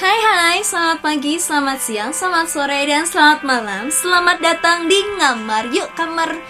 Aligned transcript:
Hai 0.00 0.16
hai, 0.16 0.58
selamat 0.64 1.04
pagi, 1.04 1.36
selamat 1.36 1.76
siang, 1.76 2.08
selamat 2.16 2.48
sore, 2.48 2.88
dan 2.88 3.04
selamat 3.04 3.44
malam. 3.44 3.92
Selamat 3.92 4.40
datang 4.40 4.88
di 4.88 4.96
Ngamar 4.96 5.68
Yuk 5.68 5.92
Kamar 5.92 6.40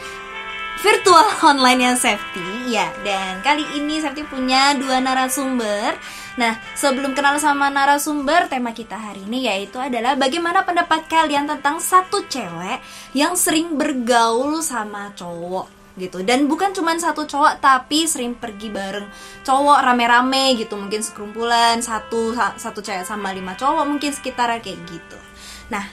virtual 0.79 1.27
online 1.43 1.83
yang 1.83 1.99
safety. 1.99 2.71
Ya, 2.71 2.95
dan 3.03 3.43
kali 3.43 3.67
ini 3.75 3.99
safety 3.99 4.23
punya 4.23 4.79
dua 4.79 5.03
narasumber. 5.03 5.99
Nah, 6.39 6.63
sebelum 6.79 7.11
kenal 7.11 7.43
sama 7.43 7.75
narasumber, 7.75 8.47
tema 8.47 8.71
kita 8.71 8.95
hari 8.95 9.27
ini 9.27 9.51
yaitu 9.51 9.83
adalah 9.83 10.15
bagaimana 10.15 10.63
pendapat 10.63 11.11
kalian 11.11 11.51
tentang 11.51 11.83
satu 11.83 12.23
cewek 12.31 12.79
yang 13.19 13.35
sering 13.35 13.75
bergaul 13.75 14.63
sama 14.63 15.11
cowok 15.19 15.80
gitu. 15.99 16.23
Dan 16.23 16.47
bukan 16.47 16.71
cuma 16.71 16.95
satu 16.99 17.27
cowok 17.27 17.59
tapi 17.59 18.07
sering 18.07 18.37
pergi 18.37 18.71
bareng 18.71 19.09
cowok 19.43 19.79
rame-rame 19.83 20.55
gitu. 20.61 20.79
Mungkin 20.79 21.03
sekumpulan 21.03 21.81
satu 21.83 22.37
satu 22.37 22.81
cewek 22.85 23.07
sama 23.07 23.35
lima 23.35 23.59
cowok 23.59 23.85
mungkin 23.89 24.11
sekitar 24.15 24.53
kayak 24.63 24.79
gitu. 24.87 25.19
Nah 25.73 25.87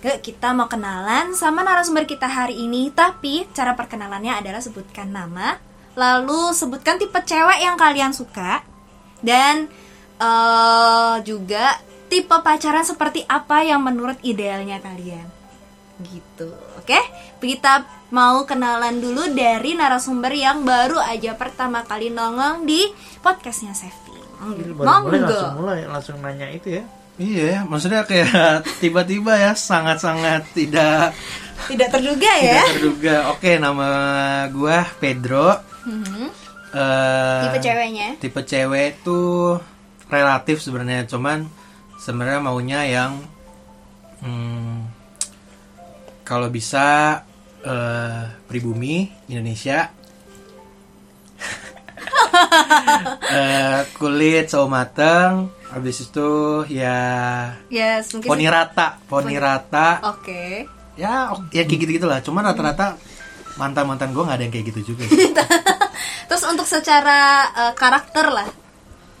ke 0.00 0.20
kita 0.20 0.52
mau 0.52 0.68
kenalan 0.68 1.32
sama 1.34 1.64
narasumber 1.66 2.06
kita 2.08 2.28
hari 2.28 2.64
ini. 2.64 2.88
Tapi 2.94 3.48
cara 3.52 3.76
perkenalannya 3.76 4.40
adalah 4.40 4.62
sebutkan 4.62 5.12
nama 5.12 5.58
lalu 5.96 6.52
sebutkan 6.52 7.00
tipe 7.00 7.16
cewek 7.24 7.64
yang 7.64 7.80
kalian 7.80 8.12
suka 8.12 8.60
dan 9.24 9.64
uh, 10.20 11.16
juga 11.24 11.80
tipe 12.12 12.36
pacaran 12.36 12.84
seperti 12.84 13.24
apa 13.26 13.64
yang 13.64 13.82
menurut 13.82 14.20
idealnya 14.22 14.78
kalian. 14.78 15.26
Gitu 16.04 16.52
oke? 16.52 16.84
okay? 16.84 17.00
Kita 17.42 17.84
mau 18.14 18.46
kenalan 18.46 19.02
dulu 19.02 19.34
dari 19.34 19.74
narasumber 19.74 20.32
yang 20.32 20.62
baru 20.62 21.02
aja 21.02 21.34
pertama 21.34 21.82
kali 21.82 22.08
nongol 22.08 22.62
di 22.64 22.86
podcastnya 23.20 23.74
Sefi 23.74 24.14
monggo 24.76 25.10
langsung 25.16 25.54
mulai 25.58 25.80
langsung 25.88 26.16
nanya 26.22 26.48
itu 26.52 26.80
ya 26.80 26.84
Iya, 27.16 27.64
maksudnya 27.64 28.04
kayak 28.04 28.60
tiba-tiba 28.84 29.40
ya 29.40 29.56
sangat-sangat 29.56 30.52
tidak 30.52 31.16
tidak 31.64 31.88
terduga 31.88 32.28
ya. 32.36 32.60
Tidak 32.60 32.76
terduga. 32.76 33.16
Oke, 33.32 33.56
nama 33.56 33.88
gua 34.52 34.84
Pedro. 35.00 35.56
Mhm. 35.88 36.28
Eh, 36.76 37.42
Tipe 37.48 37.58
ceweknya? 37.64 38.08
Tipe 38.20 38.40
cewek 38.44 39.00
tuh 39.00 39.56
relatif 40.12 40.60
sebenarnya, 40.60 41.08
cuman 41.08 41.48
sebenarnya 41.96 42.40
maunya 42.44 42.84
yang 42.84 43.16
hmm, 44.20 44.84
kalau 46.20 46.52
bisa 46.52 47.24
eh, 47.66 48.22
pribumi 48.46 49.10
Indonesia. 49.28 49.90
Eh, 53.26 53.80
kulit 53.96 54.52
sawo 54.52 54.68
mateng, 54.68 55.48
habis 55.72 56.04
itu 56.04 56.62
ya 56.68 56.96
Yes, 57.72 58.12
mungkin 58.12 58.28
poni 58.28 58.46
rata, 58.46 59.00
poni 59.08 59.36
rata. 59.40 60.00
Oke. 60.14 60.68
Ya, 60.96 61.32
ya 61.52 61.62
kayak 61.64 61.80
gitu-gitu 61.80 62.06
lah. 62.08 62.20
Cuman 62.24 62.44
rata-rata 62.44 62.96
mantan-mantan 63.60 64.12
gue 64.12 64.22
nggak 64.22 64.36
ada 64.36 64.44
yang 64.44 64.54
kayak 64.54 64.66
gitu 64.72 64.94
juga. 64.94 65.04
Terus 66.28 66.44
untuk 66.48 66.68
secara 66.68 67.50
eh, 67.52 67.72
karakter 67.76 68.26
lah. 68.28 68.48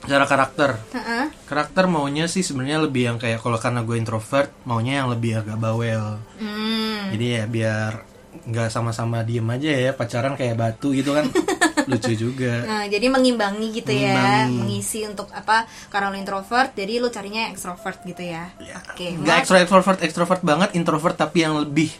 Secara 0.06 0.24
karakter, 0.28 0.70
Heeh. 0.94 1.24
karakter 1.50 1.90
maunya 1.90 2.30
sih 2.30 2.46
sebenarnya 2.46 2.78
lebih 2.86 3.10
yang 3.10 3.18
kayak 3.18 3.42
kalau 3.42 3.58
karena 3.58 3.82
gue 3.82 3.96
introvert, 3.98 4.54
maunya 4.62 5.02
yang 5.02 5.10
lebih 5.10 5.42
agak 5.42 5.58
bawel. 5.58 6.22
Hmm. 6.38 7.10
Jadi 7.10 7.26
ya 7.26 7.44
biar 7.50 8.05
nggak 8.46 8.68
sama-sama 8.68 9.20
diem 9.20 9.44
aja 9.44 9.70
ya 9.70 9.90
pacaran 9.90 10.32
kayak 10.32 10.54
batu 10.54 10.90
gitu 10.90 11.12
kan 11.12 11.26
lucu 11.90 12.12
juga. 12.14 12.62
Nah, 12.62 12.84
jadi 12.84 13.06
mengimbangi 13.06 13.70
gitu 13.72 13.90
ya, 13.90 14.10
Mengimbangi. 14.10 14.58
mengisi 14.58 15.00
untuk 15.02 15.30
apa? 15.30 15.62
Karena 15.86 16.10
lo 16.10 16.16
introvert, 16.16 16.70
jadi 16.72 16.98
lo 16.98 17.08
carinya 17.08 17.46
extrovert 17.46 18.02
gitu 18.02 18.22
ya. 18.22 18.50
Oke. 18.82 19.14
Nggak 19.14 19.22
Mas- 19.36 19.42
extrovert 19.44 19.62
extrovert 19.62 19.98
extrovert 20.00 20.42
banget, 20.42 20.68
introvert 20.72 21.14
tapi 21.14 21.38
yang 21.40 21.54
lebih 21.56 21.90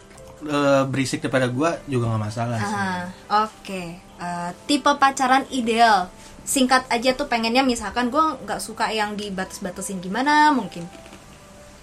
eh, 0.42 0.82
berisik 0.84 1.20
daripada 1.20 1.46
gue 1.46 1.70
juga 1.86 2.04
nggak 2.08 2.22
masalah 2.24 2.58
sih. 2.58 2.74
Ah, 2.74 3.02
Oke, 3.42 3.82
Eh, 4.16 4.50
tipe 4.64 4.88
pacaran 4.92 5.44
ideal. 5.50 6.08
Singkat 6.42 6.88
aja 6.88 7.12
tuh 7.12 7.26
pengennya 7.26 7.60
misalkan 7.60 8.08
gue 8.08 8.22
nggak 8.40 8.58
suka 8.58 8.88
yang 8.88 9.12
dibatas-batasin 9.12 9.98
gimana 9.98 10.50
mungkin. 10.50 10.86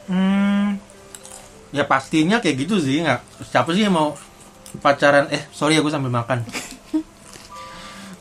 Hmm, 0.04 0.76
ya 1.70 1.84
pastinya 1.84 2.38
kayak 2.38 2.56
gitu 2.60 2.76
sih 2.78 3.00
nggak. 3.00 3.22
Siapa 3.46 3.72
sih 3.72 3.84
yang 3.84 3.94
mau 3.94 4.12
pacaran? 4.80 5.30
Eh 5.30 5.44
sorry 5.52 5.78
ya 5.78 5.82
gue 5.84 5.92
sambil 5.92 6.10
makan. 6.10 6.42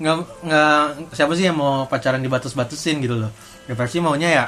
nggak 0.03 0.17
nggak 0.43 0.83
siapa 1.15 1.33
sih 1.39 1.47
yang 1.47 1.57
mau 1.57 1.87
pacaran 1.87 2.19
dibatas-batasin 2.19 2.99
gitu 2.99 3.15
loh. 3.17 3.31
Ya 3.71 3.79
pasti 3.79 4.03
maunya 4.03 4.29
ya 4.29 4.45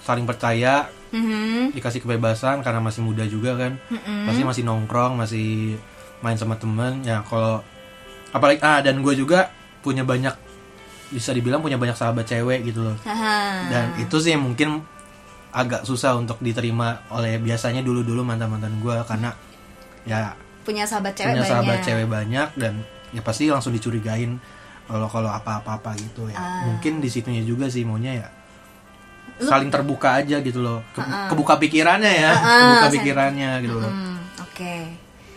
saling 0.00 0.24
percaya, 0.24 0.88
Mhm. 1.12 1.76
dikasih 1.76 2.00
kebebasan 2.00 2.64
karena 2.64 2.80
masih 2.80 3.04
muda 3.04 3.24
juga 3.28 3.54
kan. 3.56 3.76
Mm-mm. 3.92 4.24
Pasti 4.28 4.42
masih 4.44 4.62
nongkrong, 4.64 5.20
masih 5.20 5.76
main 6.24 6.36
sama 6.40 6.56
temen. 6.56 7.04
Ya 7.04 7.20
kalau 7.28 7.60
apalagi 8.32 8.58
ah 8.64 8.80
dan 8.80 8.98
gue 8.98 9.14
juga 9.14 9.52
punya 9.84 10.02
banyak 10.02 10.32
bisa 11.12 11.30
dibilang 11.30 11.62
punya 11.62 11.78
banyak 11.78 11.94
sahabat 11.94 12.26
cewek 12.26 12.66
gitu 12.66 12.82
loh 12.82 12.96
dan 13.70 13.94
itu 14.02 14.18
sih 14.18 14.34
yang 14.34 14.42
mungkin 14.42 14.82
agak 15.54 15.86
susah 15.86 16.18
untuk 16.18 16.42
diterima 16.42 17.06
oleh 17.14 17.38
biasanya 17.38 17.86
dulu-dulu 17.86 18.26
mantan-mantan 18.26 18.74
gue 18.82 18.96
karena 19.06 19.30
ya 20.02 20.34
punya 20.64 20.84
sahabat 20.84 21.12
cewek 21.12 21.30
punya 21.30 21.38
banyak. 21.38 21.52
sahabat 21.52 21.78
cewek 21.80 22.06
banyak 22.06 22.48
dan 22.56 22.74
ya 23.10 23.20
pasti 23.20 23.46
langsung 23.46 23.70
dicurigain 23.70 24.40
kalau 24.84 25.06
kalau 25.06 25.28
apa-apa 25.28 25.92
gitu 25.94 26.26
ya 26.26 26.34
Ah. 26.34 26.66
mungkin 26.66 26.98
di 26.98 27.06
situnya 27.06 27.40
juga 27.40 27.68
sih 27.68 27.82
maunya 27.82 28.12
ya 28.16 28.28
Lu- 29.36 29.46
saling 29.46 29.68
terbuka 29.68 30.16
aja 30.16 30.38
gitu 30.38 30.58
loh 30.58 30.82
Ke- 30.90 31.00
Ah, 31.00 31.08
ah. 31.16 31.28
kebuka 31.28 31.56
pikirannya 31.56 32.12
ya 32.14 32.30
Ah, 32.30 32.38
ah, 32.38 32.60
kebuka 32.60 32.88
pikirannya 32.94 33.50
gitu 33.60 33.76
loh 33.76 33.88
Hmm, 33.88 34.18
Oke. 34.42 34.74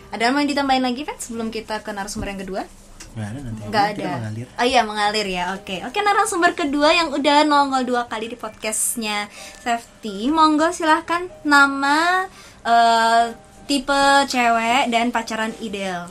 Ada 0.07 0.21
yang 0.23 0.33
mau 0.33 0.45
ditambahin 0.45 0.79
lagi, 0.81 1.03
Pet, 1.03 1.19
sebelum 1.19 1.49
kita 1.49 1.81
ke 1.81 1.91
narasumber 1.91 2.29
yang 2.29 2.39
kedua? 2.39 2.63
nggak 3.09 3.27
ada 3.27 3.39
nanti 3.41 3.59
Nggak 3.65 3.85
ada. 3.91 4.05
mengalir 4.13 4.47
Oh 4.53 4.63
iya 4.63 4.81
mengalir 4.81 5.25
ya. 5.27 5.43
Oke. 5.51 5.81
Oke 5.81 5.99
narasumber 5.99 6.53
kedua 6.53 6.93
yang 6.93 7.09
udah 7.09 7.41
nongol 7.43 7.81
dua 7.83 8.05
kali 8.05 8.29
di 8.29 8.37
podcastnya 8.37 9.25
Safety. 9.57 10.29
Monggo 10.29 10.69
silahkan 10.69 11.25
nama 11.41 12.29
eh, 12.63 13.25
tipe 13.67 14.01
cewek 14.25 14.87
dan 14.87 15.11
pacaran 15.11 15.51
ideal. 15.59 16.07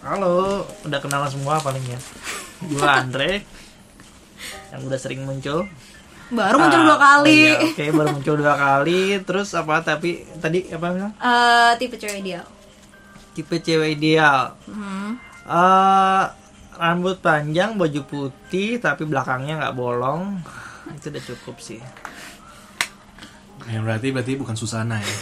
halo 0.00 0.62
udah 0.82 0.98
kenalan 0.98 1.26
semua 1.28 1.58
paling 1.58 1.82
ya 1.84 1.98
gua 2.68 2.86
Andre 3.00 3.42
yang 4.68 4.82
udah 4.84 4.96
sering 4.96 5.22
muncul 5.22 5.66
Baru 6.28 6.56
muncul 6.56 6.76
Ah, 6.76 6.86
dua 6.86 6.98
kali. 7.00 7.40
iya, 7.42 7.56
oke 7.58 7.84
baru 7.90 8.08
muncul 8.12 8.34
dua 8.36 8.54
kali 8.54 9.02
terus 9.20 9.48
apa 9.52 9.80
tapi 9.80 10.22
tadi 10.38 10.68
apa 10.68 10.86
bilang 10.88 11.12
Eh, 11.16 11.72
tipe 11.76 11.96
cewek 11.96 12.20
ideal. 12.20 12.46
tipe 13.32 13.58
cewek 13.58 13.90
ideal 13.92 14.54
Hmm. 14.64 15.18
Eh, 15.44 16.24
rambut 16.74 17.18
panjang 17.18 17.74
baju 17.74 18.00
putih 18.04 18.78
tapi 18.78 19.02
belakangnya 19.02 19.58
nggak 19.58 19.74
bolong 19.74 20.38
itu 20.90 21.10
udah 21.10 21.22
cukup 21.26 21.56
sih 21.58 21.82
yang 23.68 23.82
berarti 23.82 24.08
berarti 24.10 24.32
bukan 24.34 24.54
Susana 24.54 24.96
ya 24.96 25.06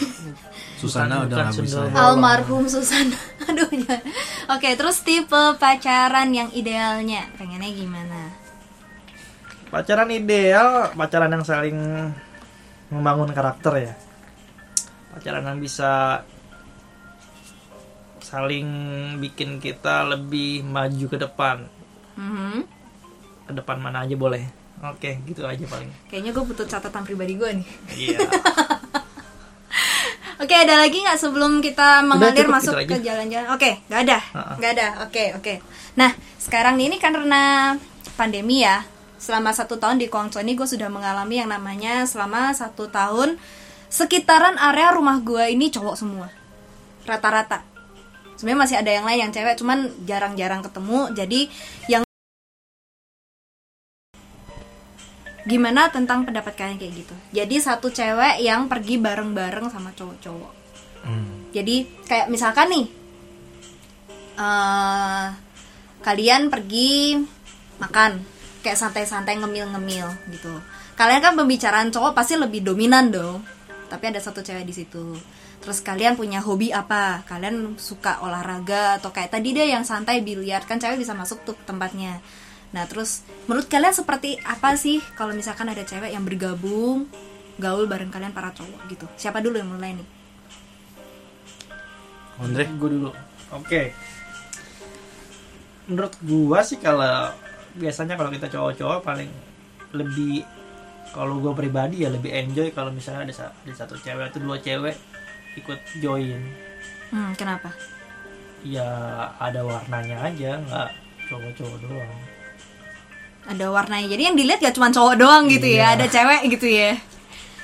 Susana 0.77 1.21
Bukan- 1.21 1.25
udah 1.25 1.37
bukan 1.37 1.45
nggak 1.49 1.63
bisa 1.63 1.79
ya. 1.81 1.93
Almarhum 1.97 2.63
Susana. 2.65 3.17
Aduh 3.49 3.65
jangan. 3.67 4.01
Oke, 4.49 4.69
terus 4.73 5.01
tipe 5.01 5.31
pacaran 5.55 6.29
yang 6.29 6.49
idealnya 6.51 7.25
pengennya 7.33 7.71
gimana? 7.71 8.21
pacaran 9.67 10.07
ideal 10.07 10.93
pacaran 10.93 11.27
yang 11.29 11.43
saling 11.43 11.75
membangun 12.87 13.27
karakter 13.29 13.73
ya 13.81 13.93
pacaran 15.11 15.43
yang 15.43 15.59
bisa 15.59 16.23
saling 18.17 18.67
bikin 19.17 19.59
kita 19.59 20.03
lebih 20.05 20.63
maju 20.63 21.05
ke 21.05 21.17
depan 21.17 21.57
Mhm. 22.15 22.59
ke 23.43 23.53
depan 23.53 23.77
mana 23.77 24.03
aja 24.03 24.15
boleh 24.15 24.47
oke 24.81 25.09
gitu 25.25 25.41
aja 25.45 25.65
paling 25.65 25.89
Kayaknya 26.09 26.31
gue 26.33 26.43
butuh 26.43 26.65
catatan 26.69 27.03
pribadi 27.05 27.33
gue 27.37 27.49
nih. 27.61 27.67
iya 27.97 28.19
Oke, 30.37 30.53
ada 30.53 30.77
lagi 30.77 31.01
nggak 31.01 31.17
sebelum 31.17 31.65
kita 31.65 32.05
mengalir 32.05 32.45
cukup, 32.45 32.61
masuk 32.61 32.73
gitu 32.85 32.93
ke 32.93 33.09
jalan-jalan? 33.09 33.57
Oke, 33.57 33.81
nggak 33.89 34.01
ada, 34.05 34.17
nggak 34.61 34.71
ada. 34.77 34.87
Oke, 35.09 35.33
oke. 35.33 35.53
Nah, 35.97 36.13
sekarang 36.37 36.77
ini 36.77 37.01
karena 37.01 37.73
pandemi 38.13 38.61
ya, 38.61 38.85
selama 39.17 39.49
satu 39.49 39.81
tahun 39.81 39.97
di 39.97 40.13
Guangzhou 40.13 40.45
ini 40.45 40.53
gue 40.53 40.69
sudah 40.69 40.93
mengalami 40.93 41.41
yang 41.41 41.49
namanya 41.49 42.05
selama 42.05 42.53
satu 42.53 42.85
tahun 42.85 43.41
sekitaran 43.89 44.61
area 44.61 44.93
rumah 44.93 45.17
gue 45.25 45.57
ini 45.57 45.73
cowok 45.73 45.95
semua, 45.97 46.29
rata-rata. 47.09 47.65
Sebenarnya 48.37 48.61
masih 48.61 48.77
ada 48.77 48.91
yang 48.93 49.05
lain 49.09 49.19
yang 49.27 49.33
cewek, 49.33 49.57
cuman 49.57 49.89
jarang-jarang 50.05 50.61
ketemu. 50.61 50.99
Jadi 51.17 51.41
yang 51.89 52.06
gimana 55.47 55.87
tentang 55.87 56.27
pendapat 56.27 56.53
kalian 56.53 56.77
kayak 56.77 56.93
gitu? 57.07 57.15
Jadi 57.31 57.55
satu 57.63 57.87
cewek 57.87 58.43
yang 58.43 58.67
pergi 58.67 58.99
bareng-bareng 58.99 59.71
sama 59.71 59.95
cowok-cowok. 59.95 60.53
Hmm. 61.07 61.47
Jadi 61.55 61.87
kayak 62.05 62.27
misalkan 62.27 62.67
nih, 62.69 62.85
eh 64.37 65.25
kalian 66.03 66.51
pergi 66.51 67.17
makan, 67.79 68.21
kayak 68.67 68.77
santai-santai 68.77 69.39
ngemil-ngemil 69.39 70.07
gitu 70.35 70.51
kalian 70.97 71.21
kan 71.21 71.33
pembicaraan 71.37 71.93
cowok 71.93 72.11
pasti 72.17 72.33
lebih 72.35 72.65
dominan 72.65 73.13
dong 73.13 73.45
tapi 73.87 74.11
ada 74.11 74.19
satu 74.19 74.41
cewek 74.41 74.65
di 74.65 74.73
situ 74.73 75.15
terus 75.61 75.79
kalian 75.85 76.17
punya 76.17 76.41
hobi 76.41 76.73
apa 76.73 77.23
kalian 77.23 77.77
suka 77.77 78.19
olahraga 78.25 78.97
atau 78.99 79.13
kayak 79.13 79.31
tadi 79.31 79.53
deh 79.53 79.69
yang 79.69 79.85
santai 79.85 80.25
biliar 80.25 80.65
kan 80.65 80.81
cewek 80.81 80.99
bisa 80.99 81.13
masuk 81.13 81.45
tuh 81.45 81.55
tempatnya 81.63 82.19
nah 82.75 82.83
terus 82.83 83.23
menurut 83.47 83.71
kalian 83.71 83.95
seperti 83.95 84.35
apa 84.43 84.75
sih 84.75 84.99
kalau 85.15 85.31
misalkan 85.31 85.71
ada 85.71 85.87
cewek 85.87 86.11
yang 86.11 86.27
bergabung 86.27 87.07
gaul 87.57 87.89
bareng 87.89 88.13
kalian 88.13 88.33
para 88.33 88.53
cowok 88.53 88.85
gitu? 88.87 89.05
Siapa 89.17 89.41
dulu 89.41 89.57
yang 89.57 89.69
mulai 89.69 89.97
nih? 89.97 90.07
Andre? 92.37 92.63
Gue 92.77 92.89
dulu. 92.93 93.09
Oke. 93.49 93.91
Menurut 95.89 96.13
gua 96.21 96.61
sih 96.61 96.77
kalau 96.77 97.33
biasanya 97.73 98.13
kalau 98.13 98.29
kita 98.29 98.47
cowok-cowok 98.51 98.99
paling 99.01 99.31
lebih 99.95 100.45
kalau 101.15 101.41
gua 101.41 101.57
pribadi 101.57 102.05
ya 102.05 102.13
lebih 102.13 102.29
enjoy 102.29 102.69
kalau 102.75 102.93
misalnya 102.93 103.25
ada, 103.25 103.33
ada 103.49 103.73
satu 103.73 103.97
cewek 103.97 104.29
atau 104.29 104.39
dua 104.43 104.61
cewek 104.61 104.93
ikut 105.57 105.79
join. 105.97 106.43
Hmm, 107.09 107.31
kenapa? 107.33 107.73
Ya 108.61 108.85
ada 109.39 109.63
warnanya 109.63 110.27
aja 110.27 110.59
nggak 110.59 110.89
cowok-cowok 111.31 111.77
doang 111.87 112.15
ada 113.47 113.65
warnanya. 113.71 114.07
Jadi 114.11 114.21
yang 114.27 114.35
dilihat 114.35 114.59
gak 114.59 114.75
cuma 114.75 114.91
cowok 114.91 115.15
doang 115.15 115.47
gitu 115.47 115.65
ya 115.65 115.95
ada 115.95 116.05
cewek 116.05 116.51
gitu 116.51 116.67
ya. 116.67 116.99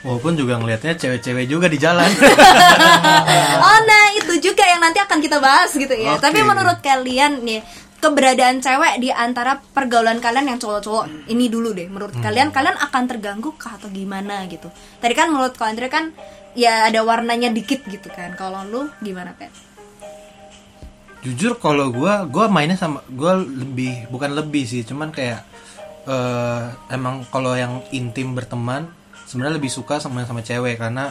Walaupun 0.04 0.36
juga 0.36 0.60
ngelihatnya 0.60 1.00
cewek-cewek 1.00 1.46
juga 1.48 1.68
di 1.72 1.80
jalan. 1.80 2.08
Oh 3.64 3.80
nah 3.88 4.06
itu 4.20 4.52
juga 4.52 4.64
yang 4.68 4.84
nanti 4.84 5.00
akan 5.00 5.24
kita 5.24 5.40
bahas 5.40 5.72
gitu 5.72 5.96
ya. 5.96 6.20
Oke. 6.20 6.28
tapi 6.28 6.44
menurut 6.44 6.84
kalian 6.84 7.40
nih 7.48 7.64
keberadaan 8.04 8.60
cewek 8.60 9.00
di 9.00 9.10
antara 9.16 9.64
pergaulan 9.72 10.20
kalian 10.20 10.52
yang 10.52 10.60
cowok-cowok 10.60 11.32
ini 11.32 11.48
dulu 11.48 11.72
deh. 11.72 11.88
Menurut 11.88 12.16
kalian 12.20 12.52
kalian 12.52 12.76
akan 12.76 13.04
terganggu 13.08 13.56
kah 13.56 13.80
atau 13.80 13.88
gimana 13.88 14.44
gitu? 14.52 14.68
Tadi 15.00 15.14
kan 15.16 15.32
menurut 15.32 15.56
kau 15.56 15.64
Andre 15.64 15.88
kan 15.88 16.12
ya 16.52 16.92
ada 16.92 17.00
warnanya 17.08 17.56
dikit 17.56 17.88
gitu 17.88 18.12
kan. 18.12 18.36
Kalau 18.36 18.68
lu 18.68 18.92
gimana 19.00 19.32
Pet? 19.40 19.74
jujur 21.24 21.56
kalau 21.56 21.88
gua 21.88 22.28
gua 22.28 22.52
mainnya 22.52 22.76
sama 22.76 23.00
gua 23.08 23.40
lebih 23.40 24.12
bukan 24.12 24.36
lebih 24.36 24.68
sih 24.68 24.84
cuman 24.84 25.08
kayak 25.08 25.48
eh 26.04 26.64
emang 26.92 27.24
kalau 27.32 27.56
yang 27.56 27.80
intim 27.96 28.36
berteman 28.36 28.92
sebenarnya 29.24 29.56
lebih 29.56 29.72
suka 29.72 30.04
sama 30.04 30.28
sama 30.28 30.44
cewek 30.44 30.76
karena 30.76 31.10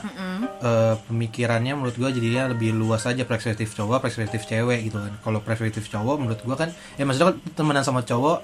eh, 0.61 0.95
pemikirannya 1.09 1.73
menurut 1.75 1.97
gua 1.97 2.13
jadinya 2.13 2.53
lebih 2.53 2.77
luas 2.77 3.09
aja 3.09 3.25
perspektif 3.25 3.73
cowok 3.73 4.05
perspektif 4.05 4.45
cewek 4.45 4.85
gitu 4.87 5.01
kan. 5.01 5.13
Kalau 5.25 5.41
perspektif 5.41 5.89
cowok 5.89 6.17
menurut 6.21 6.41
gua 6.45 6.57
kan 6.61 6.69
ya 7.01 7.09
maksudnya 7.09 7.33
kan 7.33 7.37
temenan 7.57 7.83
sama 7.83 8.05
cowok 8.05 8.39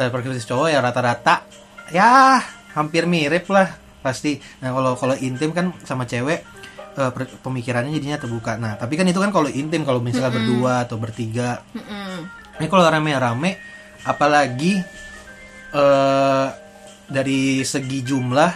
eh, 0.00 0.08
perspektif 0.08 0.48
cowok 0.48 0.68
ya 0.72 0.80
rata-rata 0.80 1.44
ya 1.92 2.40
hampir 2.72 3.04
mirip 3.04 3.44
lah 3.52 3.68
pasti. 4.00 4.40
Nah 4.64 4.72
kalau 4.72 4.96
kalau 4.96 5.14
intim 5.20 5.52
kan 5.52 5.76
sama 5.84 6.08
cewek 6.08 6.40
per- 6.92 7.36
pemikirannya 7.44 7.92
jadinya 7.92 8.16
terbuka. 8.16 8.56
Nah 8.56 8.80
tapi 8.80 8.96
kan 8.96 9.04
itu 9.04 9.20
kan 9.20 9.28
kalau 9.28 9.52
intim 9.52 9.84
kalau 9.84 10.00
misalnya 10.00 10.32
berdua 10.32 10.88
atau 10.88 10.96
bertiga. 10.96 11.60
Mm-mm. 11.76 12.28
ini 12.60 12.66
kalau 12.68 12.84
rame-rame 12.84 13.60
apalagi 14.04 14.80
eh 15.72 16.46
dari 17.12 17.60
segi 17.64 18.00
jumlah 18.00 18.52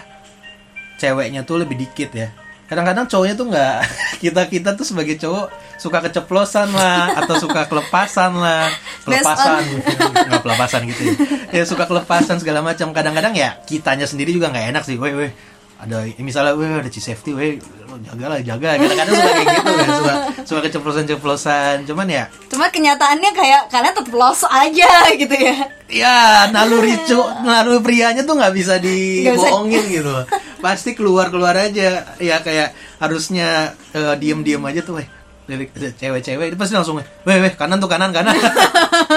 ceweknya 0.96 1.44
tuh 1.44 1.60
lebih 1.60 1.76
dikit 1.76 2.10
ya. 2.12 2.28
Kadang-kadang 2.66 3.06
cowoknya 3.06 3.34
tuh 3.38 3.46
nggak 3.52 3.76
kita 4.24 4.42
kita 4.50 4.70
tuh 4.74 4.86
sebagai 4.88 5.14
cowok 5.20 5.46
suka 5.76 6.00
keceplosan 6.02 6.72
lah 6.72 7.14
atau 7.20 7.36
suka 7.38 7.68
kelepasan 7.68 8.32
lah. 8.36 8.72
Kelepasan 9.06 9.62
nggak 10.26 10.42
kelepasan 10.42 10.80
gitu 10.90 11.02
ya. 11.06 11.14
ya 11.62 11.64
suka 11.68 11.86
kelepasan 11.86 12.42
segala 12.42 12.64
macam. 12.64 12.90
Kadang-kadang 12.90 13.38
ya 13.38 13.60
kitanya 13.68 14.08
sendiri 14.08 14.34
juga 14.34 14.50
nggak 14.50 14.66
enak 14.74 14.82
sih. 14.82 14.98
Weh 14.98 15.14
weh 15.14 15.30
ada 15.76 16.08
misalnya 16.16 16.56
weh 16.56 16.68
ada 16.68 16.88
safety 16.88 17.36
weh 17.36 17.60
jaga 18.04 18.26
lah 18.32 18.38
jaga 18.40 18.76
kadang-kadang 18.80 19.14
suka 19.16 19.30
kayak 19.32 19.46
gitu 19.46 19.72
ya 19.72 19.86
suka 19.88 20.14
suka 20.48 20.60
keceplosan-ceplosan 20.68 21.74
cuman 21.84 22.06
ya 22.08 22.24
cuma 22.48 22.68
kenyataannya 22.72 23.30
kayak 23.36 23.62
kalian 23.68 23.92
tetap 23.92 24.14
los 24.16 24.40
aja 24.48 24.90
gitu 25.12 25.36
ya 25.36 25.56
Ya, 25.86 26.50
naluri 26.50 26.98
cu, 27.06 27.22
naluri 27.46 27.78
prianya 27.78 28.26
tuh 28.26 28.34
nggak 28.34 28.54
bisa 28.58 28.82
dibohongin 28.82 29.86
gitu. 29.86 30.10
Pasti 30.58 30.98
keluar 30.98 31.30
keluar 31.30 31.54
aja. 31.54 32.02
Ya 32.18 32.42
kayak 32.42 32.74
harusnya 32.98 33.70
eh, 33.94 34.14
diem-diem 34.18 34.58
aja 34.66 34.82
tuh, 34.82 34.98
weh. 34.98 35.06
Dari 35.46 35.70
cewek-cewek 35.70 36.50
itu 36.50 36.58
pasti 36.58 36.74
langsung, 36.74 36.98
weh, 36.98 37.06
weh, 37.38 37.54
kanan 37.54 37.78
tuh 37.78 37.86
kanan 37.86 38.10
kanan. 38.10 38.34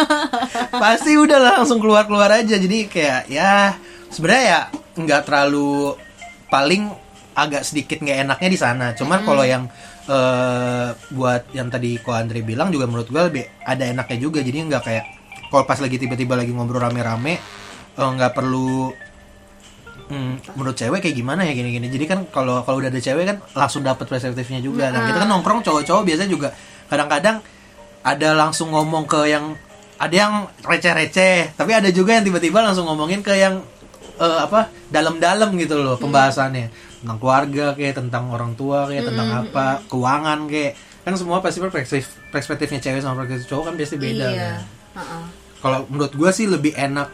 pasti 0.86 1.18
udah 1.18 1.42
lah, 1.42 1.54
langsung 1.58 1.82
keluar 1.82 2.06
keluar 2.06 2.30
aja. 2.30 2.54
Jadi 2.54 2.86
kayak 2.86 3.34
ya 3.34 3.74
sebenarnya 4.14 4.46
ya 4.46 4.62
nggak 4.94 5.26
terlalu 5.26 5.98
paling 6.50 6.90
agak 7.38 7.64
sedikit 7.64 8.04
nggak 8.04 8.28
enaknya 8.28 8.50
di 8.52 8.60
sana. 8.60 8.86
Cuman 8.98 9.24
kalau 9.24 9.46
yang 9.48 9.70
eh, 10.10 10.90
buat 11.14 11.54
yang 11.56 11.72
tadi 11.72 11.96
ko 12.02 12.12
Andre 12.12 12.44
bilang 12.44 12.74
juga 12.74 12.90
menurut 12.90 13.08
gue 13.08 13.22
lebih 13.22 13.44
ada 13.64 13.88
enaknya 13.88 14.18
juga. 14.20 14.44
Jadi 14.44 14.58
nggak 14.68 14.84
kayak 14.84 15.06
kalau 15.50 15.64
pas 15.64 15.80
lagi 15.80 15.98
tiba-tiba 15.98 16.36
lagi 16.36 16.52
ngobrol 16.52 16.84
rame-rame 16.84 17.40
eh, 17.96 18.10
nggak 18.10 18.32
perlu 18.36 18.92
hmm, 20.10 20.58
menurut 20.58 20.76
cewek 20.76 21.00
kayak 21.00 21.16
gimana 21.16 21.48
ya 21.48 21.54
gini-gini. 21.56 21.88
Jadi 21.88 22.06
kan 22.10 22.20
kalau 22.28 22.66
kalau 22.68 22.84
udah 22.84 22.92
ada 22.92 23.00
cewek 23.00 23.24
kan 23.24 23.38
langsung 23.56 23.86
dapat 23.86 24.10
perspektifnya 24.10 24.60
juga. 24.60 24.92
Dan 24.92 25.08
kita 25.08 25.24
kan 25.24 25.30
nongkrong 25.30 25.62
cowok-cowok 25.64 26.04
biasanya 26.04 26.30
juga 26.30 26.50
kadang-kadang 26.90 27.40
ada 28.04 28.30
langsung 28.34 28.74
ngomong 28.74 29.06
ke 29.06 29.30
yang 29.30 29.54
ada 30.00 30.16
yang 30.16 30.34
receh-receh, 30.64 31.60
tapi 31.60 31.76
ada 31.76 31.92
juga 31.92 32.16
yang 32.16 32.24
tiba-tiba 32.24 32.64
langsung 32.64 32.88
ngomongin 32.88 33.20
ke 33.20 33.36
yang 33.36 33.60
eh, 34.20 34.40
apa 34.46 34.70
dalam-dalam 34.92 35.56
gitu 35.56 35.80
loh 35.80 35.96
pembahasannya 35.96 36.70
tentang 37.00 37.18
keluarga 37.18 37.66
kayak 37.74 37.96
tentang 37.96 38.28
orang 38.30 38.54
tua 38.60 38.86
kayak 38.92 39.08
tentang 39.08 39.30
apa 39.32 39.80
keuangan 39.88 40.52
kayak 40.52 40.76
kan 41.08 41.16
semua 41.16 41.40
pasti 41.40 41.64
perspektif 41.64 42.12
perspektifnya 42.30 42.80
cewek 42.84 43.00
sama 43.00 43.24
perspektif 43.24 43.48
cowok 43.48 43.64
kan 43.72 43.74
pasti 43.80 43.98
beda 43.98 44.28
iya 44.30 44.36
kan. 44.36 44.62
Heeh. 45.00 45.24
Kalau 45.60 45.80
menurut 45.92 46.14
gue 46.16 46.32
sih 46.32 46.48
lebih 46.48 46.72
enak 46.76 47.12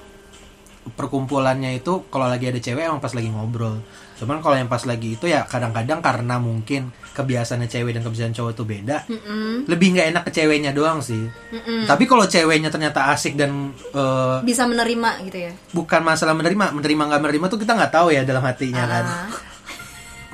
perkumpulannya 0.94 1.82
itu 1.82 2.06
kalau 2.14 2.30
lagi 2.30 2.50
ada 2.50 2.62
cewek 2.62 2.86
emang 2.86 3.02
pas 3.02 3.14
lagi 3.14 3.30
ngobrol. 3.30 3.82
Cuman 4.16 4.40
kalau 4.40 4.56
yang 4.56 4.72
pas 4.72 4.84
lagi 4.88 5.20
itu 5.20 5.28
ya 5.28 5.44
kadang-kadang 5.44 6.00
karena 6.00 6.40
mungkin 6.40 6.96
kebiasaannya 7.12 7.68
cewek 7.68 7.92
dan 7.96 8.04
kebiasaan 8.04 8.36
cowok 8.36 8.52
itu 8.56 8.64
beda, 8.64 8.98
Mm-mm. 9.08 9.68
lebih 9.68 9.88
nggak 9.96 10.08
enak 10.16 10.24
ke 10.28 10.32
ceweknya 10.36 10.72
doang 10.72 11.04
sih. 11.04 11.28
Mm-mm. 11.28 11.84
Tapi 11.84 12.04
kalau 12.08 12.24
ceweknya 12.24 12.72
ternyata 12.72 13.12
asik 13.12 13.36
dan 13.36 13.76
eh, 13.76 14.38
bisa 14.44 14.64
menerima 14.68 15.10
gitu 15.28 15.38
ya 15.48 15.52
bukan 15.76 16.02
masalah 16.04 16.36
menerima, 16.36 16.76
menerima 16.76 17.04
nggak 17.12 17.22
menerima 17.24 17.46
tuh 17.52 17.60
kita 17.60 17.76
nggak 17.76 17.92
tahu 17.92 18.08
ya 18.16 18.24
dalam 18.24 18.44
hatinya 18.44 18.84
kan. 18.88 19.06
Ah. 19.06 19.28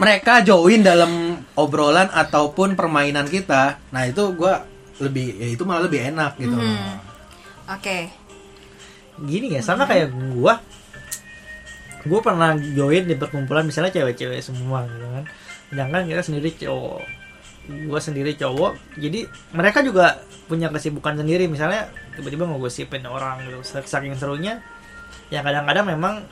Mereka 0.01 0.41
join 0.41 0.81
dalam 0.81 1.37
obrolan 1.53 2.09
ataupun 2.09 2.73
permainan 2.73 3.29
kita, 3.29 3.77
nah 3.93 4.01
itu 4.09 4.33
gua 4.33 4.65
lebih 5.01 5.33
ya 5.41 5.47
itu 5.49 5.63
malah 5.65 5.89
lebih 5.89 6.13
enak 6.13 6.37
gitu. 6.37 6.53
Hmm. 6.53 7.01
oke 7.65 7.97
gini 9.25 9.57
ya 9.57 9.61
sama 9.61 9.85
kayak 9.85 10.13
gua 10.33 10.61
gua 12.07 12.19
pernah 12.21 12.57
join 12.57 13.05
di 13.05 13.15
perkumpulan 13.17 13.65
misalnya 13.65 13.93
cewek-cewek 13.93 14.41
semua 14.41 14.85
gitu 14.85 15.05
kan. 15.05 15.25
Sedangkan 15.69 16.01
kita 16.09 16.21
sendiri 16.21 16.49
cowok. 16.57 17.01
Gua 17.87 17.99
sendiri 18.01 18.31
cowok. 18.35 18.97
Jadi 18.97 19.25
mereka 19.53 19.79
juga 19.85 20.21
punya 20.49 20.67
kesibukan 20.73 21.17
sendiri. 21.17 21.45
Misalnya 21.45 21.87
tiba-tiba 22.17 22.49
ngegosipin 22.49 23.05
orang 23.05 23.45
gitu. 23.45 23.61
Saking 23.63 24.17
serunya 24.17 24.59
ya 25.31 25.39
kadang-kadang 25.45 25.87
memang 25.87 26.25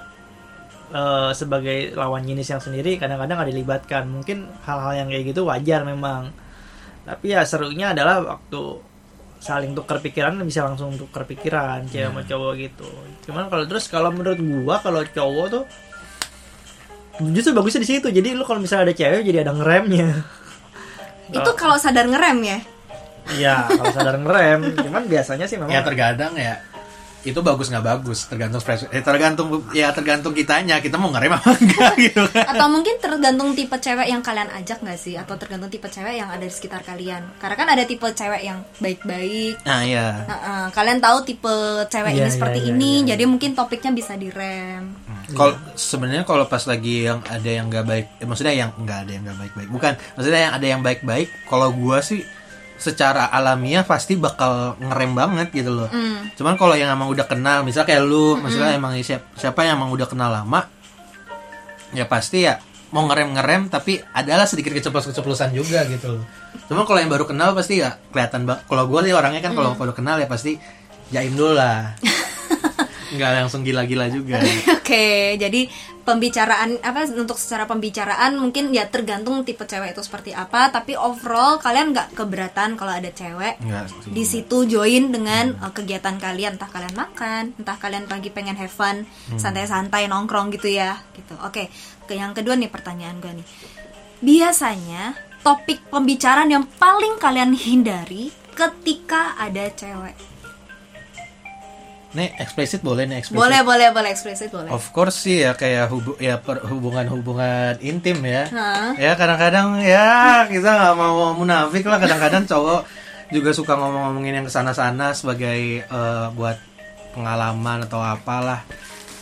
eh, 0.91 1.31
sebagai 1.31 1.95
lawan 1.95 2.25
jenis 2.27 2.51
yang 2.51 2.61
sendiri 2.61 2.97
kadang-kadang 2.97 3.39
ada 3.45 3.49
dilibatkan. 3.49 4.09
Mungkin 4.09 4.49
hal-hal 4.65 5.05
yang 5.05 5.07
kayak 5.07 5.25
gitu 5.31 5.47
wajar 5.47 5.85
memang. 5.85 6.33
Tapi 7.07 7.33
ya 7.33 7.41
serunya 7.47 7.95
adalah 7.95 8.21
waktu 8.21 8.88
saling 9.39 9.71
tukar 9.71 10.03
pikiran 10.03 10.35
bisa 10.43 10.67
langsung 10.67 10.93
tukar 10.99 11.23
pikiran 11.23 11.87
cewek 11.87 12.11
sama 12.11 12.21
cowok 12.27 12.53
gitu. 12.59 12.89
Cuman 13.27 13.47
kalau 13.47 13.65
terus 13.65 13.87
kalau 13.87 14.11
menurut 14.11 14.39
gua 14.39 14.83
kalau 14.83 15.01
cowok 15.03 15.45
tuh 15.47 15.63
justru 17.31 17.51
bagusnya 17.55 17.81
di 17.83 17.89
situ. 17.89 18.07
Jadi 18.11 18.35
lu 18.35 18.43
kalau 18.43 18.59
misalnya 18.59 18.91
ada 18.91 18.95
cewek 18.95 19.23
jadi 19.23 19.47
ada 19.47 19.55
ngeremnya. 19.55 20.09
Itu 21.35 21.51
kalau 21.55 21.79
sadar 21.79 22.05
ngerem 22.09 22.37
ya? 22.43 22.59
Iya, 23.29 23.55
ya 23.69 23.77
kalau 23.79 23.93
sadar 23.95 24.15
ngerem. 24.19 24.59
Cuman 24.75 25.03
biasanya 25.07 25.45
sih 25.47 25.55
memang 25.55 25.71
ya 25.71 25.81
terkadang 25.85 26.33
ya 26.35 26.68
itu 27.27 27.39
bagus 27.43 27.67
nggak 27.67 27.83
bagus 27.83 28.31
tergantung 28.31 28.63
eh, 28.63 29.03
tergantung 29.03 29.47
ya 29.75 29.91
tergantung 29.91 30.31
kitanya 30.31 30.79
kita 30.79 30.95
mau 30.95 31.11
ngerem 31.11 31.35
apa 31.35 31.51
enggak 31.51 31.93
gitu 32.09 32.23
kan. 32.31 32.45
Atau 32.55 32.67
mungkin 32.71 32.95
tergantung 33.01 33.51
tipe 33.57 33.75
cewek 33.75 34.07
yang 34.07 34.23
kalian 34.23 34.47
ajak 34.55 34.79
nggak 34.79 34.99
sih? 34.99 35.19
Atau 35.19 35.35
tergantung 35.35 35.67
tipe 35.67 35.91
cewek 35.91 36.15
yang 36.15 36.31
ada 36.31 36.43
di 36.43 36.53
sekitar 36.53 36.85
kalian? 36.87 37.27
Karena 37.43 37.55
kan 37.59 37.67
ada 37.67 37.83
tipe 37.83 38.07
cewek 38.07 38.41
yang 38.43 38.63
baik-baik. 38.79 39.59
Nah 39.67 39.83
ya 39.83 40.07
Heeh, 40.23 40.63
kalian 40.71 40.99
tahu 41.03 41.17
tipe 41.27 41.55
cewek 41.91 42.11
Iya, 42.15 42.23
ini 42.23 42.27
iya, 42.27 42.33
seperti 42.33 42.59
iya, 42.63 42.69
ini 42.71 42.91
iya, 43.03 43.07
jadi 43.15 43.23
mungkin 43.27 43.51
topiknya 43.53 43.91
bisa 43.91 44.15
direm. 44.15 44.95
Kalau 45.29 45.53
sebenarnya 45.77 46.25
kalau 46.25 46.49
pas 46.49 46.63
lagi 46.65 47.05
yang 47.05 47.21
ada 47.27 47.49
yang 47.49 47.69
nggak 47.69 47.85
baik 47.85 48.05
eh, 48.17 48.25
maksudnya 48.25 48.55
yang 48.55 48.71
nggak 48.73 48.99
ada 49.05 49.11
yang 49.11 49.23
nggak 49.27 49.39
baik 49.39 49.53
baik 49.53 49.69
bukan 49.69 49.93
maksudnya 50.17 50.41
yang 50.41 50.53
ada 50.57 50.67
yang 50.67 50.81
baik 50.81 51.01
baik 51.05 51.29
kalau 51.45 51.69
gua 51.69 52.01
sih 52.01 52.25
secara 52.79 53.27
alamiah 53.27 53.83
pasti 53.83 54.15
bakal 54.15 54.79
ngerem 54.79 55.11
banget 55.13 55.47
gitu 55.51 55.75
loh. 55.75 55.91
Hmm. 55.91 56.31
Cuman 56.33 56.55
kalau 56.55 56.73
yang 56.79 56.89
emang 56.89 57.11
udah 57.11 57.27
kenal, 57.27 57.67
misal 57.67 57.83
kayak 57.83 58.07
lu, 58.07 58.39
maksudnya 58.39 58.73
emang 58.73 58.95
siapa, 59.03 59.27
siapa 59.35 59.67
yang 59.67 59.83
emang 59.83 59.91
udah 59.91 60.07
kenal 60.07 60.31
lama, 60.31 60.65
ya 61.91 62.07
pasti 62.07 62.47
ya 62.47 62.63
mau 62.89 63.05
ngerem-ngerem 63.05 63.69
tapi 63.69 64.01
adalah 64.01 64.49
sedikit 64.49 64.73
keceplos-keceplosan 64.73 65.53
juga 65.53 65.85
gitu 65.85 66.17
loh. 66.17 66.25
Cuman 66.71 66.87
kalau 66.87 66.99
yang 67.03 67.11
baru 67.11 67.27
kenal 67.29 67.53
pasti 67.53 67.83
ya 67.83 67.99
kelihatan. 68.09 68.47
Kalau 68.47 68.83
gue 68.89 68.99
sih 69.05 69.13
orangnya 69.13 69.43
kan 69.45 69.53
kalau 69.53 69.77
baru 69.77 69.93
kenal 69.93 70.17
ya 70.17 70.25
pasti 70.25 70.57
jaim 71.13 71.35
dulu 71.35 71.53
lah. 71.53 71.93
Nggak 73.13 73.31
langsung 73.41 73.61
gila-gila 73.65 74.09
juga. 74.11 74.41
Oke, 74.77 75.37
jadi 75.37 75.65
pembicaraan 76.05 76.81
apa 76.81 77.05
untuk 77.13 77.37
secara 77.37 77.69
pembicaraan 77.69 78.41
mungkin 78.41 78.73
ya 78.73 78.89
tergantung 78.89 79.45
tipe 79.45 79.61
cewek 79.65 79.93
itu 79.93 80.01
seperti 80.01 80.33
apa, 80.33 80.73
tapi 80.73 80.97
overall 80.97 81.61
kalian 81.61 81.93
nggak 81.93 82.17
keberatan 82.17 82.73
kalau 82.73 82.97
ada 82.97 83.13
cewek 83.13 83.61
Nggak 83.61 84.09
di 84.09 84.23
situ 84.25 84.65
join 84.65 85.13
dengan 85.13 85.53
uh, 85.61 85.69
kegiatan 85.69 86.17
kalian, 86.17 86.57
entah 86.57 86.69
kalian 86.69 86.95
makan, 86.97 87.43
entah 87.57 87.77
kalian 87.77 88.09
lagi 88.09 88.29
pengen 88.33 88.57
have 88.57 88.73
fun, 88.73 89.05
santai-santai 89.37 90.09
nongkrong 90.09 90.49
gitu 90.53 90.69
ya, 90.69 90.97
gitu. 91.13 91.37
Oke, 91.45 91.69
ke 92.09 92.17
yang 92.17 92.33
kedua 92.33 92.57
nih 92.57 92.69
pertanyaan 92.73 93.21
gue 93.21 93.33
nih. 93.41 93.47
Biasanya 94.19 95.15
topik 95.45 95.87
pembicaraan 95.87 96.51
yang 96.51 96.65
paling 96.67 97.15
kalian 97.21 97.55
hindari 97.55 98.33
ketika 98.57 99.39
ada 99.39 99.71
cewek. 99.71 100.28
Nih 102.09 102.33
eksplisit 102.41 102.81
boleh 102.81 103.05
nih 103.05 103.21
eksplisit. 103.21 103.37
Boleh, 103.37 103.61
boleh, 103.61 103.87
boleh 103.93 104.09
eksplisit 104.09 104.49
boleh. 104.49 104.69
Of 104.69 104.89
course 104.89 105.29
sih 105.29 105.45
ya 105.45 105.53
kayak 105.53 105.93
hubu 105.93 106.17
ya 106.17 106.41
hubungan-hubungan 106.41 107.77
intim 107.79 108.17
ya. 108.25 108.49
Hah? 108.49 108.97
Ya 108.97 109.13
kadang-kadang 109.13 109.77
ya 109.81 110.43
kita 110.49 110.69
nggak 110.69 110.95
mau 110.97 111.37
munafik 111.37 111.85
lah 111.85 112.01
kadang-kadang 112.01 112.49
cowok 112.49 112.81
juga 113.29 113.53
suka 113.53 113.77
ngomong-ngomongin 113.77 114.41
yang 114.41 114.45
ke 114.45 114.53
sana-sana 114.53 115.13
sebagai 115.13 115.85
eh, 115.85 116.27
buat 116.33 116.57
pengalaman 117.13 117.85
atau 117.85 118.01
apalah 118.01 118.65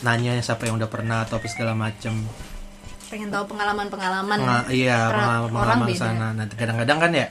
nanya 0.06 0.38
siapa 0.40 0.70
yang 0.70 0.78
udah 0.78 0.88
pernah 0.88 1.26
atau 1.26 1.42
apa 1.42 1.48
segala 1.50 1.74
macem 1.74 2.14
pengen 3.08 3.32
tahu 3.32 3.56
pengalaman-pengalaman 3.56 4.38
Penga- 4.38 4.68
iya 4.70 5.08
orang 5.10 5.50
pengalaman-pengalaman 5.50 5.88
sana 5.96 6.28
nah 6.36 6.46
kadang-kadang 6.46 6.98
kan 7.00 7.12
ya 7.16 7.26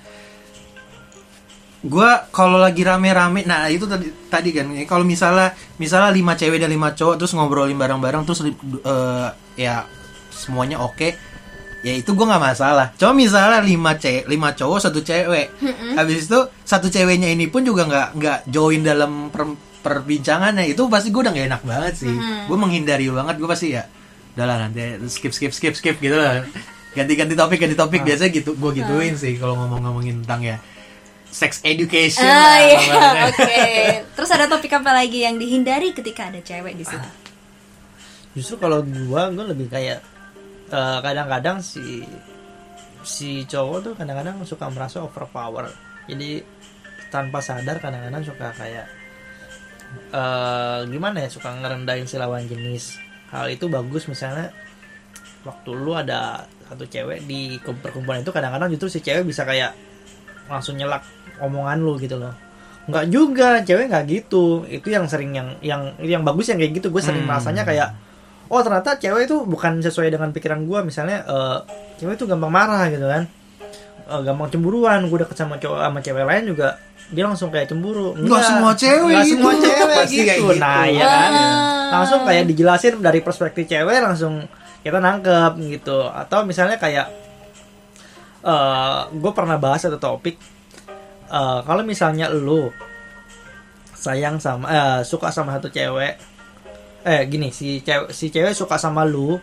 gua 1.87 2.26
kalau 2.35 2.59
lagi 2.59 2.83
rame-rame 2.83 3.47
nah 3.47 3.71
itu 3.71 3.87
tadi 3.87 4.11
tadi 4.26 4.50
kan 4.50 4.66
kalau 4.85 5.07
misalnya 5.07 5.55
misalnya 5.78 6.11
lima 6.11 6.35
cewek 6.35 6.59
dan 6.59 6.71
lima 6.71 6.93
cowok 6.93 7.14
terus 7.16 7.33
ngobrolin 7.33 7.78
bareng-bareng 7.78 8.26
terus 8.26 8.43
eh, 8.43 9.28
ya 9.55 9.87
semuanya 10.35 10.83
oke 10.83 11.14
ya 11.87 11.93
itu 11.95 12.19
gua 12.19 12.35
nggak 12.35 12.45
masalah. 12.50 12.87
Cuma 12.99 13.14
misalnya 13.14 13.62
lima 13.62 13.95
cewek 13.95 14.26
lima 14.26 14.50
cowok 14.59 14.78
satu 14.83 15.07
cewek. 15.07 15.55
Habis 15.95 16.26
itu 16.26 16.40
satu 16.66 16.90
ceweknya 16.90 17.31
ini 17.31 17.47
pun 17.47 17.62
juga 17.62 17.87
nggak 17.87 18.09
nggak 18.19 18.38
join 18.50 18.83
dalam 18.83 19.31
per- 19.31 19.55
perbincangannya 19.87 20.66
itu 20.66 20.83
pasti 20.90 21.14
gue 21.14 21.23
udah 21.23 21.31
gak 21.31 21.47
enak 21.47 21.62
banget 21.62 21.95
sih. 21.95 22.14
Gue 22.50 22.59
menghindari 22.59 23.07
banget 23.07 23.38
gue 23.38 23.47
pasti 23.47 23.78
ya 23.78 23.87
udah 24.35 24.45
lah 24.50 24.57
nanti 24.66 24.99
skip 25.07 25.31
skip 25.31 25.55
skip 25.55 25.78
skip 25.78 25.97
gitu 26.02 26.19
lah. 26.19 26.43
Ganti-ganti 26.90 27.38
topik 27.38 27.62
ganti 27.62 27.78
topik 27.78 28.02
biasanya 28.02 28.35
gitu 28.35 28.59
gue 28.59 28.71
gituin 28.83 29.14
sih 29.14 29.38
kalau 29.38 29.55
ngomong-ngomongin 29.55 30.26
tentang 30.26 30.43
ya 30.43 30.57
sex 31.37 31.61
education 31.62 32.25
Ah, 32.25 32.33
lah 32.33 32.57
iya, 32.64 33.00
oke. 33.28 33.61
Terus 34.16 34.31
ada 34.33 34.49
topik 34.49 34.73
apa 34.73 34.88
lagi 34.90 35.21
yang 35.21 35.37
dihindari 35.37 35.93
ketika 35.93 36.33
ada 36.33 36.40
cewek 36.40 36.73
di 36.73 36.81
situ? 36.81 37.09
Justru 38.33 38.57
kalau 38.57 38.81
gua 39.05 39.28
gua 39.28 39.45
lebih 39.45 39.69
kayak 39.69 40.00
eh, 40.69 40.99
kadang-kadang 41.00 41.61
si 41.61 42.09
si 43.05 43.45
cowok 43.45 43.78
tuh 43.83 43.93
kadang-kadang 43.95 44.40
suka 44.43 44.64
merasa 44.66 45.05
overpower. 45.05 45.69
Jadi 46.09 46.40
tanpa 47.07 47.38
sadar 47.38 47.76
kadang-kadang 47.78 48.25
suka 48.25 48.57
kayak 48.57 48.87
eh 50.11 50.81
gimana 50.88 51.23
ya 51.23 51.28
suka 51.28 51.52
ngerendahin 51.52 52.09
si 52.09 52.16
lawan 52.16 52.49
jenis. 52.49 52.97
Hal 53.28 53.52
itu 53.52 53.69
bagus 53.69 54.09
misalnya 54.09 54.50
waktu 55.45 55.71
lu 55.71 55.93
ada 55.93 56.43
satu 56.66 56.83
cewek 56.85 57.23
di 57.25 57.61
kum- 57.62 57.78
perkumpulan 57.78 58.25
itu 58.25 58.33
kadang-kadang 58.33 58.73
justru 58.73 58.88
si 58.88 59.00
cewek 59.00 59.23
bisa 59.23 59.47
kayak 59.47 59.76
langsung 60.47 60.75
nyelak 60.75 61.02
omongan 61.38 61.78
lu 61.78 61.97
gitu 61.97 62.16
loh. 62.16 62.33
Nggak 62.87 63.05
juga, 63.09 63.49
cewek 63.61 63.87
nggak 63.87 64.05
gitu. 64.07 64.62
Itu 64.64 64.88
yang 64.88 65.05
sering 65.05 65.33
yang 65.33 65.49
yang 65.61 65.83
yang 65.99 66.23
bagus 66.23 66.47
yang 66.47 66.57
kayak 66.57 66.73
gitu. 66.75 66.88
Gue 66.88 67.00
sering 67.00 67.23
Hmm. 67.23 67.31
merasanya 67.31 67.62
kayak 67.62 67.88
oh 68.47 68.62
ternyata 68.62 68.95
cewek 68.95 69.26
itu 69.26 69.43
bukan 69.43 69.81
sesuai 69.81 70.07
dengan 70.09 70.31
pikiran 70.31 70.62
gue 70.62 70.78
misalnya 70.83 71.19
eh, 71.21 71.59
cewek 71.97 72.14
itu 72.14 72.25
gampang 72.25 72.49
marah 72.49 72.87
gitu 72.87 73.05
kan 73.05 73.26
Eh, 74.07 74.23
gampang 74.23 74.47
cemburuan 74.47 75.02
gue 75.05 75.19
deket 75.19 75.35
sama 75.35 75.59
cowok 75.59 75.83
sama 75.83 75.99
cewek 75.99 76.23
lain 76.23 76.47
juga 76.47 76.78
dia 77.07 77.26
langsung 77.26 77.50
kayak 77.50 77.66
cemburu 77.66 78.14
Nggak 78.14 78.38
semua 78.40 78.71
cewek 78.73 79.02
Nggak 79.11 79.25
gitu. 79.25 79.35
semua 79.35 79.52
cewek 79.66 79.97
Pasti 79.99 80.14
kayak 80.21 80.38
gitu 80.38 80.47
gitu. 80.47 80.62
nah 80.62 80.85
ya 80.87 81.02
kan 81.05 81.31
Ah. 81.35 81.90
langsung 81.90 82.21
kayak 82.23 82.45
dijelasin 82.47 82.95
dari 83.00 83.19
perspektif 83.19 83.66
cewek 83.66 83.99
langsung 83.99 84.47
kita 84.81 85.02
nangkep 85.02 85.52
gitu 85.69 86.07
atau 86.07 86.47
misalnya 86.47 86.78
kayak 86.78 87.11
eh 88.45 88.99
gue 89.12 89.33
pernah 89.33 89.59
bahas 89.59 89.83
satu 89.83 89.99
topik 89.99 90.38
eh, 91.28 91.61
kalau 91.64 91.83
misalnya 91.83 92.30
lu 92.30 92.71
sayang 93.97 94.38
sama 94.38 94.66
eh, 94.68 95.00
suka 95.02 95.35
sama 95.35 95.56
satu 95.59 95.68
cewek 95.73 96.14
eh 97.06 97.23
gini 97.30 97.54
si 97.54 97.83
cewek 97.87 98.11
si 98.11 98.30
cewek 98.35 98.54
suka 98.54 98.78
sama 98.78 99.06
lu 99.06 99.38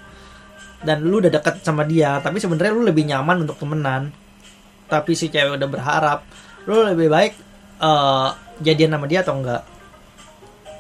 dan 0.84 1.00
lu 1.00 1.24
udah 1.24 1.32
deket 1.32 1.64
sama 1.64 1.88
dia 1.88 2.20
tapi 2.20 2.44
sebenarnya 2.44 2.76
lu 2.76 2.84
lebih 2.84 3.08
nyaman 3.08 3.48
untuk 3.48 3.56
temenan 3.56 4.12
tapi 4.92 5.16
si 5.16 5.32
cewek 5.32 5.56
udah 5.56 5.70
berharap 5.72 6.20
lu 6.68 6.84
lebih 6.84 7.08
baik 7.08 7.34
eh, 7.80 8.30
jadian 8.60 8.96
sama 8.96 9.06
dia 9.08 9.24
atau 9.24 9.40
enggak 9.40 9.64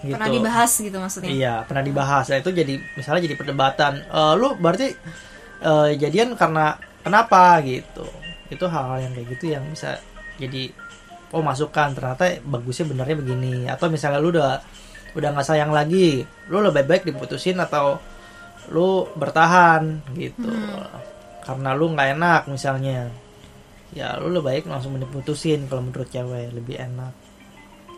gitu. 0.04 0.20
Pernah 0.20 0.32
dibahas 0.32 0.72
gitu 0.76 0.98
maksudnya? 1.00 1.32
Iya, 1.32 1.54
pernah 1.64 1.84
dibahas. 1.84 2.26
Nah, 2.28 2.38
itu 2.44 2.52
jadi 2.52 2.74
misalnya 3.00 3.22
jadi 3.32 3.36
perdebatan. 3.40 3.94
Eh, 4.04 4.34
lu 4.36 4.48
berarti 4.60 4.88
eh, 5.64 5.90
jadian 5.98 6.36
karena 6.36 6.76
kenapa 7.02 7.64
gitu. 7.64 8.06
Itu 8.52 8.68
hal-hal 8.68 9.10
yang 9.10 9.12
kayak 9.16 9.28
gitu 9.40 9.46
yang 9.56 9.64
bisa 9.72 9.98
jadi 10.38 10.70
oh 11.34 11.42
masukan 11.42 11.98
ternyata 11.98 12.40
bagusnya 12.46 12.86
benernya 12.88 13.18
begini 13.18 13.56
atau 13.66 13.90
misalnya 13.90 14.22
lu 14.22 14.30
udah 14.30 14.62
udah 15.14 15.30
nggak 15.34 15.46
sayang 15.46 15.70
lagi, 15.70 16.26
lu 16.50 16.58
lebih 16.62 16.90
baik 16.90 17.04
diputusin 17.06 17.62
atau 17.62 18.02
lu 18.74 19.06
bertahan 19.14 20.02
gitu. 20.18 20.50
Karena 21.46 21.78
lu 21.78 21.94
nggak 21.94 22.10
enak 22.18 22.42
misalnya. 22.50 23.14
Ya, 23.94 24.18
lu 24.18 24.34
lebih 24.34 24.46
baik 24.50 24.64
langsung 24.66 24.98
diputusin 24.98 25.70
kalau 25.70 25.86
menurut 25.86 26.10
cewek 26.10 26.50
lebih 26.50 26.82
enak. 26.82 27.14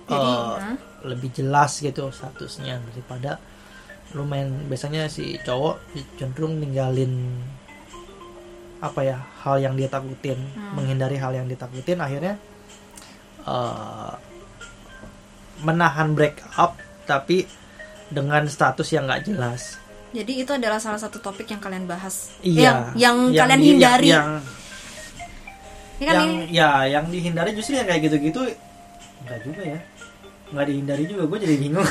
Jadi, 0.05 0.31
hah? 0.35 0.75
lebih 1.05 1.29
jelas 1.33 1.81
gitu 1.81 2.13
statusnya 2.13 2.81
daripada 2.93 3.41
lu 4.13 4.21
main 4.21 4.47
biasanya 4.69 5.09
si 5.09 5.37
cowok 5.41 5.81
cenderung 6.17 6.61
ninggalin 6.61 7.41
apa 8.85 9.01
ya 9.01 9.17
hal 9.41 9.57
yang 9.57 9.73
dia 9.73 9.89
takutin 9.89 10.37
menghindari 10.77 11.17
hal 11.17 11.33
yang 11.33 11.49
ditakutin 11.49 11.97
akhirnya 11.97 12.37
eh, 13.45 14.11
menahan 15.57 16.11
break 16.11 16.37
up 16.53 16.75
tapi 17.03 17.45
dengan 18.07 18.45
status 18.45 18.89
yang 18.89 19.05
nggak 19.05 19.25
jelas 19.25 19.77
Jadi 20.11 20.33
itu 20.39 20.51
adalah 20.51 20.77
salah 20.77 20.95
satu 20.97 21.19
topik 21.19 21.43
yang 21.45 21.59
kalian 21.59 21.85
bahas. 21.85 22.31
iya 22.39 22.93
Yang, 22.93 23.17
yang, 23.29 23.41
kalian 23.41 23.59
di- 23.59 23.67
hindari. 23.69 24.07
yang, 24.09 24.29
Ini 25.95 26.03
kan 26.03 26.13
yang 26.13 26.25
ini 26.25 26.43
ya 26.49 26.69
yang 26.89 27.05
dihindari 27.05 27.51
justru 27.51 27.73
yang 27.73 27.83
kayak 27.83 28.01
gitu-gitu 28.03 28.41
enggak 29.21 29.39
juga 29.41 29.61
ya 29.65 29.79
nggak 30.47 30.65
dihindari 30.65 31.03
juga 31.05 31.23
gue 31.25 31.39
jadi 31.41 31.55
bingung 31.57 31.87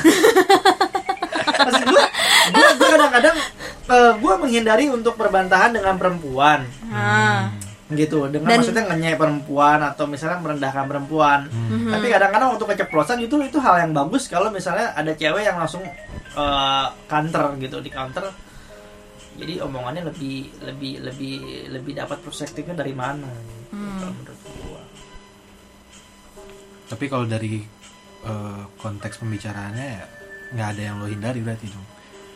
maksud 1.59 1.83
gue 1.83 2.03
gue 2.47 2.67
gue 2.71 2.87
kadang-kadang 2.87 3.37
eh, 3.85 4.11
gue 4.15 4.33
menghindari 4.37 4.85
untuk 4.87 5.13
berbantahan 5.15 5.71
dengan 5.71 5.95
perempuan 5.95 6.63
Ah. 6.87 7.49
Gitu 7.87 8.25
dengan 8.27 8.49
Dan- 8.49 8.57
maksudnya 8.59 8.83
ngenyek 8.87 9.13
perempuan 9.15 9.77
atau 9.77 10.05
misalnya 10.05 10.41
merendahkan 10.41 10.85
perempuan 10.85 11.45
Mhm. 11.45 11.93
tapi 11.93 12.09
kadang-kadang 12.09 12.49
untuk 12.51 12.65
keceplosan 12.65 13.21
itu 13.21 13.37
itu 13.39 13.57
hal 13.57 13.77
yang 13.77 13.93
bagus 13.93 14.25
kalau 14.25 14.49
misalnya 14.49 14.89
ada 14.91 15.13
cewek 15.13 15.45
yang 15.45 15.55
langsung 15.55 15.85
eh, 16.33 16.85
counter 17.05 17.53
gitu 17.57 17.77
di 17.79 17.87
counter 17.87 18.25
jadi 19.35 19.61
omongannya 19.61 20.01
lebih 20.05 20.49
lebih 20.61 20.93
lebih 21.03 21.33
lebih 21.69 21.93
dapat 21.93 22.17
perspektifnya 22.19 22.73
dari 22.73 22.91
mana 22.91 23.27
gitu, 23.27 23.69
Hmm. 23.71 23.99
kalau 23.99 24.13
menurut 24.15 24.39
gua. 24.59 24.81
Tapi 26.87 27.05
kalau 27.05 27.25
dari 27.25 27.61
eh, 28.25 28.63
konteks 28.75 29.21
pembicaraannya 29.21 29.85
ya 29.91 30.03
nggak 30.51 30.67
ada 30.73 30.81
yang 30.81 30.95
lo 30.97 31.05
hindari 31.05 31.37
berarti 31.39 31.69
dong. 31.69 31.85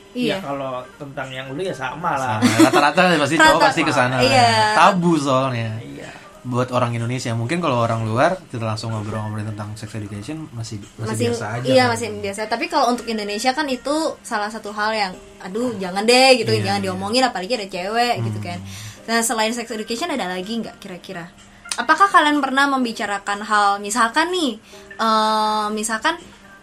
Iya. 0.10 0.38
Ya, 0.38 0.38
kalau 0.42 0.82
tentang 0.98 1.30
yang 1.30 1.46
dulu 1.48 1.62
ya 1.62 1.72
sama 1.72 2.18
lah. 2.18 2.42
Rata-rata 2.42 3.13
pasti 3.16 3.36
cowok 3.38 3.56
Rata- 3.56 3.66
pasti 3.70 3.82
ke 3.84 3.94
sana. 3.94 4.18
Iya. 4.20 4.74
Tabu 4.74 5.13
soalnya. 5.16 5.78
Iya. 5.78 6.10
Buat 6.39 6.72
orang 6.72 6.96
Indonesia 6.96 7.30
mungkin 7.36 7.60
kalau 7.60 7.84
orang 7.84 8.08
luar 8.08 8.39
kita 8.48 8.63
langsung 8.63 8.89
ngobrol-ngobrol 8.89 9.44
tentang 9.44 9.75
sex 9.75 9.92
education 9.94 10.48
masih 10.50 10.80
masih, 10.96 11.04
masih 11.04 11.25
biasa 11.30 11.46
aja. 11.51 11.68
iya 11.68 11.84
kan. 11.84 11.94
masih 11.94 12.08
biasa 12.16 12.42
tapi 12.48 12.66
kalau 12.66 12.89
untuk 12.89 13.06
Indonesia 13.06 13.51
kan 13.51 13.68
itu 13.68 13.92
salah 14.24 14.48
satu 14.48 14.72
hal 14.72 14.96
yang 14.96 15.13
aduh 15.44 15.75
jangan 15.78 16.08
deh 16.08 16.39
gitu 16.39 16.50
Iya, 16.50 16.63
jangan 16.63 16.82
iya. 16.82 16.86
diomongin 16.89 17.24
apalagi 17.28 17.54
ada 17.54 17.68
cewek 17.68 18.16
gitu 18.24 18.39
kan 18.39 18.56
nah 19.04 19.20
selain 19.20 19.51
sex 19.51 19.68
education 19.68 20.10
ada 20.10 20.32
lagi 20.32 20.54
nggak 20.58 20.80
kira-kira 20.80 21.28
apakah 21.75 22.08
kalian 22.08 22.39
pernah 22.39 22.72
membicarakan 22.72 23.44
hal 23.44 23.70
misalkan 23.78 24.32
nih 24.32 24.58
eh, 24.96 25.68
misalkan 25.70 26.16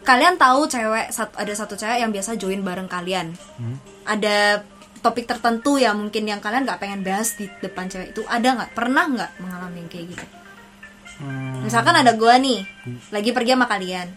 kalian 0.06 0.38
tahu 0.38 0.70
cewek 0.70 1.10
ada 1.10 1.52
satu 1.58 1.74
cewek 1.74 1.98
yang 1.98 2.14
biasa 2.14 2.38
join 2.38 2.62
bareng 2.62 2.86
kalian. 2.86 3.34
Hmm. 3.58 3.76
ada 4.06 4.62
topik 5.02 5.26
tertentu 5.26 5.82
ya 5.82 5.90
mungkin 5.94 6.26
yang 6.26 6.38
kalian 6.38 6.62
nggak 6.62 6.78
pengen 6.78 7.02
bahas 7.02 7.34
di 7.34 7.50
depan 7.58 7.90
cewek 7.90 8.14
itu. 8.14 8.22
Ada 8.30 8.54
nggak? 8.54 8.70
Pernah 8.72 9.04
nggak 9.10 9.30
mengalami 9.42 9.76
yang 9.82 9.90
kayak 9.90 10.06
gitu? 10.14 10.26
Hmm, 11.16 11.66
misalkan 11.66 11.96
ada 11.96 12.12
gua 12.14 12.38
nih 12.38 12.62
lagi 13.10 13.30
pergi 13.34 13.52
sama 13.58 13.66
kalian. 13.66 14.08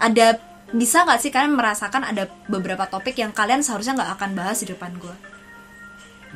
Ada 0.00 0.40
bisa 0.72 1.04
nggak 1.04 1.20
sih 1.20 1.30
kalian 1.30 1.54
merasakan 1.54 2.02
ada 2.02 2.32
beberapa 2.48 2.88
topik 2.88 3.20
yang 3.20 3.30
kalian 3.30 3.60
seharusnya 3.60 4.00
nggak 4.00 4.12
akan 4.16 4.30
bahas 4.32 4.64
di 4.64 4.72
depan 4.72 4.96
gua? 4.96 5.16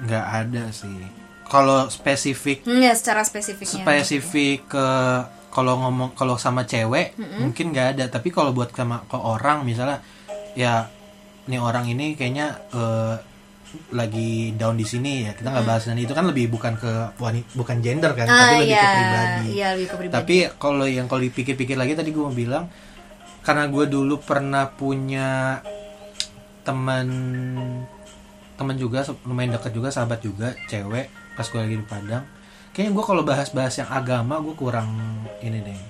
Nggak 0.04 0.26
ada 0.28 0.64
sih. 0.76 1.08
Kalau 1.50 1.90
spesifik 1.90 2.62
hmm, 2.62 2.84
ya 2.84 2.94
secara 2.94 3.26
spesifiknya. 3.26 3.82
Spesifik 3.82 4.70
ke 4.70 4.86
kalau 5.50 5.74
ngomong 5.82 6.14
kalau 6.14 6.38
sama 6.38 6.64
cewek 6.64 7.18
mungkin 7.42 7.74
nggak 7.74 7.98
ada. 7.98 8.04
Tapi 8.06 8.30
kalau 8.30 8.54
buat 8.54 8.70
sama 8.70 9.02
ke 9.04 9.18
orang 9.18 9.66
misalnya 9.66 9.98
ya 10.54 10.86
nih 11.50 11.60
orang 11.60 11.90
ini 11.90 12.14
kayaknya 12.14 12.56
eh, 12.70 13.14
lagi 13.94 14.50
down 14.58 14.74
di 14.74 14.86
sini 14.86 15.26
ya 15.26 15.32
kita 15.34 15.50
nggak 15.50 15.66
bahas. 15.66 15.84
Dan 15.90 15.98
itu 15.98 16.14
kan 16.14 16.26
lebih 16.30 16.50
bukan 16.50 16.78
ke 16.78 16.92
wanita 17.18 17.48
bukan 17.58 17.76
gender 17.82 18.12
kan 18.14 18.26
ah 18.30 18.34
tapi 18.34 18.54
lebih 18.62 18.70
iya. 18.70 18.82
ke 18.82 18.94
pribadi. 18.94 19.48
Iya 19.50 19.68
lebih 19.74 19.86
ke 19.86 19.96
pribadi. 19.98 20.16
Tapi 20.16 20.36
kalau 20.58 20.86
yang 20.86 21.06
kalau 21.10 21.22
dipikir-pikir 21.26 21.76
lagi 21.76 21.98
tadi 21.98 22.14
gue 22.14 22.22
mau 22.22 22.34
bilang 22.34 22.70
karena 23.42 23.66
gue 23.66 23.84
dulu 23.88 24.20
pernah 24.20 24.70
punya 24.70 25.58
teman 26.62 27.08
teman 28.60 28.76
juga 28.76 29.00
lumayan 29.24 29.56
dekat 29.56 29.72
juga 29.72 29.88
sahabat 29.88 30.20
juga 30.20 30.52
cewek 30.68 31.08
pas 31.32 31.48
gue 31.48 31.56
lagi 31.56 31.76
di 31.80 31.86
Padang 31.88 32.24
kayaknya 32.80 32.96
gue 32.96 33.04
kalau 33.04 33.20
bahas-bahas 33.20 33.76
yang 33.76 33.92
agama 33.92 34.40
gue 34.40 34.56
kurang 34.56 34.88
ini 35.44 35.60
deh. 35.60 35.80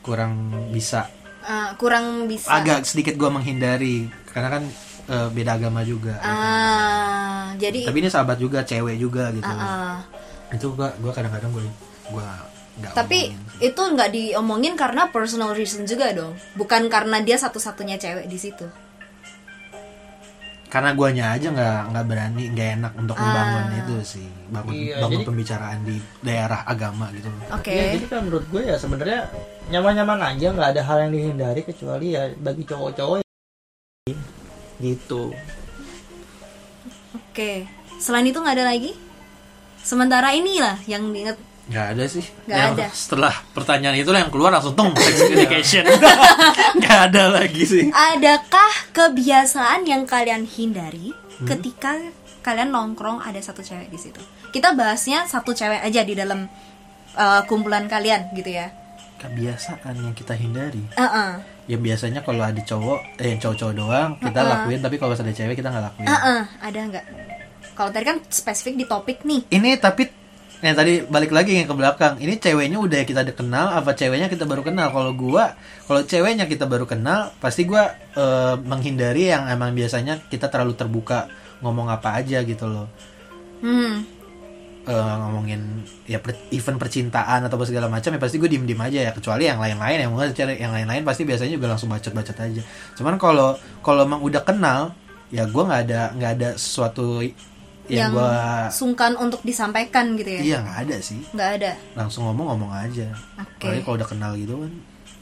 Kurang 0.00 0.32
bisa. 0.72 1.12
Ah, 1.44 1.76
kurang 1.76 2.24
bisa. 2.24 2.48
Agak 2.48 2.88
sedikit 2.88 3.20
gue 3.20 3.28
menghindari 3.28 4.08
karena 4.32 4.48
kan 4.48 4.64
eh, 5.12 5.28
beda 5.32 5.56
agama 5.56 5.80
juga 5.80 6.20
ah 6.20 7.56
jadi 7.56 7.88
tapi 7.88 8.04
ini 8.04 8.12
sahabat 8.12 8.36
juga 8.36 8.60
cewek 8.64 8.96
juga 9.00 9.32
gitu. 9.32 9.48
Ah, 9.48 9.96
ah. 9.96 9.96
itu 10.52 10.66
gue 10.76 10.88
gua 11.00 11.12
kadang-kadang 11.16 11.50
gue 11.56 11.64
gue 12.12 12.26
nggak 12.76 12.92
tapi 12.92 13.32
omongin. 13.32 13.64
itu 13.64 13.82
nggak 13.96 14.10
diomongin 14.12 14.74
karena 14.76 15.08
personal 15.08 15.56
reason 15.56 15.88
juga 15.88 16.12
dong. 16.12 16.36
Bukan 16.52 16.92
karena 16.92 17.24
dia 17.24 17.40
satu-satunya 17.40 17.96
cewek 17.96 18.28
di 18.28 18.36
situ 18.36 18.68
karena 20.76 20.92
guanya 20.92 21.24
aja 21.32 21.48
nggak 21.48 21.80
nggak 21.88 22.04
berani 22.04 22.44
nggak 22.52 22.68
enak 22.76 22.92
untuk 23.00 23.16
membangun 23.16 23.64
itu 23.80 23.94
sih. 24.04 24.28
Bangun 24.52 24.72
Iya, 24.76 25.00
bangun 25.00 25.12
jadi- 25.16 25.28
pembicaraan 25.32 25.78
di 25.82 25.96
daerah 26.20 26.60
agama 26.68 27.08
gitu. 27.16 27.32
Oke. 27.48 27.72
Iya, 27.72 27.84
jadi 27.96 28.06
kan 28.12 28.20
menurut 28.28 28.44
gue 28.52 28.60
ya 28.60 28.76
sebenarnya 28.76 29.20
nyaman-nyaman 29.72 30.20
aja 30.36 30.46
nggak 30.52 30.68
ada 30.76 30.82
hal 30.84 30.98
yang 31.08 31.12
dihindari 31.16 31.64
kecuali 31.64 32.12
ya 32.12 32.28
bagi 32.36 32.68
cowok-cowok 32.68 33.16
ya, 33.16 33.24
gitu. 34.76 35.32
oke. 37.16 37.52
Selain 37.96 38.28
itu 38.28 38.36
nggak 38.36 38.56
ada 38.60 38.68
lagi? 38.68 38.92
Sementara 39.80 40.36
inilah 40.36 40.76
yang 40.84 41.08
diinget 41.08 41.40
nggak 41.66 41.86
ada 41.98 42.04
sih. 42.06 42.22
Nggak 42.46 42.58
Yang 42.58 42.72
ada. 42.72 42.86
setelah 42.94 43.34
pertanyaan 43.50 43.96
itu 43.98 44.10
yang 44.14 44.30
keluar 44.30 44.54
langsung 44.54 44.78
tung 44.78 44.94
sex 44.94 45.18
education. 45.26 45.82
Nggak 46.78 46.98
ada 47.10 47.22
lagi 47.42 47.62
sih. 47.66 47.90
Adakah 47.90 48.70
kebiasaan 48.94 49.82
yang 49.82 50.06
kalian 50.06 50.46
hindari 50.46 51.10
ketika 51.42 51.98
kalian 52.46 52.70
nongkrong 52.70 53.18
ada 53.18 53.42
satu 53.42 53.66
cewek 53.66 53.90
di 53.90 53.98
situ? 53.98 54.22
Kita 54.54 54.78
bahasnya 54.78 55.26
satu 55.26 55.50
cewek 55.50 55.82
aja 55.82 56.06
di 56.06 56.14
dalam 56.14 56.46
uh, 57.18 57.42
kumpulan 57.50 57.90
kalian 57.90 58.30
gitu 58.38 58.54
ya. 58.54 58.70
Kebiasaan 59.18 59.96
yang 60.06 60.14
kita 60.14 60.38
hindari? 60.38 60.86
Heeh. 60.94 61.30
ya 61.66 61.74
biasanya 61.82 62.22
kalau 62.22 62.46
ada 62.46 62.62
cowok 62.62 63.18
eh 63.18 63.34
yang 63.34 63.42
cowok-cowok 63.42 63.74
doang 63.74 64.10
kita 64.22 64.38
lakuin. 64.38 64.78
Tapi 64.86 64.96
kalau 65.02 65.18
ada 65.18 65.34
cewek 65.34 65.58
kita 65.58 65.74
nggak 65.74 65.84
lakuin. 65.90 66.06
Heeh, 66.06 66.40
ada 66.62 66.78
nggak? 66.94 67.04
Kalau 67.74 67.90
tadi 67.90 68.04
kan 68.06 68.22
spesifik 68.30 68.78
di 68.78 68.84
topik 68.86 69.26
nih. 69.26 69.50
Ini 69.50 69.82
tapi 69.82 70.25
yang 70.64 70.72
tadi 70.72 71.04
balik 71.04 71.32
lagi 71.36 71.60
yang 71.60 71.68
ke 71.68 71.76
belakang. 71.76 72.14
Ini 72.16 72.40
ceweknya 72.40 72.80
udah 72.80 73.04
kita 73.04 73.22
kenal 73.36 73.76
apa 73.76 73.92
ceweknya 73.92 74.32
kita 74.32 74.48
baru 74.48 74.64
kenal? 74.64 74.88
Kalau 74.88 75.12
gua 75.12 75.52
kalau 75.84 76.00
ceweknya 76.00 76.48
kita 76.48 76.64
baru 76.64 76.88
kenal 76.88 77.36
pasti 77.38 77.68
gua 77.68 77.92
eh, 78.16 78.54
menghindari 78.64 79.28
yang 79.28 79.48
emang 79.52 79.76
biasanya 79.76 80.24
kita 80.32 80.48
terlalu 80.48 80.72
terbuka 80.72 81.28
ngomong 81.60 81.92
apa 81.92 82.16
aja 82.16 82.40
gitu 82.40 82.64
loh. 82.64 82.88
Hmm. 83.60 84.16
Eh, 84.86 85.14
ngomongin 85.18 85.82
ya 86.06 86.22
per- 86.22 86.46
event 86.54 86.78
percintaan 86.78 87.42
atau 87.42 87.58
segala 87.66 87.90
macam 87.90 88.14
ya 88.14 88.22
pasti 88.22 88.38
gue 88.38 88.46
diem 88.46 88.62
diem 88.62 88.78
aja 88.78 88.98
ya. 89.06 89.12
Kecuali 89.12 89.50
yang 89.50 89.58
lain-lain 89.58 89.98
yang 89.98 90.14
mungkin 90.14 90.30
cari 90.30 90.62
yang 90.62 90.70
lain-lain 90.70 91.02
pasti 91.02 91.26
biasanya 91.26 91.58
juga 91.58 91.74
langsung 91.74 91.90
bacot-bacot 91.90 92.38
aja. 92.38 92.62
Cuman 92.94 93.18
kalau 93.18 93.58
kalau 93.82 94.06
emang 94.06 94.22
udah 94.22 94.46
kenal 94.46 94.94
ya 95.34 95.42
gue 95.42 95.58
nggak 95.58 95.82
ada 95.90 96.00
nggak 96.14 96.32
ada 96.38 96.48
sesuatu 96.54 97.18
yang 97.86 98.10
yang, 98.10 98.12
gua 98.14 98.66
sungkan 98.70 99.14
untuk 99.18 99.40
disampaikan 99.46 100.18
gitu 100.18 100.30
ya? 100.30 100.42
Iya 100.42 100.56
nggak 100.62 100.78
ada 100.86 100.96
sih. 100.98 101.20
Nggak 101.32 101.50
ada? 101.60 101.72
Langsung 101.94 102.26
ngomong 102.30 102.46
ngomong 102.54 102.72
aja. 102.74 103.06
Oke. 103.38 103.66
Apalagi 103.66 103.82
kalau 103.86 103.96
udah 103.98 104.08
kenal 104.08 104.32
gitu 104.34 104.54
kan 104.58 104.72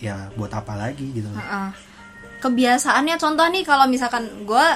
ya 0.03 0.17
buat 0.37 0.53
apa 0.53 0.75
lagi 0.77 1.07
gitu. 1.15 1.29
Heeh. 1.33 1.71
kebiasaannya 2.45 3.17
contoh 3.17 3.49
nih 3.49 3.65
kalau 3.65 3.89
misalkan 3.89 4.29
gue 4.45 4.67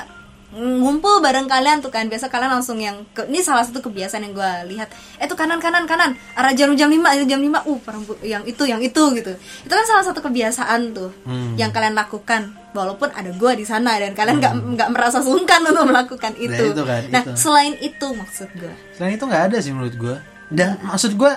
ngumpul 0.50 1.20
bareng 1.20 1.44
kalian 1.44 1.78
tuh 1.78 1.88
kan. 1.88 2.06
Biasa 2.06 2.26
kalian 2.26 2.48
langsung 2.50 2.76
yang 2.76 3.04
ke, 3.10 3.24
ini 3.24 3.38
salah 3.38 3.62
satu 3.62 3.80
kebiasaan 3.80 4.22
yang 4.22 4.32
gue 4.32 4.52
lihat. 4.68 4.88
Eh 5.16 5.24
tuh 5.24 5.34
kanan 5.34 5.58
kanan 5.58 5.84
kanan. 5.84 6.16
Arah 6.32 6.52
jam 6.52 6.72
jam 6.72 6.88
lima 6.88 7.12
jam 7.18 7.36
lima. 7.36 7.60
Uh 7.62 7.76
perempu- 7.78 8.16
yang 8.20 8.42
itu 8.42 8.64
yang 8.64 8.78
itu 8.78 9.02
gitu. 9.12 9.32
Itu 9.36 9.70
kan 9.70 9.84
salah 9.84 10.02
satu 10.02 10.20
kebiasaan 10.20 10.92
tuh 10.92 11.12
Hmm. 11.22 11.52
yang 11.54 11.68
kalian 11.68 11.92
lakukan. 11.92 12.56
Walaupun 12.68 13.08
ada 13.10 13.28
gue 13.28 13.52
di 13.54 13.64
sana 13.64 13.96
dan 13.96 14.12
kalian 14.12 14.38
nggak 14.38 14.54
nggak 14.76 14.88
merasa 14.90 15.18
sungkan 15.18 15.64
untuk 15.64 15.84
melakukan 15.84 16.36
itu, 16.36 16.52
Hmm. 16.54 16.72
itu 16.72 16.82
kan, 16.82 17.02
nah 17.08 17.22
itu. 17.22 17.32
selain 17.34 17.74
itu 17.74 18.06
maksud 18.06 18.48
gue 18.54 18.74
selain 18.92 19.16
itu 19.16 19.24
nggak 19.24 19.44
ada 19.48 19.56
sih 19.58 19.72
menurut 19.72 19.96
gue 19.96 20.16
dan 20.48 20.76
maksud 20.82 21.16
gue 21.16 21.32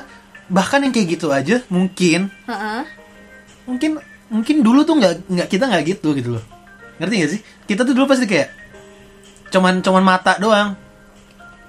bahkan 0.48 0.84
yang 0.84 0.92
kayak 0.92 1.08
gitu 1.10 1.32
aja 1.32 1.64
mungkin 1.68 2.28
Heeh. 2.46 2.84
mungkin 3.64 3.92
mungkin 4.28 4.56
dulu 4.60 4.84
tuh 4.84 4.96
nggak 4.98 5.14
nggak 5.26 5.48
kita 5.48 5.64
nggak 5.66 5.84
gitu 5.90 6.12
gitu 6.14 6.30
loh. 6.36 6.44
Ngerti 7.00 7.16
gak 7.18 7.32
sih? 7.32 7.42
Kita 7.66 7.82
tuh 7.82 7.96
dulu 7.96 8.06
pasti 8.06 8.28
kayak 8.28 8.61
cuman 9.52 9.84
cuman 9.84 10.04
mata 10.04 10.40
doang. 10.40 10.74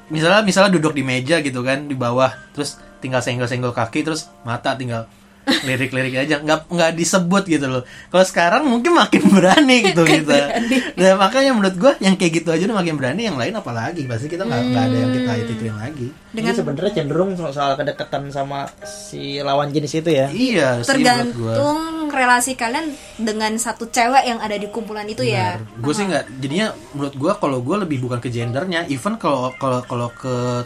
Misalnya 0.08 0.46
misalnya 0.46 0.72
duduk 0.78 0.94
di 0.94 1.02
meja 1.02 1.42
gitu 1.42 1.60
kan 1.66 1.88
di 1.88 1.96
bawah 1.96 2.30
terus 2.54 2.78
tinggal 3.02 3.18
senggol 3.18 3.50
senggol 3.50 3.74
kaki 3.74 4.06
terus 4.06 4.30
mata 4.46 4.78
tinggal 4.78 5.10
lirik-lirik 5.42 6.14
aja 6.14 6.38
nggak 6.38 6.70
nggak 6.70 6.90
disebut 6.94 7.42
gitu 7.50 7.66
loh. 7.66 7.82
Kalau 8.08 8.24
sekarang 8.26 8.62
mungkin 8.66 8.94
makin 8.94 9.22
berani 9.34 9.76
gitu 9.90 10.02
kita 10.06 10.62
nah 10.98 11.18
makanya 11.18 11.50
menurut 11.56 11.76
gue 11.76 11.92
yang 12.04 12.14
kayak 12.14 12.42
gitu 12.42 12.48
aja 12.54 12.62
udah 12.70 12.78
makin 12.78 12.94
berani 12.98 13.26
yang 13.26 13.36
lain 13.36 13.54
apalagi? 13.56 14.06
Pasti 14.06 14.30
kita 14.30 14.46
nggak 14.46 14.62
nggak 14.70 14.84
ada 14.86 14.96
yang 14.96 15.12
kita 15.12 15.32
itu 15.42 15.50
ituin 15.58 15.76
lagi. 15.76 16.08
Dengan 16.32 16.52
sebenarnya 16.56 16.92
cenderung 16.96 17.30
so- 17.36 17.52
soal 17.52 17.76
kedekatan 17.76 18.32
sama 18.32 18.70
si 18.86 19.42
lawan 19.42 19.68
jenis 19.74 20.00
itu 20.00 20.10
ya. 20.10 20.26
iya 20.32 20.80
sih 20.80 20.96
menurut 20.96 21.34
gue 21.36 21.52
tergantung 21.52 21.80
relasi 22.12 22.52
kalian 22.54 22.86
dengan 23.16 23.52
satu 23.56 23.88
cewek 23.88 24.24
yang 24.28 24.38
ada 24.38 24.56
di 24.56 24.68
kumpulan 24.68 25.06
itu 25.08 25.24
ya. 25.24 25.58
Gue 25.80 25.92
sih 25.96 26.06
nggak 26.06 26.38
jadinya 26.38 26.72
menurut 26.94 27.14
gue 27.16 27.32
kalau 27.40 27.58
gue 27.64 27.76
lebih 27.82 27.98
bukan 28.04 28.18
ke 28.20 28.28
gendernya 28.28 28.86
even 28.88 29.16
kalau 29.16 29.50
kalau 29.56 29.80
kalau 29.84 30.08
ke 30.12 30.64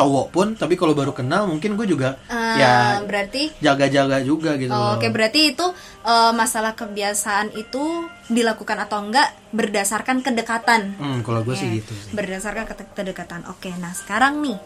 cowok 0.00 0.26
pun 0.30 0.46
tapi 0.52 0.74
kalau 0.74 0.92
baru 0.92 1.12
kenal 1.12 1.44
mungkin 1.44 1.76
gue 1.76 1.84
juga 1.84 2.16
Ah, 2.26 2.56
ya 2.56 2.74
berarti 3.04 3.52
jaga-jaga 3.60 4.18
juga 4.20 4.56
gitu 4.56 4.72
oh, 4.72 4.96
oke 4.96 5.06
berarti 5.08 5.52
itu 5.52 5.66
eh, 6.02 6.32
masalah 6.32 6.72
kebiasaan 6.72 7.52
itu 7.52 7.84
dilakukan 8.26 8.80
atau 8.80 9.04
enggak 9.04 9.28
berdasarkan 9.50 10.22
kedekatan? 10.22 10.96
Hmm, 10.96 11.20
kalau 11.20 11.42
gue 11.42 11.52
sih 11.52 11.68
Ya, 11.68 11.76
gitu 11.78 11.92
sih. 11.92 12.14
berdasarkan 12.14 12.64
kedekatan. 12.94 13.44
Oke 13.46 13.68
nah 13.76 13.92
sekarang 13.92 14.40
nih 14.40 14.56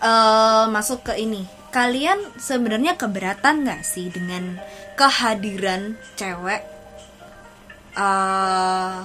eh 0.00 0.64
masuk 0.68 1.06
ke 1.06 1.14
ini. 1.16 1.46
Kalian 1.70 2.18
sebenarnya 2.36 2.94
keberatan 2.94 3.62
nggak 3.62 3.82
sih 3.82 4.06
dengan 4.08 4.58
kehadiran 4.94 5.94
cewek 6.14 6.62
eh 7.94 8.98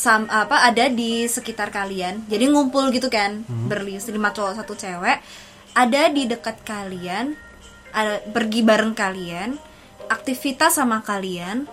sam 0.00 0.24
apa 0.32 0.64
ada 0.64 0.88
di 0.88 1.28
sekitar 1.28 1.68
kalian 1.68 2.24
jadi 2.24 2.48
ngumpul 2.48 2.88
gitu 2.88 3.12
kan 3.12 3.44
berlis 3.68 4.08
lima 4.08 4.32
cowok 4.32 4.56
satu 4.56 4.72
cewek 4.72 5.20
ada 5.76 6.08
di 6.08 6.24
dekat 6.24 6.64
kalian 6.64 7.36
ada 7.92 8.24
pergi 8.32 8.64
bareng 8.64 8.96
kalian 8.96 9.60
aktivitas 10.08 10.80
sama 10.80 11.04
kalian 11.04 11.68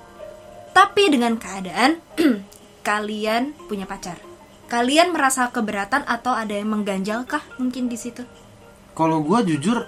tapi 0.76 1.08
dengan 1.08 1.40
keadaan 1.40 2.04
kalian 2.90 3.56
punya 3.72 3.88
pacar 3.88 4.20
kalian 4.68 5.16
merasa 5.16 5.48
keberatan 5.48 6.04
atau 6.04 6.36
ada 6.36 6.52
yang 6.52 6.68
mengganjalkah 6.76 7.48
mungkin 7.56 7.88
di 7.88 7.96
situ 7.96 8.28
Kalau 8.92 9.22
gue 9.22 9.54
jujur 9.54 9.86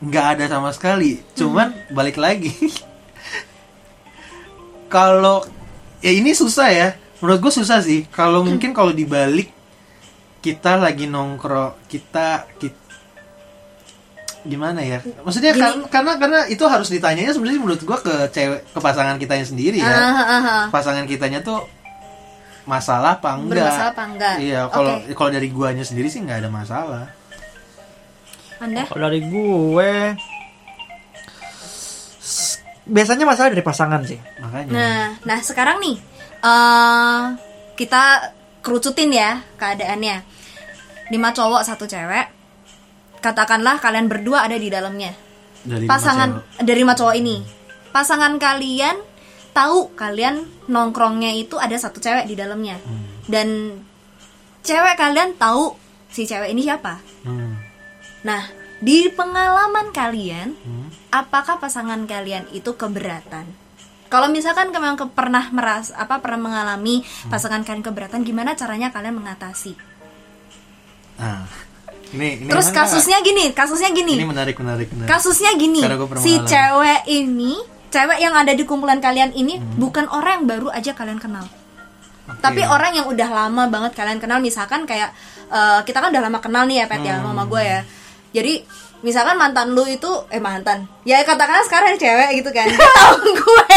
nggak 0.00 0.26
ada 0.36 0.44
sama 0.48 0.72
sekali. 0.72 1.20
Cuman 1.36 1.68
Hmm. 1.68 1.92
balik 1.92 2.16
lagi. 2.16 2.48
kalau 4.94 5.44
ya 6.00 6.12
ini 6.16 6.32
susah 6.32 6.68
ya. 6.72 6.88
Menurut 7.18 7.40
gue 7.40 7.52
susah 7.54 7.80
sih. 7.80 8.04
Kalau 8.08 8.40
Hmm. 8.40 8.52
mungkin 8.52 8.70
kalau 8.70 8.90
dibalik 8.90 9.48
kita 10.38 10.76
lagi 10.76 11.04
nongkrong 11.04 11.74
kita, 11.86 12.46
kita 12.54 12.78
gimana 14.42 14.78
ya 14.78 15.02
maksudnya 15.20 15.50
Gini. 15.50 15.58
kan- 15.58 15.82
karena 15.90 16.12
karena 16.16 16.40
itu 16.46 16.62
harus 16.64 16.86
ditanyanya 16.86 17.34
sebenarnya 17.34 17.58
menurut 17.58 17.82
gua 17.82 17.98
ke 17.98 18.30
cewek 18.30 18.62
ke 18.64 18.78
pasangan 18.78 19.18
kitanya 19.18 19.42
sendiri 19.42 19.74
ya 19.76 19.90
Ah, 19.90 20.14
ah, 20.14 20.22
ah. 20.38 20.64
pasangan 20.70 21.02
kitanya 21.02 21.42
tuh 21.42 21.66
masalah 22.62 23.18
apa 23.18 23.34
enggak 23.34 23.58
Bermasalah 23.58 23.90
apa 23.90 24.02
enggak? 24.06 24.36
iya 24.38 24.70
kalau 24.70 25.02
Oke. 25.02 25.18
kalau 25.18 25.30
dari 25.34 25.50
guanya 25.50 25.82
sendiri 25.82 26.06
sih 26.06 26.22
nggak 26.22 26.38
ada 26.40 26.50
masalah 26.52 27.10
Anda? 28.56 28.86
Kalau 28.86 29.02
dari 29.02 29.20
gue 29.20 29.90
biasanya 32.86 33.24
masalah 33.26 33.50
dari 33.50 33.60
pasangan 33.60 34.00
sih. 34.00 34.18
makanya 34.38 34.70
Nah, 34.70 35.04
nah 35.26 35.38
sekarang 35.40 35.82
nih 35.82 35.98
eh 36.46 37.22
kita 37.74 38.04
kerucutin 38.62 39.10
ya 39.10 39.42
keadaannya. 39.58 40.22
Lima 41.10 41.30
cowok 41.34 41.62
satu 41.66 41.86
cewek. 41.86 42.26
Katakanlah 43.22 43.82
kalian 43.82 44.06
berdua 44.06 44.46
ada 44.46 44.54
di 44.54 44.70
dalamnya. 44.70 45.10
dari 45.66 45.82
Pasangan 45.90 46.30
masalah. 46.30 46.62
dari 46.62 46.78
lima 46.78 46.94
cowok 46.94 47.14
ini. 47.18 47.36
Pasangan 47.90 48.38
kalian 48.38 48.96
tahu 49.50 49.90
kalian 49.98 50.46
nongkrongnya 50.70 51.34
itu 51.34 51.58
ada 51.58 51.74
satu 51.74 51.98
cewek 51.98 52.30
di 52.30 52.38
dalamnya. 52.38 52.78
Hmm. 52.78 53.02
Dan 53.26 53.48
cewek 54.62 54.94
kalian 54.94 55.34
tahu 55.34 55.74
si 56.06 56.22
cewek 56.22 56.54
ini 56.54 56.62
siapa. 56.62 57.02
Hmm. 57.26 57.58
Nah, 58.22 58.46
di 58.78 59.10
pengalaman 59.10 59.90
kalian 59.90 60.54
Hmm. 60.62 60.86
apakah 61.10 61.58
pasangan 61.58 62.06
kalian 62.06 62.46
itu 62.54 62.74
keberatan? 62.78 63.65
Kalau 64.06 64.28
misalkan 64.28 64.70
kalian 64.70 64.94
ke- 64.94 65.10
pernah 65.10 65.50
meras 65.50 65.90
apa 65.90 66.18
pernah 66.18 66.38
mengalami 66.40 67.00
Hmm. 67.00 67.28
pasangan 67.28 67.60
kalian 67.60 67.82
keberatan, 67.82 68.22
gimana 68.22 68.52
caranya 68.52 68.88
kalian 68.88 69.14
mengatasi? 69.14 69.74
Nah, 71.16 71.48
ini, 72.12 72.28
ini 72.38 72.46
Terus 72.46 72.68
kasusnya 72.70 73.18
gini, 73.20 73.50
kasusnya 73.50 73.88
ini 73.88 73.98
gini, 73.98 74.12
menarik 74.22 74.54
menarik 74.54 74.88
menarik. 74.90 75.08
kasusnya 75.08 75.50
gini, 75.54 75.80
si 76.16 76.36
mengalami. 76.36 76.46
cewek 76.46 77.00
ini, 77.08 77.52
cewek 77.88 78.18
yang 78.18 78.34
ada 78.34 78.52
di 78.52 78.62
kumpulan 78.62 78.98
kalian 78.98 79.32
ini 79.32 79.56
Hmm. 79.56 79.74
bukan 79.76 80.06
orang 80.08 80.38
yang 80.38 80.46
baru 80.46 80.68
aja 80.70 80.92
kalian 80.92 81.16
kenal, 81.16 81.48
Oke. 82.26 82.38
tapi 82.38 82.62
orang 82.62 82.92
yang 82.94 83.06
udah 83.06 83.28
lama 83.28 83.66
banget 83.66 83.92
kalian 83.94 84.18
kenal. 84.18 84.38
Misalkan 84.38 84.84
kayak 84.84 85.10
eh, 85.46 85.80
kita 85.82 85.98
kan 85.98 86.10
udah 86.10 86.22
lama 86.22 86.38
kenal 86.38 86.62
nih 86.64 86.82
ya 86.82 86.86
Pet 86.86 87.00
ya 87.00 87.16
Hmm. 87.16 87.26
sama 87.28 87.42
gue 87.44 87.62
ya. 87.62 87.80
Jadi 88.32 88.66
misalkan 89.00 89.36
mantan 89.36 89.70
lu 89.70 89.84
itu 89.84 90.08
eh 90.28 90.38
mantan, 90.38 90.88
ya 91.02 91.20
katakanlah 91.20 91.62
sekarang 91.62 91.92
ada 91.92 91.98
cewek 91.98 92.30
gitu 92.38 92.50
kan, 92.50 92.66
dia 92.72 92.90
tahu 92.92 93.16
gue. 93.30 93.76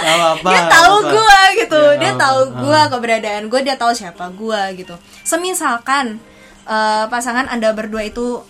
Apa, 0.00 0.48
dia 0.48 0.62
tahu 0.66 0.94
apa. 0.96 1.10
gue 1.10 1.40
gitu 1.58 1.82
Ya, 1.82 1.98
dia 1.98 2.12
tahu 2.14 2.38
Ah. 2.40 2.50
gue 2.56 2.80
keberadaan 2.90 3.42
gue 3.46 3.60
dia 3.60 3.74
tahu 3.74 3.92
siapa 3.92 4.28
gue 4.30 4.60
gitu 4.76 4.94
semisalkan 5.22 6.18
eh, 6.64 7.04
pasangan 7.06 7.46
anda 7.46 7.70
berdua 7.70 8.04
itu 8.04 8.42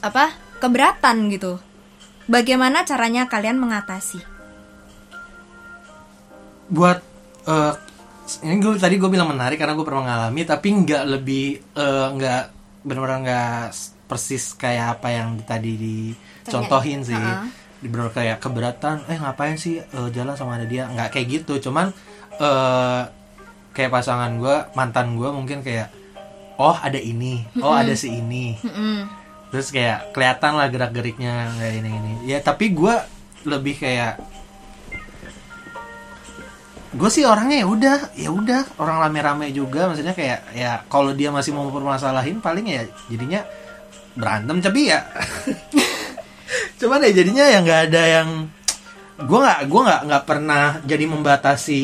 apa 0.00 0.30
keberatan 0.58 1.28
gitu 1.28 1.56
bagaimana 2.26 2.82
caranya 2.82 3.24
kalian 3.24 3.56
mengatasi 3.56 4.20
buat 6.66 6.98
eh, 7.44 7.72
ini 8.42 8.56
gue 8.58 8.76
tadi 8.76 8.96
gue 8.96 9.08
bilang 9.08 9.28
menarik 9.28 9.56
karena 9.56 9.72
gue 9.72 9.84
pernah 9.84 10.02
mengalami 10.02 10.42
tapi 10.44 10.68
nggak 10.74 11.02
lebih 11.06 11.46
eh, 11.74 12.06
nggak 12.10 12.42
benar-benar 12.82 13.18
nggak 13.20 13.68
persis 14.04 14.56
kayak 14.56 15.00
apa 15.00 15.08
yang 15.12 15.40
tadi 15.42 15.76
dicontohin 15.76 17.04
sih. 17.04 17.16
Di 17.80 17.88
benar 17.92 18.12
kayak 18.16 18.40
keberatan 18.40 19.04
eh 19.12 19.18
ngapain 19.20 19.60
sih 19.60 19.80
eh, 19.80 20.08
jalan 20.12 20.36
sama 20.36 20.56
ada 20.56 20.64
dia? 20.64 20.88
Nggak 20.88 21.08
kayak 21.12 21.26
gitu 21.42 21.68
cuman 21.68 21.92
eh 22.40 23.02
kayak 23.74 23.90
pasangan 23.90 24.38
gue 24.38 24.56
mantan 24.78 25.18
gue 25.18 25.28
mungkin 25.34 25.60
kayak 25.60 25.90
oh 26.62 26.78
ada 26.78 26.96
ini 26.96 27.42
oh 27.58 27.74
ada 27.74 27.92
si 27.98 28.14
ini. 28.14 28.54
Mm-mm. 28.62 29.10
terus 29.50 29.70
kayak 29.70 30.10
kelihatan 30.10 30.58
lah 30.58 30.66
gerak 30.66 30.90
geriknya 30.90 31.50
kayak 31.58 31.74
ini 31.78 31.90
ini 31.90 32.12
ya 32.26 32.42
tapi 32.42 32.74
gue 32.74 32.94
lebih 33.46 33.78
kayak 33.78 34.18
gue 36.94 37.10
sih 37.10 37.26
orangnya 37.26 37.62
ya 37.62 37.66
udah 37.66 37.98
ya 38.14 38.30
udah 38.30 38.62
orang 38.78 39.02
rame-rame 39.02 39.50
juga. 39.50 39.90
Maksudnya 39.90 40.14
kayak 40.14 40.54
ya 40.54 40.82
kalau 40.86 41.10
dia 41.10 41.34
masih 41.34 41.50
mau 41.50 41.66
permasalahin 41.70 42.38
paling 42.38 42.66
ya 42.70 42.86
jadinya 43.10 43.42
berantem 44.14 44.56
tapi 44.58 44.80
ya 44.86 45.00
cuman 46.78 47.02
ya 47.02 47.12
jadinya 47.12 47.44
ya 47.44 47.58
nggak 47.60 47.80
ada 47.88 48.02
yang 48.12 48.28
gue 49.16 49.38
nggak 49.38 49.60
gue 49.64 49.80
nggak 49.80 50.00
nggak 50.04 50.24
pernah 50.24 50.64
jadi 50.82 51.04
membatasi 51.06 51.82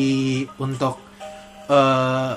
untuk 0.57 0.99
eh 1.67 2.31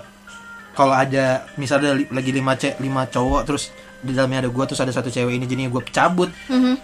kalau 0.73 0.91
ada 0.93 1.27
misalnya 1.55 1.95
li- 1.95 2.11
lagi 2.11 2.31
lima 2.31 2.53
cek 2.53 2.79
lima 2.79 3.07
cowok 3.07 3.43
terus 3.45 3.71
di 4.01 4.11
dalamnya 4.11 4.39
ada 4.41 4.51
gue 4.51 4.65
terus 4.65 4.81
ada 4.81 4.91
satu 4.91 5.09
cewek 5.09 5.33
ini 5.33 5.45
jadinya 5.45 5.71
gue 5.71 5.83
cabut 5.89 6.31
Mhm. 6.49 6.75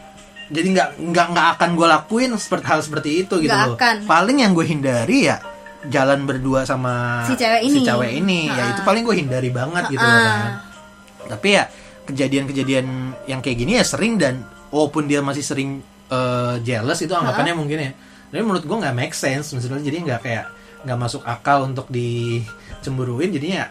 jadi 0.49 0.67
nggak 0.69 0.89
nggak 1.05 1.27
nggak 1.29 1.47
akan 1.57 1.71
gue 1.73 1.87
lakuin 1.89 2.31
seperti 2.35 2.67
hal 2.67 2.81
seperti 2.81 3.11
itu 3.21 3.35
gitu 3.39 3.51
Nggak 3.51 3.67
loh 3.67 3.77
akan. 3.77 3.97
paling 4.07 4.37
yang 4.39 4.53
gue 4.53 4.63
hindari 4.65 5.27
ya 5.27 5.39
jalan 5.83 6.23
berdua 6.23 6.63
sama 6.63 7.25
Si 7.25 7.35
cewek 7.35 7.63
ini. 7.65 7.81
cewek 7.81 8.11
ini 8.13 8.39
ya 8.47 8.55
Ha-ha. 8.61 8.73
itu 8.73 8.81
paling 8.83 9.03
gue 9.03 9.17
hindari 9.17 9.51
banget 9.51 9.85
gitu 9.89 10.01
loh 10.01 10.19
kan 10.21 10.41
tapi 11.29 11.49
ya 11.53 11.65
kejadian-kejadian 12.11 12.87
yang 13.31 13.41
kayak 13.41 13.59
gini 13.63 13.79
ya 13.79 13.85
sering 13.87 14.19
dan 14.19 14.43
walaupun 14.75 15.07
dia 15.07 15.23
masih 15.23 15.43
sering 15.47 15.81
eh, 16.11 16.55
jealous 16.67 17.01
itu 17.01 17.15
anggapannya 17.15 17.55
mungkin 17.55 17.79
ya. 17.79 17.93
Tapi 18.31 18.43
menurut 18.47 18.63
gue 18.63 18.77
nggak 18.79 18.95
make 18.95 19.15
sense 19.15 19.55
maksudnya. 19.55 19.83
Jadi 19.83 19.97
nggak 20.07 20.21
kayak 20.23 20.45
nggak 20.87 20.99
masuk 20.99 21.23
akal 21.27 21.67
untuk 21.67 21.87
dicemburuin. 21.91 23.35
Jadinya 23.35 23.67
ya 23.67 23.69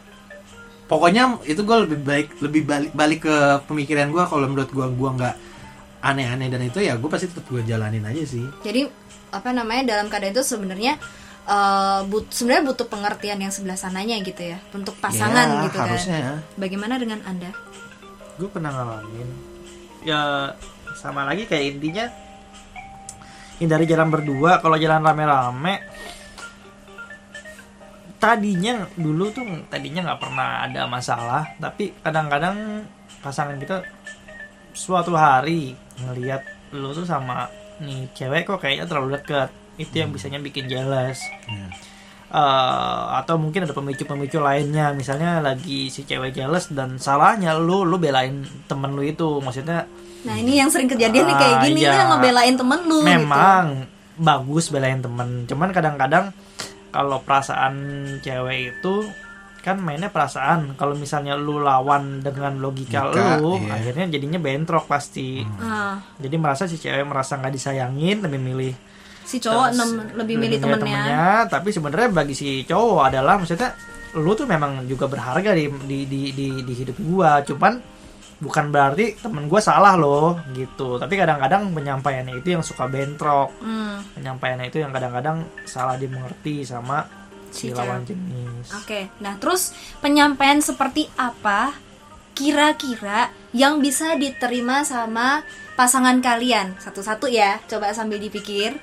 pokoknya 0.90 1.46
itu 1.46 1.62
gue 1.62 1.78
lebih 1.86 2.00
baik 2.02 2.28
lebih 2.42 2.62
balik 2.66 2.92
balik 2.98 3.20
ke 3.30 3.36
pemikiran 3.70 4.10
gue 4.10 4.24
kalau 4.26 4.50
menurut 4.50 4.74
gue 4.74 4.88
gue 4.90 5.10
nggak 5.22 5.36
aneh-aneh 6.02 6.50
dan 6.50 6.66
itu 6.66 6.82
ya 6.82 6.98
gue 6.98 7.10
pasti 7.12 7.30
tetap 7.30 7.46
gue 7.46 7.62
jalanin 7.64 8.04
aja 8.04 8.24
sih. 8.26 8.44
Jadi 8.66 8.90
apa 9.30 9.54
namanya 9.54 9.96
dalam 9.96 10.10
keadaan 10.10 10.34
itu 10.34 10.42
sebenarnya 10.44 10.98
eh, 11.46 12.00
but 12.10 12.28
sebenarnya 12.34 12.74
butuh 12.74 12.88
pengertian 12.90 13.40
yang 13.40 13.54
sebelah 13.54 13.78
sananya 13.78 14.18
gitu 14.26 14.42
ya. 14.44 14.58
Untuk 14.74 14.98
pasangan 14.98 15.48
Ya, 15.48 15.64
gitu 15.70 15.78
harusnya. 15.78 16.18
Kan 16.20 16.38
bagaimana 16.58 16.98
dengan 16.98 17.22
anda 17.24 17.54
gue 18.40 18.48
pernah 18.48 18.72
ngalamin. 18.72 19.30
Ya 20.08 20.56
sama 20.96 21.28
lagi 21.28 21.44
kayak 21.44 21.76
intinya 21.76 22.08
hindari 23.60 23.84
jalan 23.84 24.08
berdua. 24.08 24.64
Kalau 24.64 24.80
jalan 24.80 25.04
rame-rame 25.04 25.84
tadinya 28.20 28.84
dulu 29.00 29.32
tuh 29.32 29.44
tadinya 29.68 30.08
nggak 30.08 30.22
pernah 30.24 30.64
ada 30.64 30.88
masalah. 30.88 31.44
Tapi 31.60 31.92
kadang-kadang 32.00 32.88
pasangan 33.20 33.60
kita 33.60 33.84
suatu 34.72 35.12
hari 35.20 35.76
ngelihat 36.00 36.48
lu 36.72 36.96
tuh 36.96 37.04
sama 37.04 37.52
nih 37.84 38.08
cewek 38.16 38.48
kok 38.48 38.64
kayaknya 38.64 38.88
terlalu 38.88 39.20
dekat 39.20 39.52
itu 39.76 39.96
yang 40.00 40.16
bisanya 40.16 40.40
bikin 40.40 40.72
jealous. 40.72 41.20
Ya. 41.48 41.68
Eh, 42.30 43.04
atau 43.18 43.42
mungkin 43.42 43.66
ada 43.66 43.74
pemicu-pemicu 43.74 44.38
lainnya. 44.38 44.94
Misalnya 44.94 45.42
lagi 45.42 45.90
si 45.90 46.06
cewek 46.06 46.38
jealous 46.38 46.70
dan 46.70 47.02
salahnya 47.02 47.58
lu 47.58 47.82
lu 47.82 47.98
belain 47.98 48.46
temen 48.70 48.94
lu 48.94 49.02
itu. 49.02 49.42
Maksudnya 49.42 49.90
nah 50.20 50.36
ini 50.36 50.62
yang 50.62 50.70
sering 50.70 50.92
kejadian 50.92 51.26
nih 51.26 51.38
kayak 51.40 51.58
Ah, 51.58 51.64
gini 51.66 51.80
yang 51.82 52.10
ngebelain 52.14 52.54
temen 52.54 52.80
lu 52.86 53.02
gitu. 53.02 53.10
Memang 53.10 53.66
bagus 54.14 54.70
belain 54.70 55.02
temen. 55.02 55.50
Cuman 55.50 55.74
kadang-kadang 55.74 56.30
kalau 56.94 57.18
perasaan 57.26 57.74
cewek 58.22 58.78
itu 58.78 59.10
kan 59.66 59.82
mainnya 59.82 60.14
perasaan. 60.14 60.78
Kalau 60.78 60.94
misalnya 60.94 61.34
lu 61.34 61.58
lawan 61.58 62.22
dengan 62.22 62.62
logika 62.62 63.10
Logika, 63.10 63.42
lu 63.42 63.58
iya. 63.58 63.74
akhirnya 63.74 64.06
jadinya 64.06 64.38
bentrok 64.38 64.86
pasti. 64.86 65.42
Ah, 65.58 65.98
jadi 66.22 66.38
merasa 66.38 66.70
si 66.70 66.78
cewek 66.78 67.10
merasa 67.10 67.42
nggak 67.42 67.58
disayangin 67.58 68.22
lebih 68.22 68.38
milih 68.38 68.74
si 69.30 69.38
cowok 69.38 69.66
Terus, 69.70 69.78
nem- 69.78 70.10
lebih 70.18 70.36
milih 70.42 70.58
temennya. 70.58 71.46
tapi 71.46 71.70
sebenarnya 71.70 72.10
bagi 72.10 72.34
si 72.34 72.66
cowok 72.66 73.14
adalah 73.14 73.38
maksudnya 73.38 73.78
lu 74.18 74.34
tuh 74.34 74.50
memang 74.50 74.90
juga 74.90 75.06
berharga 75.06 75.54
di 75.54 75.70
di 75.86 76.00
di 76.10 76.22
di, 76.34 76.48
di 76.66 76.74
hidup 76.74 76.98
gua. 77.06 77.46
Cuman 77.46 77.78
bukan 78.42 78.74
berarti 78.74 79.22
temen 79.22 79.46
gua 79.46 79.62
salah 79.62 79.94
loh 79.94 80.42
gitu. 80.58 80.98
Tapi 80.98 81.14
kadang-kadang 81.14 81.70
penyampaiannya 81.70 82.42
itu 82.42 82.58
yang 82.58 82.66
suka 82.66 82.90
bentrok. 82.90 83.54
Hmm, 83.62 84.02
penyampaiannya 84.18 84.66
itu 84.74 84.82
yang 84.82 84.90
kadang-kadang 84.90 85.46
salah 85.70 85.94
dimengerti 85.94 86.66
sama 86.66 87.06
si 87.54 87.70
lawan 87.70 88.02
jenis. 88.02 88.74
Oke, 88.82 89.14
nah 89.22 89.38
terus 89.38 89.74
penyampaian 90.02 90.58
seperti 90.62 91.06
apa 91.14 91.74
kira-kira 92.34 93.30
yang 93.52 93.78
bisa 93.84 94.18
diterima 94.18 94.82
sama 94.86 95.46
pasangan 95.78 96.18
kalian? 96.24 96.78
Satu-satu 96.82 97.30
ya, 97.30 97.62
coba 97.70 97.94
sambil 97.94 98.18
dipikir. 98.18 98.78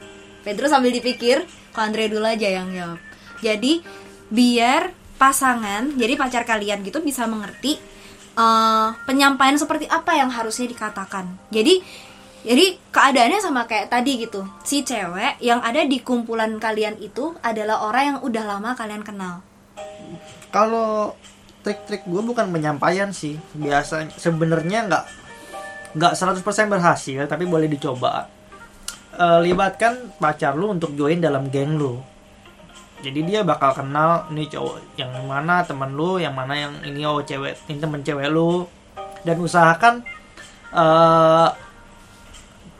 Pedro 0.46 0.70
sambil 0.70 0.94
dipikir, 0.94 1.42
kalau 1.74 1.90
Andre 1.90 2.06
dulu 2.06 2.22
aja 2.22 2.46
yang 2.46 2.70
jawab. 2.70 3.02
Jadi 3.42 3.82
biar 4.30 4.94
pasangan, 5.18 5.90
jadi 5.98 6.14
pacar 6.14 6.46
kalian 6.46 6.86
gitu 6.86 7.02
bisa 7.02 7.26
mengerti 7.26 7.74
eh, 8.38 8.88
penyampaian 9.02 9.58
seperti 9.58 9.90
apa 9.90 10.14
yang 10.14 10.30
harusnya 10.30 10.70
dikatakan. 10.70 11.26
Jadi 11.50 11.82
jadi 12.46 12.78
keadaannya 12.94 13.42
sama 13.42 13.66
kayak 13.66 13.90
tadi 13.90 14.22
gitu. 14.22 14.46
Si 14.62 14.86
cewek 14.86 15.42
yang 15.42 15.58
ada 15.66 15.82
di 15.82 15.98
kumpulan 15.98 16.62
kalian 16.62 16.94
itu 17.02 17.34
adalah 17.42 17.82
orang 17.82 18.04
yang 18.14 18.18
udah 18.22 18.44
lama 18.46 18.78
kalian 18.78 19.02
kenal. 19.02 19.42
kalau 20.54 21.12
trik-trik 21.66 22.06
gue 22.06 22.22
bukan 22.22 22.46
penyampaian 22.54 23.10
sih 23.10 23.34
biasanya 23.58 24.14
sebenarnya 24.14 24.86
nggak 24.86 25.04
nggak 25.98 26.12
100% 26.14 26.40
berhasil 26.70 27.26
tapi 27.26 27.42
boleh 27.42 27.66
dicoba 27.66 28.30
Eh, 29.16 29.40
libatkan 29.40 30.12
pacar 30.20 30.52
lu 30.52 30.76
untuk 30.76 30.92
join 30.92 31.16
dalam 31.16 31.48
geng 31.48 31.80
lu 31.80 31.96
jadi 33.00 33.20
dia 33.24 33.40
bakal 33.40 33.72
kenal 33.72 34.28
nih 34.28 34.44
cowok 34.52 34.96
yang 35.00 35.08
mana 35.24 35.64
temen 35.64 35.96
lu 35.96 36.20
yang 36.20 36.36
mana 36.36 36.52
yang 36.52 36.72
ini 36.84 37.00
oh 37.04 37.24
cewek 37.24 37.56
ini 37.68 37.80
temen 37.80 38.04
cewek 38.04 38.28
lu 38.28 38.68
dan 39.24 39.40
usahakan 39.40 40.04
eh 40.72 41.48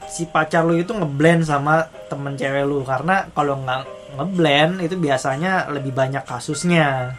si 0.07 0.29
pacar 0.29 0.65
lu 0.65 0.77
itu 0.77 0.93
ngeblend 0.93 1.49
sama 1.49 1.89
temen 2.09 2.37
cewek 2.37 2.65
lu 2.69 2.85
karena 2.85 3.25
kalau 3.33 3.57
nggak 3.65 3.83
ngeblend 4.17 4.85
itu 4.85 4.97
biasanya 4.97 5.73
lebih 5.73 5.97
banyak 5.97 6.21
kasusnya 6.25 7.17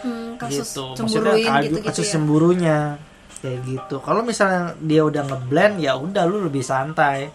Hmm, 0.00 0.40
kasus 0.40 0.64
gitu. 0.72 0.96
Maksudnya 0.96 1.60
gitu 1.60 1.76
kasus 1.84 2.08
gitu 2.08 2.08
ya. 2.08 2.12
cemburunya 2.16 2.76
kayak 3.44 3.60
gitu. 3.68 3.96
Kalau 4.00 4.24
misalnya 4.24 4.72
dia 4.80 5.04
udah 5.04 5.28
ngeblend 5.28 5.76
ya 5.76 5.92
udah 5.96 6.24
lu 6.24 6.48
lebih 6.48 6.64
santai. 6.64 7.28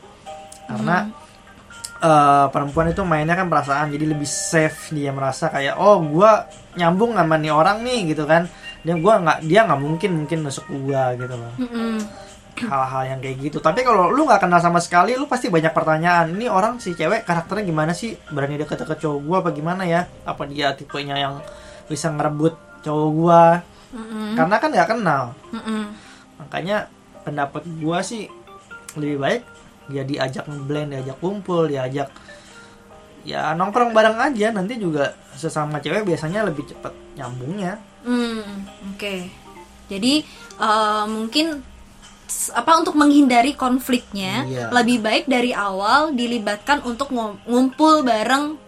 Karena 0.65 1.06
Hmm. 1.06 1.13
eh, 1.95 2.45
perempuan 2.51 2.91
itu 2.91 3.01
mainnya 3.08 3.34
kan 3.34 3.47
perasaan 3.47 3.89
jadi 3.89 4.06
lebih 4.12 4.28
safe 4.28 4.91
dia 4.91 5.10
merasa 5.15 5.47
kayak 5.49 5.80
oh 5.80 6.04
gua 6.04 6.45
nyambung 6.75 7.15
sama 7.15 7.39
nih 7.39 7.54
orang 7.56 7.82
nih 7.82 8.13
gitu 8.13 8.28
kan. 8.28 8.45
Dia 8.86 8.93
gua 8.99 9.17
nggak 9.23 9.38
dia 9.47 9.65
nggak 9.65 9.82
mungkin 9.82 10.12
mungkin 10.23 10.38
nusuk 10.45 10.65
gua 10.69 11.15
gitu 11.17 11.34
loh. 11.34 11.54
Mm-mm. 11.58 11.97
Hal-hal 12.56 13.04
yang 13.15 13.19
kayak 13.19 13.38
gitu. 13.49 13.58
Tapi 13.60 13.84
kalau 13.84 14.12
lu 14.12 14.28
nggak 14.28 14.43
kenal 14.43 14.60
sama 14.60 14.80
sekali 14.84 15.15
lu 15.17 15.25
pasti 15.25 15.49
banyak 15.49 15.71
pertanyaan. 15.71 16.36
Ini 16.36 16.51
orang 16.51 16.78
si 16.84 16.93
cewek 16.93 17.25
karakternya 17.25 17.63
gimana 17.65 17.91
sih? 17.95 18.13
Berani 18.30 18.60
deket-deket 18.60 19.01
cowok 19.01 19.19
gua 19.25 19.38
apa 19.41 19.49
gimana 19.56 19.84
ya? 19.88 20.06
Apa 20.28 20.45
dia 20.45 20.75
tipenya 20.75 21.15
yang 21.17 21.39
bisa 21.89 22.12
ngerebut 22.12 22.54
cowok 22.84 23.10
gua? 23.15 23.43
Mm-mm. 23.95 24.36
karena 24.36 24.60
kan 24.60 24.69
nggak 24.75 24.89
kenal 24.91 25.23
Mm-mm. 25.56 25.95
makanya 26.36 26.91
pendapat 27.23 27.63
gua 27.80 28.04
sih 28.04 28.28
lebih 28.99 29.23
baik 29.23 29.41
dia 29.87 30.01
diajak 30.01 30.45
ngeblend 30.45 30.91
diajak 30.91 31.17
kumpul 31.17 31.65
diajak 31.65 32.09
ya 33.21 33.51
nongkrong 33.51 33.89
bareng 33.89 34.17
aja 34.19 34.49
nanti 34.49 34.75
juga 34.75 35.09
sesama 35.31 35.77
cewek 35.77 36.03
biasanya 36.03 36.43
lebih 36.43 36.65
cepet 36.65 36.93
nyambungnya 37.15 37.77
Hmm, 38.01 38.69
oke. 38.87 39.15
Jadi 39.87 40.21
eh, 40.55 41.05
mungkin 41.07 41.57
apa 42.51 42.71
untuk 42.75 42.93
menghindari 42.93 43.53
konfliknya 43.53 44.45
Iya. 44.45 44.65
lebih 44.71 45.01
baik 45.01 45.25
dari 45.25 45.49
awal 45.51 46.09
dilibatkan 46.11 46.81
untuk 46.81 47.09
ngum- 47.09 47.41
ngumpul 47.43 48.01
bareng 48.01 48.61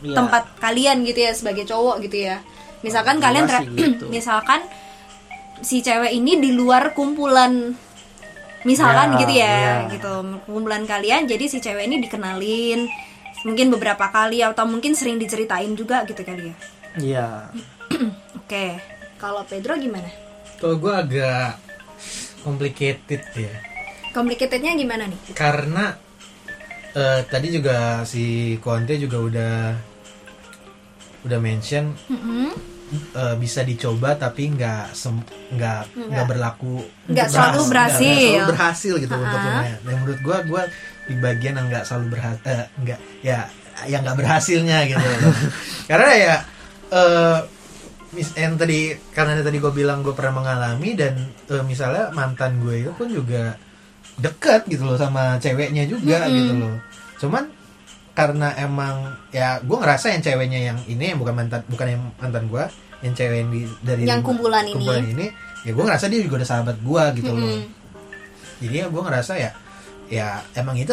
Iya. 0.00 0.14
tempat 0.14 0.46
kalian 0.58 1.02
gitu 1.02 1.20
ya 1.20 1.32
sebagai 1.32 1.62
cowok 1.64 2.06
gitu 2.06 2.22
ya. 2.22 2.38
Misalkan 2.80 3.18
Gua 3.18 3.24
kalian 3.24 3.46
gitu. 3.74 4.06
misalkan 4.06 4.62
si 5.58 5.78
cewek 5.78 6.10
ini 6.12 6.38
di 6.38 6.50
luar 6.50 6.90
kumpulan 6.92 7.74
misalkan 8.62 9.14
Ya, 9.14 9.18
gitu 9.18 9.32
ya, 9.34 9.46
iya. 9.46 9.74
gitu. 9.90 10.12
Kumpulan 10.46 10.84
kalian 10.84 11.26
jadi 11.26 11.44
si 11.46 11.58
cewek 11.58 11.86
ini 11.86 11.98
dikenalin 11.98 12.86
mungkin 13.42 13.74
beberapa 13.74 14.06
kali 14.06 14.38
atau 14.40 14.62
mungkin 14.64 14.94
sering 14.94 15.18
diceritain 15.18 15.74
juga 15.74 16.06
gitu 16.06 16.22
kali 16.22 16.50
ya. 16.50 16.54
iya 16.96 17.26
Oke. 18.38 18.78
Kalau 19.16 19.42
Pedro 19.44 19.74
gimana? 19.74 20.06
Kalau 20.58 20.78
gue 20.78 20.92
agak 20.92 21.58
complicated 22.40 23.22
ya. 23.34 23.54
Complicatednya 24.10 24.74
gimana 24.74 25.06
nih? 25.06 25.18
Karena 25.32 25.94
eh, 26.92 27.20
tadi 27.24 27.48
juga 27.50 28.02
si 28.02 28.54
Conte 28.58 28.94
juga 28.94 29.18
udah 29.18 29.54
udah 31.22 31.38
mention 31.38 31.94
Mm-mm. 32.10 32.50
Eh, 32.92 33.34
bisa 33.36 33.60
dicoba 33.60 34.14
tapi 34.14 34.50
nggak 34.50 34.92
sem- 34.92 35.24
nggak 35.50 35.80
nggak 36.06 36.26
berlaku 36.26 36.84
Nggak 37.06 37.26
untuk 37.26 37.34
selalu 37.34 37.62
berhasil. 37.64 37.72
berhasil. 37.72 38.06
Nggak 38.06 38.20
selalu 38.22 38.50
berhasil 38.50 38.92
gitu 38.98 39.14
untuk 39.14 39.38
Ha-ha. 39.38 39.48
lumayan. 39.50 39.78
Dan 39.80 39.94
menurut 39.96 40.20
gua 40.20 40.38
gua 40.42 40.62
di 41.02 41.14
bagian 41.16 41.54
yang 41.54 41.66
nggak 41.66 41.82
selalu 41.82 42.06
berhasil 42.10 42.40
nggak 42.78 42.98
ya 43.20 43.38
yang 43.84 44.00
nggak 44.00 44.14
berhasilnya 44.16 44.78
gitu 44.86 45.02
karena 45.90 46.10
ya 46.14 46.34
eh 46.88 47.38
mis 48.12 48.28
yang 48.32 48.54
tadi 48.54 48.92
karena 49.10 49.40
tadi 49.40 49.56
gue 49.56 49.72
bilang 49.72 50.04
gue 50.04 50.12
pernah 50.12 50.36
mengalami 50.36 50.92
dan 50.92 51.16
eh, 51.48 51.64
misalnya 51.64 52.12
mantan 52.12 52.60
gue 52.60 52.76
itu 52.78 52.92
pun 52.92 53.08
juga 53.08 53.56
deket 54.14 54.68
gitu 54.68 54.84
loh 54.84 54.94
sama 54.94 55.40
ceweknya 55.40 55.88
juga 55.88 56.22
Mm-mm. 56.22 56.36
gitu 56.36 56.54
loh 56.54 56.74
cuman 57.18 57.44
karena 58.12 58.52
emang 58.56 58.94
ya 59.30 59.56
gue 59.58 59.72
ngerasa 59.74 60.12
yang 60.12 60.20
ceweknya 60.20 60.60
yang 60.62 60.78
ini 60.84 61.04
yang 61.10 61.18
bukan 61.18 61.34
mantan 61.34 61.64
bukan 61.64 61.86
yang 61.88 62.02
mantan 62.16 62.44
gue 62.44 62.64
yang 63.00 63.12
cewek 63.12 63.36
yang 63.38 63.50
di, 63.50 63.60
dari 63.80 64.02
Yang 64.04 64.20
lima- 64.20 64.28
kumpulan 64.28 64.62
ini. 64.62 64.74
kumpulan 64.74 65.04
ini 65.06 65.26
ya 65.62 65.70
gue 65.70 65.84
ngerasa 65.84 66.04
dia 66.06 66.20
juga 66.20 66.34
udah 66.36 66.48
sahabat 66.48 66.76
gue 66.78 67.02
gitu 67.16 67.30
loh 67.30 67.48
Mm-mm. 67.48 67.62
jadi 68.60 68.74
ya 68.74 68.86
gue 68.86 69.02
ngerasa 69.02 69.32
ya 69.34 69.50
ya 70.06 70.26
emang 70.52 70.76
itu 70.76 70.92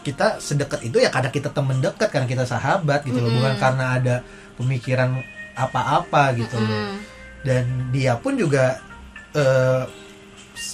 kita 0.00 0.36
sedekat 0.38 0.80
itu 0.82 0.96
ya 0.96 1.08
karena 1.08 1.28
kita 1.28 1.48
temen 1.48 1.78
dekat 1.78 2.08
karena 2.08 2.24
kita 2.24 2.44
sahabat 2.44 3.02
gitu 3.02 3.16
loh 3.16 3.26
Mm-mm. 3.26 3.38
bukan 3.40 3.54
karena 3.56 3.84
ada 3.94 4.14
pemikiran 4.54 5.16
apa-apa 5.54 6.36
gitu 6.36 6.56
loh 6.56 6.68
Mm. 6.70 6.96
dan 7.40 7.64
dia 7.88 8.14
pun 8.14 8.34
juga 8.34 8.76
eh, 9.32 9.84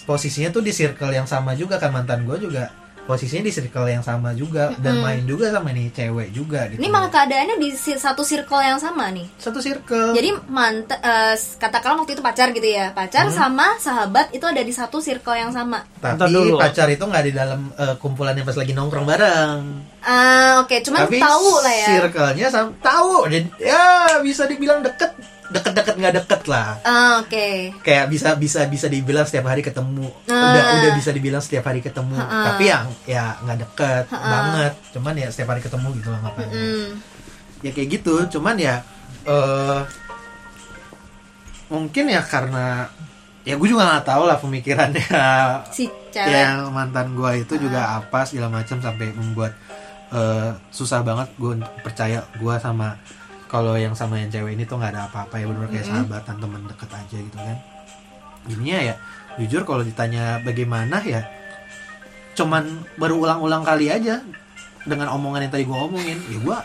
posisinya 0.03 0.51
tuh 0.51 0.61
di 0.61 0.73
circle 0.73 1.13
yang 1.13 1.25
sama 1.25 1.55
juga 1.55 1.77
kan 1.77 1.93
mantan 1.93 2.23
gue 2.23 2.37
juga 2.41 2.75
posisinya 3.07 3.43
di 3.43 3.55
circle 3.55 3.87
yang 3.87 4.03
sama 4.03 4.35
juga 4.35 4.75
dan 4.77 4.99
main 4.99 5.23
juga 5.23 5.49
sama 5.49 5.71
nih 5.71 5.89
cewek 5.89 6.29
juga 6.31 6.67
gitu 6.69 6.79
Ini 6.79 6.89
malah 6.91 7.09
keadaannya 7.09 7.57
di 7.57 7.71
satu 7.73 8.21
circle 8.21 8.61
yang 8.61 8.77
sama 8.77 9.09
nih. 9.09 9.27
satu 9.39 9.59
circle 9.59 10.13
Jadi 10.13 10.35
mant 10.47 10.91
eh, 10.91 11.35
katakanlah 11.57 12.03
waktu 12.03 12.13
itu 12.13 12.23
pacar 12.23 12.51
gitu 12.51 12.67
ya. 12.67 12.91
Pacar 12.91 13.31
sama 13.31 13.79
sahabat 13.79 14.31
itu 14.31 14.43
ada 14.43 14.61
di 14.61 14.71
satu 14.71 14.99
circle 14.99 15.33
yang 15.33 15.51
sama. 15.51 15.87
Tapi 15.97 16.27
dulu. 16.27 16.59
pacar 16.59 16.87
itu 16.87 17.01
nggak 17.01 17.25
di 17.25 17.33
dalam 17.33 17.71
eh, 17.73 17.95
kumpulannya 17.97 18.43
pas 18.43 18.55
lagi 18.55 18.75
nongkrong 18.75 19.07
bareng 19.07 19.61
Ah, 20.03 20.63
oke, 20.63 20.87
cuman 20.87 21.03
tapi 21.03 21.19
tahu 21.19 21.51
lah 21.67 21.75
ya. 21.75 21.87
circle-nya 21.99 22.47
sama 22.47 22.71
tahu 22.79 23.27
dan 23.27 23.43
ya 23.59 23.83
bisa 24.23 24.47
dibilang 24.47 24.79
deket 24.79 25.11
deket-deket 25.49 25.95
nggak 25.95 26.15
deket 26.17 26.43
lah 26.47 26.69
Ah, 26.81 27.13
oke. 27.19 27.47
kayak 27.81 28.07
bisa 28.07 28.35
bisa 28.35 28.65
bisa 28.65 28.87
dibilang 28.87 29.23
setiap 29.23 29.47
hari 29.47 29.61
ketemu 29.61 30.11
Ah. 30.27 30.51
udah 30.51 30.63
udah 30.77 30.91
bisa 30.93 31.11
dibilang 31.11 31.39
setiap 31.39 31.65
hari 31.65 31.79
ketemu 31.79 32.15
Ha-ha. 32.15 32.43
tapi 32.47 32.65
yang 32.67 32.87
ya 33.05 33.39
nggak 33.41 33.59
deket 33.61 34.05
Ha-ha. 34.09 34.27
banget 34.27 34.73
cuman 34.91 35.15
ya 35.15 35.29
setiap 35.29 35.49
hari 35.51 35.61
ketemu 35.61 35.89
gitu 35.95 36.09
lah 36.09 36.21
ngapain 36.21 36.49
Mm. 36.49 36.89
ya 37.61 37.71
kayak 37.71 37.89
gitu 37.93 38.15
cuman 38.33 38.57
ya 38.57 38.77
eh 39.25 39.81
mungkin 41.67 42.05
ya 42.07 42.23
karena 42.23 42.87
ya 43.43 43.55
gue 43.55 43.69
juga 43.69 43.87
nggak 43.87 44.07
tahu 44.07 44.23
lah 44.25 44.39
pemikirannya 44.39 45.07
Si 45.69 45.87
cewek. 46.09 46.31
yang 46.31 46.71
mantan 46.71 47.13
gue 47.13 47.31
itu 47.41 47.55
juga 47.57 47.99
apa 47.99 48.23
segala 48.23 48.51
macam 48.53 48.79
sampai 48.79 49.11
membuat 49.13 49.55
eh, 50.09 50.51
susah 50.69 51.03
banget 51.03 51.29
gue 51.37 51.51
untuk 51.53 51.71
percaya 51.81 52.23
gue 52.33 52.55
sama 52.57 52.95
kalau 53.47 53.75
yang 53.75 53.93
sama 53.93 54.17
yang 54.17 54.29
cewek 54.29 54.53
ini 54.53 54.63
tuh 54.63 54.77
nggak 54.77 54.93
ada 54.93 55.03
apa-apa 55.07 55.35
ya 55.37 55.47
benar 55.47 55.67
kayak 55.69 55.87
sahabatan 55.87 56.37
temen 56.37 56.61
deket 56.67 56.91
aja 56.91 57.17
gitu 57.17 57.37
kan 57.37 57.57
jadinya 58.45 58.79
ya 58.83 58.95
jujur 59.37 59.63
kalau 59.63 59.83
ditanya 59.83 60.25
bagaimana 60.41 60.99
ya 61.01 61.23
cuman 62.33 62.65
baru 62.95 63.17
ulang-ulang 63.19 63.63
kali 63.63 63.89
aja 63.89 64.21
dengan 64.85 65.11
omongan 65.11 65.47
yang 65.47 65.53
tadi 65.53 65.65
gue 65.65 65.75
omongin 65.77 66.19
ya 66.27 66.39
gue 66.39 66.59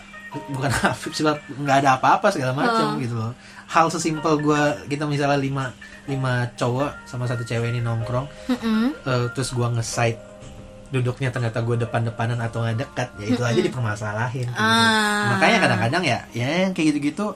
bukan 0.51 0.71
Afif 0.91 1.11
sebab 1.11 1.35
nggak 1.49 1.77
ada 1.81 1.89
apa-apa 1.97 2.27
segala 2.29 2.53
macam 2.53 2.95
Hmm. 2.95 2.99
gitu 2.99 3.15
loh 3.15 3.33
hal 3.65 3.87
sesimpel 3.87 4.35
gue 4.37 4.61
kita 4.87 5.03
misalnya 5.05 5.39
lima 5.39 5.71
lima 6.05 6.49
cowok 6.53 7.05
sama 7.05 7.23
satu 7.23 7.41
cewek 7.41 7.71
ini 7.71 7.79
nongkrong 7.79 8.27
Mm-mm. 8.47 8.91
eh, 9.01 9.25
terus 9.31 9.51
gua 9.51 9.69
nge-site 9.69 10.19
duduknya 10.91 11.31
ternyata 11.31 11.63
gue 11.63 11.79
depan-depanan 11.79 12.39
atau 12.43 12.67
nggak 12.67 12.77
dekat 12.83 13.09
ya 13.23 13.25
itu 13.31 13.41
aja 13.41 13.61
dipermasalahin 13.63 14.47
gitu. 14.51 14.59
Ah. 14.59 15.35
makanya 15.35 15.57
kadang-kadang 15.63 16.03
ya 16.03 16.19
ya 16.35 16.47
yang 16.67 16.75
kayak 16.75 16.91
gitu-gitu 16.95 17.31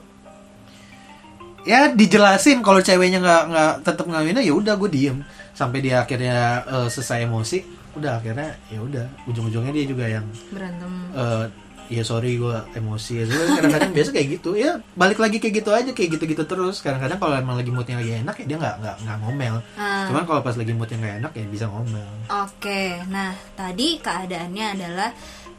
ya 1.66 1.90
dijelasin 1.90 2.62
kalau 2.62 2.78
ceweknya 2.78 3.18
nggak 3.18 3.42
nggak 3.50 3.72
tetap 3.82 4.06
ngawinnya 4.06 4.44
ya 4.44 4.54
udah 4.54 4.76
gue 4.78 4.90
diem 4.92 5.18
sampai 5.56 5.80
dia 5.82 6.04
akhirnya 6.04 6.62
eh, 6.68 6.88
selesai 6.92 7.24
emosi 7.26 7.58
udah 7.96 8.20
akhirnya 8.20 8.60
ya 8.68 8.78
udah 8.84 9.06
ujung-ujungnya 9.24 9.72
dia 9.72 9.84
juga 9.88 10.04
yang 10.04 10.26
Berantem. 10.52 10.92
eh, 11.16 11.44
ya 11.88 12.02
sorry 12.02 12.36
gue 12.36 12.56
emosi 12.72 13.12
ya 13.20 13.24
kadang-kadang 13.56 13.92
biasa 13.92 14.10
kayak 14.10 14.28
gitu 14.36 14.50
ya 14.54 14.78
balik 14.92 15.16
lagi 15.16 15.36
kayak 15.36 15.54
gitu 15.60 15.70
aja 15.70 15.90
kayak 15.90 16.18
gitu-gitu 16.18 16.42
terus 16.42 16.78
kadang-kadang 16.78 17.16
kalau 17.16 17.34
emang 17.34 17.54
lagi 17.54 17.70
moodnya 17.70 17.96
lagi 17.96 18.12
enak 18.18 18.34
ya 18.38 18.44
dia 18.44 18.56
nggak 18.56 18.74
nggak 18.80 18.96
nggak 19.02 19.16
ngomel 19.22 19.56
Ah. 19.74 20.06
cuman 20.08 20.24
kalau 20.24 20.40
pas 20.40 20.54
lagi 20.54 20.72
moodnya 20.72 20.96
nggak 20.96 21.16
enak 21.20 21.32
ya 21.32 21.44
bisa 21.46 21.64
ngomel 21.66 22.08
Oke, 22.26 22.82
nah 23.06 23.30
tadi 23.52 23.98
keadaannya 23.98 24.66
adalah 24.72 25.10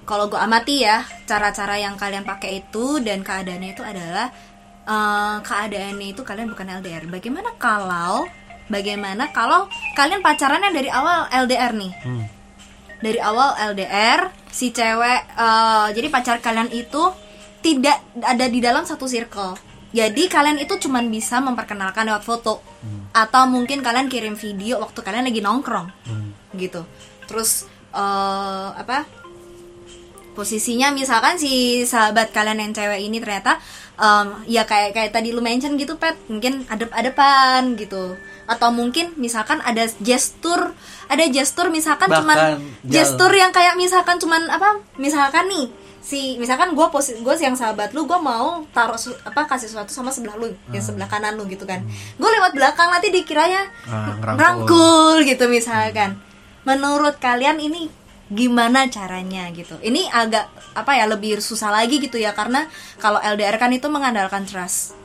kalau 0.03 0.27
gue 0.27 0.39
amati 0.39 0.83
ya 0.83 0.99
cara-cara 1.23 1.75
yang 1.75 1.95
kalian 1.95 2.23
pakai 2.23 2.61
itu 2.61 2.99
dan 2.99 3.23
keadaannya 3.23 3.69
itu 3.71 3.83
adalah 3.83 4.27
eh, 4.83 5.35
keadaannya 5.41 6.07
itu 6.11 6.23
kalian 6.23 6.47
bukan 6.47 6.79
LDR. 6.79 7.03
Bagaimana 7.07 7.51
kalau 7.55 8.23
bagaimana 8.67 9.31
kalau 9.31 9.67
kalian 9.95 10.19
pacarannya 10.19 10.71
dari 10.71 10.87
awal 10.87 11.27
LDR 11.29 11.71
nih? 11.71 11.91
Hmm. 12.03 12.23
Dari 12.97 13.19
awal 13.19 13.53
LDR 13.71 14.19
si 14.47 14.69
cewek 14.69 15.21
eh, 15.29 15.87
jadi 15.91 16.07
pacar 16.07 16.37
kalian 16.37 16.69
itu 16.69 17.01
tidak 17.59 17.97
ada 18.17 18.45
di 18.45 18.57
dalam 18.57 18.83
satu 18.83 19.05
circle. 19.05 19.57
Jadi 19.89 20.27
kalian 20.27 20.57
itu 20.57 20.75
cuman 20.77 21.07
bisa 21.07 21.39
memperkenalkan 21.39 22.05
lewat 22.05 22.21
foto 22.21 22.59
Hmm. 22.77 23.09
atau 23.09 23.43
mungkin 23.45 23.81
kalian 23.81 24.05
kirim 24.05 24.35
video 24.35 24.77
waktu 24.77 25.01
kalian 25.01 25.25
lagi 25.25 25.41
nongkrong 25.41 25.89
Hmm. 26.05 26.29
gitu 26.53 26.85
terus 27.25 27.65
eh, 27.89 28.69
apa 28.71 29.09
posisinya 30.37 30.93
misalkan 30.93 31.35
si 31.35 31.81
sahabat 31.83 32.29
kalian 32.29 32.61
yang 32.61 32.71
cewek 32.71 33.01
ini 33.01 33.17
ternyata 33.17 33.57
em, 33.95 34.45
ya 34.45 34.63
kayak 34.63 34.93
kayak 34.93 35.09
tadi 35.09 35.33
lu 35.33 35.41
mention 35.41 35.73
gitu 35.75 35.97
pet 35.97 36.13
mungkin 36.29 36.61
adep 36.69 36.93
adepan 36.93 37.73
gitu. 37.73 38.13
Atau 38.45 38.69
mungkin 38.69 39.17
misalkan 39.17 39.59
ada 39.59 39.89
gestur 39.99 40.71
ada 41.07 41.23
gestur 41.27 41.67
misalkan 41.67 42.07
Bahkan 42.07 42.21
cuman 42.21 42.37
jalan. 42.37 42.59
gestur 42.85 43.31
yang 43.33 43.49
kayak 43.49 43.73
misalkan 43.75 44.15
cuman 44.17 44.45
apa 44.47 44.77
misalkan 44.95 45.49
nih 45.49 45.67
si 45.99 46.39
misalkan 46.39 46.71
gue 46.71 46.87
posi 46.87 47.19
gue 47.19 47.35
yang 47.35 47.59
sahabat 47.59 47.91
lu 47.91 48.07
gue 48.07 48.15
mau 48.15 48.63
taruh 48.71 48.95
apa 49.25 49.43
kasih 49.45 49.67
sesuatu 49.67 49.91
sama 49.91 50.07
sebelah 50.07 50.39
lu 50.39 50.47
yang 50.71 50.79
sebelah 50.79 51.09
kanan 51.09 51.35
lu 51.35 51.43
gitu 51.45 51.67
kan. 51.67 51.83
Gue 52.15 52.29
lewat 52.29 52.53
belakang 52.53 52.87
nanti 52.87 53.09
dikiranya 53.09 53.67
Ah, 53.83 54.15
ngerangkul. 54.15 54.39
rangkul 54.39 55.15
gitu 55.25 55.49
misalkan. 55.49 56.15
Menurut 56.63 57.15
kalian 57.17 57.59
ini 57.59 57.91
gimana 58.27 58.91
caranya 58.91 59.47
gitu 59.55 59.79
ini 59.79 60.03
agak 60.11 60.51
apa 60.75 60.91
ya 60.99 61.07
lebih 61.07 61.39
susah 61.39 61.71
lagi 61.71 62.03
gitu 62.03 62.19
ya 62.19 62.35
karena 62.35 62.67
kalau 62.99 63.23
LDR 63.23 63.55
kan 63.55 63.71
itu 63.71 63.87
mengandalkan 63.87 64.43
trust 64.43 64.95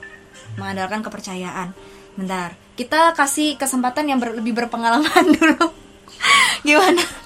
mengandalkan 0.58 1.00
kepercayaan 1.06 1.70
bentar 2.18 2.58
kita 2.74 3.14
kasih 3.14 3.54
kesempatan 3.56 4.10
yang 4.10 4.18
ber- 4.18 4.36
lebih 4.36 4.52
berpengalaman 4.58 5.24
dulu 5.38 5.70
gimana 6.66 7.22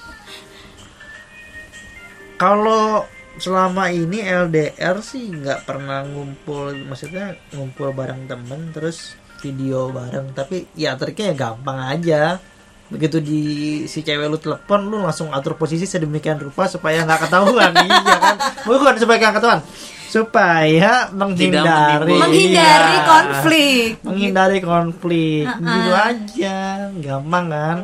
Kalau 2.37 3.01
selama 3.41 3.89
ini 3.89 4.21
LDR 4.21 5.01
sih 5.01 5.33
nggak 5.33 5.65
pernah 5.65 6.05
ngumpul, 6.05 6.69
maksudnya 6.85 7.33
ngumpul 7.49 7.89
bareng 7.97 8.29
temen 8.29 8.69
terus 8.69 9.17
video 9.41 9.89
bareng. 9.89 10.37
Tapi 10.37 10.69
ya 10.77 10.93
triknya 10.93 11.33
ya 11.33 11.35
gampang 11.35 11.79
aja. 11.81 12.37
Begitu 12.87 13.17
di 13.19 13.41
si 13.83 13.99
cewek 13.99 14.25
lu 14.25 14.37
telepon, 14.37 14.79
lu 14.83 14.97
langsung 14.99 15.27
atur 15.29 15.53
posisi 15.53 15.83
sedemikian 15.83 16.39
rupa 16.39 16.65
supaya 16.65 17.03
nggak 17.03 17.27
ketahuan, 17.27 17.75
iya 17.83 18.15
kan? 18.15 18.35
Bukan 18.63 18.95
supaya 18.95 19.17
nggak 19.19 19.35
ketahuan, 19.35 19.61
supaya 20.07 20.91
menghindari 21.11 22.15
menghindari 22.15 22.95
Iya. 22.95 23.03
konflik. 23.03 23.89
Menghindari 24.01 24.59
konflik. 24.59 25.45
Ha-ha. 25.45 25.67
gitu 25.67 25.91
aja. 25.93 26.57
Gampang 26.95 27.45
kan? 27.47 27.77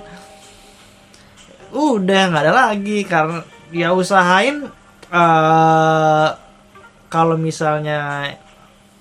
Udah 1.70 2.22
nggak 2.30 2.44
ada 2.44 2.54
lagi. 2.72 3.04
Karena 3.04 3.44
ya 3.76 3.92
usahain 3.92 4.72
eh 5.10 6.28
kalau 7.08 7.36
misalnya 7.36 8.32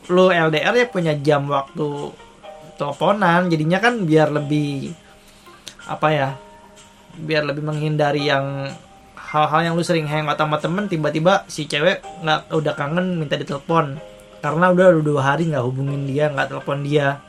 lu 0.08 0.28
LDR 0.28 0.74
ya 0.74 0.86
punya 0.86 1.14
jam 1.14 1.46
waktu 1.46 2.10
teleponan. 2.74 3.46
Jadinya 3.46 3.78
kan 3.78 4.02
biar 4.02 4.32
lebih 4.32 4.98
apa 5.86 6.08
ya 6.14 6.28
biar 7.18 7.44
lebih 7.44 7.64
menghindari 7.66 8.30
yang 8.30 8.70
hal-hal 9.16 9.60
yang 9.64 9.74
lu 9.76 9.84
sering 9.84 10.04
hangout 10.04 10.36
sama 10.36 10.60
temen 10.60 10.88
tiba-tiba 10.88 11.48
si 11.48 11.64
cewek 11.64 12.04
nggak 12.20 12.52
udah 12.52 12.74
kangen 12.76 13.16
minta 13.16 13.40
ditelepon. 13.40 13.96
Karena 14.42 14.74
udah 14.74 14.98
dua 15.00 15.22
hari 15.22 15.48
nggak 15.48 15.64
hubungin 15.64 16.04
dia 16.04 16.28
nggak 16.28 16.52
telepon 16.52 16.84
dia. 16.84 17.20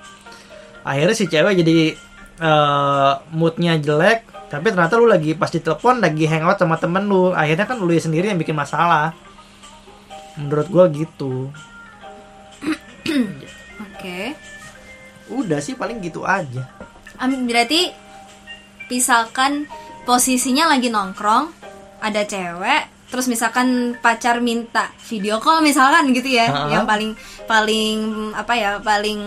Akhirnya 0.84 1.16
si 1.16 1.26
cewek 1.32 1.64
jadi 1.64 1.96
eh, 2.44 3.12
moodnya 3.32 3.80
jelek 3.80 4.34
tapi 4.52 4.70
ternyata 4.70 5.02
lu 5.02 5.10
lagi 5.10 5.34
pas 5.34 5.50
ditelepon 5.50 5.98
lagi 6.04 6.30
hangout 6.30 6.60
sama 6.60 6.76
temen 6.76 7.08
lu. 7.08 7.32
Akhirnya 7.32 7.66
kan 7.66 7.80
lu 7.80 7.90
sendiri 7.96 8.30
yang 8.30 8.38
bikin 8.38 8.54
masalah. 8.54 9.16
Menurut 10.36 10.68
gua 10.68 10.86
gitu. 10.92 11.50
Oke. 13.88 14.36
Udah 15.32 15.58
sih 15.64 15.74
paling 15.74 16.04
gitu 16.04 16.22
aja. 16.28 16.70
Berarti 17.18 18.03
misalkan 18.88 19.68
posisinya 20.04 20.68
lagi 20.68 20.88
nongkrong 20.88 21.52
ada 22.00 22.22
cewek 22.24 22.92
terus 23.08 23.30
misalkan 23.30 23.94
pacar 24.02 24.42
minta 24.42 24.90
video 25.06 25.38
call 25.38 25.62
misalkan 25.62 26.10
gitu 26.12 26.28
ya 26.28 26.50
Ha-ha. 26.50 26.68
yang 26.68 26.84
paling 26.84 27.14
paling 27.46 27.98
apa 28.34 28.54
ya 28.54 28.70
paling 28.80 29.22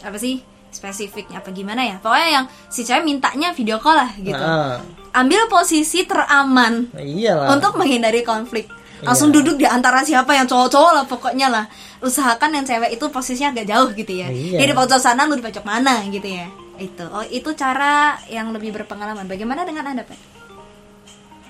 apa 0.00 0.16
sih 0.16 0.40
spesifiknya 0.68 1.38
apa 1.38 1.50
gimana 1.50 1.82
ya 1.82 1.96
pokoknya 1.98 2.28
yang 2.32 2.44
si 2.66 2.82
cewek 2.82 3.02
mintanya 3.02 3.52
video 3.52 3.76
call 3.76 3.96
lah 3.96 4.10
gitu. 4.16 4.36
Nah, 4.36 4.80
ambil 5.12 5.48
posisi 5.48 6.04
teraman 6.04 6.88
iyalah. 6.94 7.52
untuk 7.52 7.74
menghindari 7.74 8.22
konflik. 8.22 8.68
Langsung 8.98 9.30
Iya. 9.30 9.36
duduk 9.40 9.56
di 9.56 9.66
antara 9.66 10.02
siapa 10.02 10.34
yang 10.34 10.44
cowok-cowok 10.44 10.92
lah 10.92 11.04
pokoknya 11.06 11.48
lah. 11.48 11.64
Usahakan 11.98 12.50
yang 12.52 12.64
cewek 12.64 12.94
itu 12.94 13.04
posisinya 13.08 13.50
agak 13.50 13.66
jauh 13.66 13.88
gitu 13.92 14.12
ya. 14.12 14.28
Iya. 14.28 14.58
dia 14.58 14.66
di 14.68 14.76
pojok 14.76 14.98
sana 14.98 15.24
lu 15.24 15.34
di 15.34 15.42
pojok 15.42 15.62
mana 15.62 16.02
gitu 16.06 16.26
ya 16.26 16.46
itu. 16.78 17.04
Oh 17.10 17.26
itu 17.26 17.50
cara 17.52 18.18
yang 18.30 18.50
lebih 18.50 18.70
berpengalaman. 18.72 19.26
Bagaimana 19.26 19.66
dengan 19.66 19.84
anda 19.86 20.02
pak? 20.02 20.18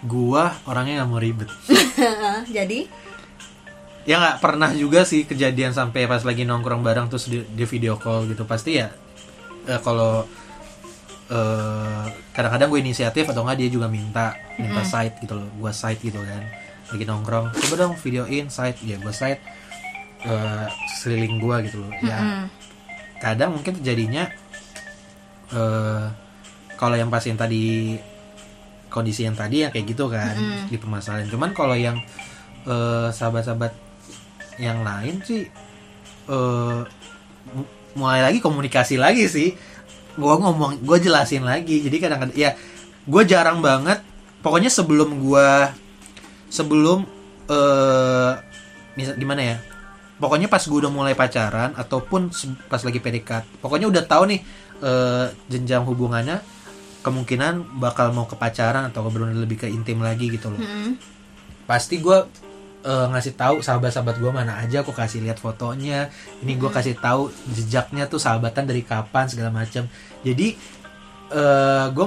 Gua 0.03 0.55
orangnya 0.65 1.03
nggak 1.03 1.11
mau 1.11 1.21
ribet. 1.21 1.51
jadi? 2.57 2.87
Ya 4.09 4.17
nggak 4.17 4.39
pernah 4.41 4.73
juga 4.73 5.05
sih 5.05 5.29
kejadian 5.29 5.77
sampai 5.77 6.09
pas 6.09 6.25
lagi 6.25 6.49
nongkrong 6.49 6.81
bareng 6.81 7.13
terus 7.13 7.29
di, 7.29 7.45
di 7.45 7.65
video 7.69 8.01
call 8.01 8.25
gitu. 8.27 8.49
Pasti 8.49 8.81
ya 8.81 8.89
eh, 9.67 9.81
kalau 9.85 10.25
eh, 11.29 12.05
kadang-kadang 12.33 12.69
gue 12.73 12.81
inisiatif 12.81 13.29
atau 13.29 13.45
enggak 13.45 13.59
dia 13.61 13.69
juga 13.69 13.87
minta 13.91 14.33
minta 14.57 14.81
site 14.81 15.21
gitu 15.21 15.37
loh. 15.37 15.49
Gue 15.61 15.73
site 15.75 16.01
gitu 16.01 16.21
kan. 16.25 16.43
Lagi 16.89 17.05
nongkrong 17.05 17.47
coba 17.53 17.75
dong 17.77 17.95
videoin 18.01 18.49
site. 18.49 18.81
Ya 18.81 18.97
gue 18.97 19.13
site 19.13 19.43
eh, 20.25 20.67
seliling 20.99 21.37
gue 21.37 21.57
gitu 21.69 21.85
loh. 21.85 21.93
Ya 22.01 22.19
Mm. 22.19 22.47
kadang 23.19 23.51
mungkin 23.51 23.75
terjadinya 23.83 24.31
eh 25.51 26.05
kalau 26.77 26.95
yang 26.95 27.09
pas 27.09 27.25
yang 27.25 27.37
tadi 27.37 27.97
kondisi 28.89 29.25
yang 29.27 29.37
tadi 29.37 29.65
yang 29.67 29.73
kayak 29.75 29.87
gitu 29.89 30.09
kan 30.09 30.33
Mm-mm. 30.33 30.71
di 30.71 30.77
permasalahan 30.77 31.29
cuman 31.29 31.51
kalau 31.53 31.77
yang 31.77 31.99
eh, 32.65 33.09
sahabat-sahabat 33.11 33.73
yang 34.59 34.83
lain 34.83 35.23
sih 35.23 35.47
mu- 37.53 37.69
mulai 37.95 38.21
lagi 38.23 38.39
komunikasi 38.39 39.01
lagi 39.01 39.27
sih. 39.27 39.55
Gua 40.19 40.35
ngomong 40.39 40.83
gue 40.83 40.99
jelasin 40.99 41.47
lagi. 41.47 41.79
Jadi 41.81 41.97
kadang-kadang 42.03 42.37
ya 42.37 42.53
gue 43.07 43.23
jarang 43.25 43.63
banget. 43.63 44.03
Pokoknya 44.43 44.71
sebelum 44.71 45.19
gua 45.23 45.73
sebelum 46.51 47.07
eh 47.49 48.33
misal 48.95 49.15
gimana 49.17 49.43
ya? 49.43 49.57
Pokoknya 50.19 50.51
pas 50.51 50.59
gue 50.59 50.75
udah 50.75 50.91
mulai 50.91 51.15
pacaran 51.15 51.71
ataupun 51.79 52.35
pas 52.67 52.83
lagi 52.83 52.99
PDKT 52.99 53.63
pokoknya 53.63 53.87
udah 53.87 54.03
tahu 54.03 54.27
nih 54.35 54.43
eh, 54.83 55.27
jenjang 55.51 55.85
hubungannya 55.87 56.43
kemungkinan 56.99 57.79
bakal 57.79 58.11
mau 58.11 58.27
ke 58.27 58.35
pacaran 58.35 58.91
atau 58.91 59.07
benar 59.09 59.31
lebih 59.33 59.65
ke 59.65 59.67
intim 59.71 60.03
lagi 60.03 60.29
gitu 60.29 60.51
loh. 60.51 60.61
Mm-mm. 60.61 60.99
pasti 61.65 62.03
gue 62.03 62.49
ngasih 62.89 63.37
tahu 63.37 63.61
sahabat-sahabat 63.61 64.17
gue 64.17 64.33
mana 64.33 64.65
aja 64.65 64.81
aku 64.81 64.97
kasih 64.97 65.21
lihat 65.21 65.37
fotonya. 65.37 66.09
Ini 66.41 66.57
gue 66.57 66.71
kasih 66.73 66.97
tahu 66.97 67.29
jejaknya 67.53 68.09
tuh 68.09 68.17
sahabatan 68.17 68.65
dari 68.65 68.81
kapan 68.81 69.29
segala 69.29 69.53
macam 69.53 69.85
jadi 70.25 70.57
gue 71.93 72.07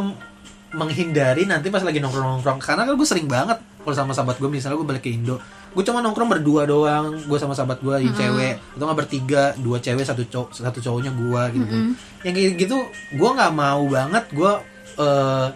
menghindari 0.72 1.46
nanti 1.46 1.70
pas 1.70 1.86
lagi 1.86 2.02
nongkrong-nongkrong. 2.02 2.58
Karena 2.64 2.90
kan 2.90 2.94
gue 2.98 3.08
sering 3.08 3.30
banget 3.30 3.62
kalau 3.82 3.96
sama 3.96 4.12
sahabat 4.12 4.38
gue 4.38 4.48
misalnya 4.48 4.78
gue 4.78 4.88
balik 4.88 5.04
ke 5.04 5.12
Indo 5.12 5.42
gue 5.72 5.82
cuma 5.82 6.04
nongkrong 6.04 6.28
berdua 6.28 6.68
doang. 6.68 7.16
Gue 7.24 7.40
sama 7.40 7.56
sahabat 7.56 7.80
gue 7.80 7.96
yang 7.98 8.12
cewek. 8.12 8.60
Atau 8.76 8.84
nggak 8.84 9.00
bertiga 9.00 9.56
dua 9.56 9.80
cewek 9.80 10.04
satu 10.04 10.28
cowok 10.28 10.52
satu 10.54 10.80
cowoknya 10.80 11.12
gue 11.12 11.42
gitu 11.56 11.76
Mm-mm. 11.80 11.96
yang 12.22 12.34
kayak 12.36 12.60
gitu 12.60 12.76
gue 13.16 13.30
nggak 13.32 13.54
mau 13.54 13.80
banget 13.88 14.26
gue 14.30 14.52
eh, 14.98 15.48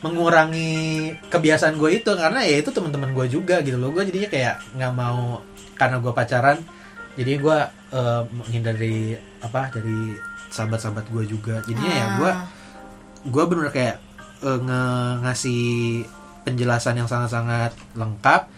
mengurangi 0.00 0.72
kebiasaan 1.24 1.76
gue 1.76 1.90
itu. 1.94 2.10
Karena 2.10 2.42
ya 2.42 2.58
itu 2.58 2.68
teman-teman 2.68 3.14
gue 3.14 3.26
juga 3.30 3.62
gitu 3.62 3.78
loh. 3.78 3.94
Gue 3.94 4.02
jadinya 4.04 4.26
kayak 4.26 4.54
nggak 4.74 4.92
mau 4.92 5.38
karena 5.78 5.96
gue 5.96 6.12
pacaran 6.12 6.58
jadi 7.14 7.32
gue 7.38 7.58
eh, 7.94 8.22
menghindari 8.28 9.14
apa 9.38 9.70
dari 9.70 10.18
sahabat-sahabat 10.50 11.06
gue 11.08 11.24
juga. 11.28 11.62
Jadinya 11.62 11.92
ya 11.92 12.06
gue 12.18 12.30
Ah. 12.30 12.42
gue 13.22 13.44
bener 13.46 13.70
kayak 13.70 13.96
eh, 14.42 14.58
nge- 14.58 15.14
ngasih 15.22 15.62
penjelasan 16.42 16.94
yang 16.94 17.06
sangat-sangat 17.06 17.72
lengkap 17.92 18.48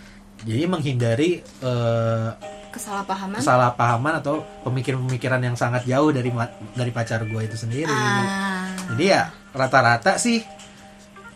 jadi 0.43 0.67
menghindari 0.67 1.31
eh, 1.41 2.29
kesalahpahaman 2.71 3.39
kesalahpahaman 3.39 4.15
atau 4.19 4.35
pemikiran-pemikiran 4.65 5.41
yang 5.41 5.55
sangat 5.55 5.85
jauh 5.85 6.09
dari 6.09 6.33
dari 6.73 6.91
pacar 6.91 7.23
gue 7.23 7.43
itu 7.43 7.55
sendiri 7.55 7.91
Ah. 7.91 8.67
jadi 8.95 9.05
ya 9.05 9.23
rata-rata 9.53 10.17
sih 10.17 10.41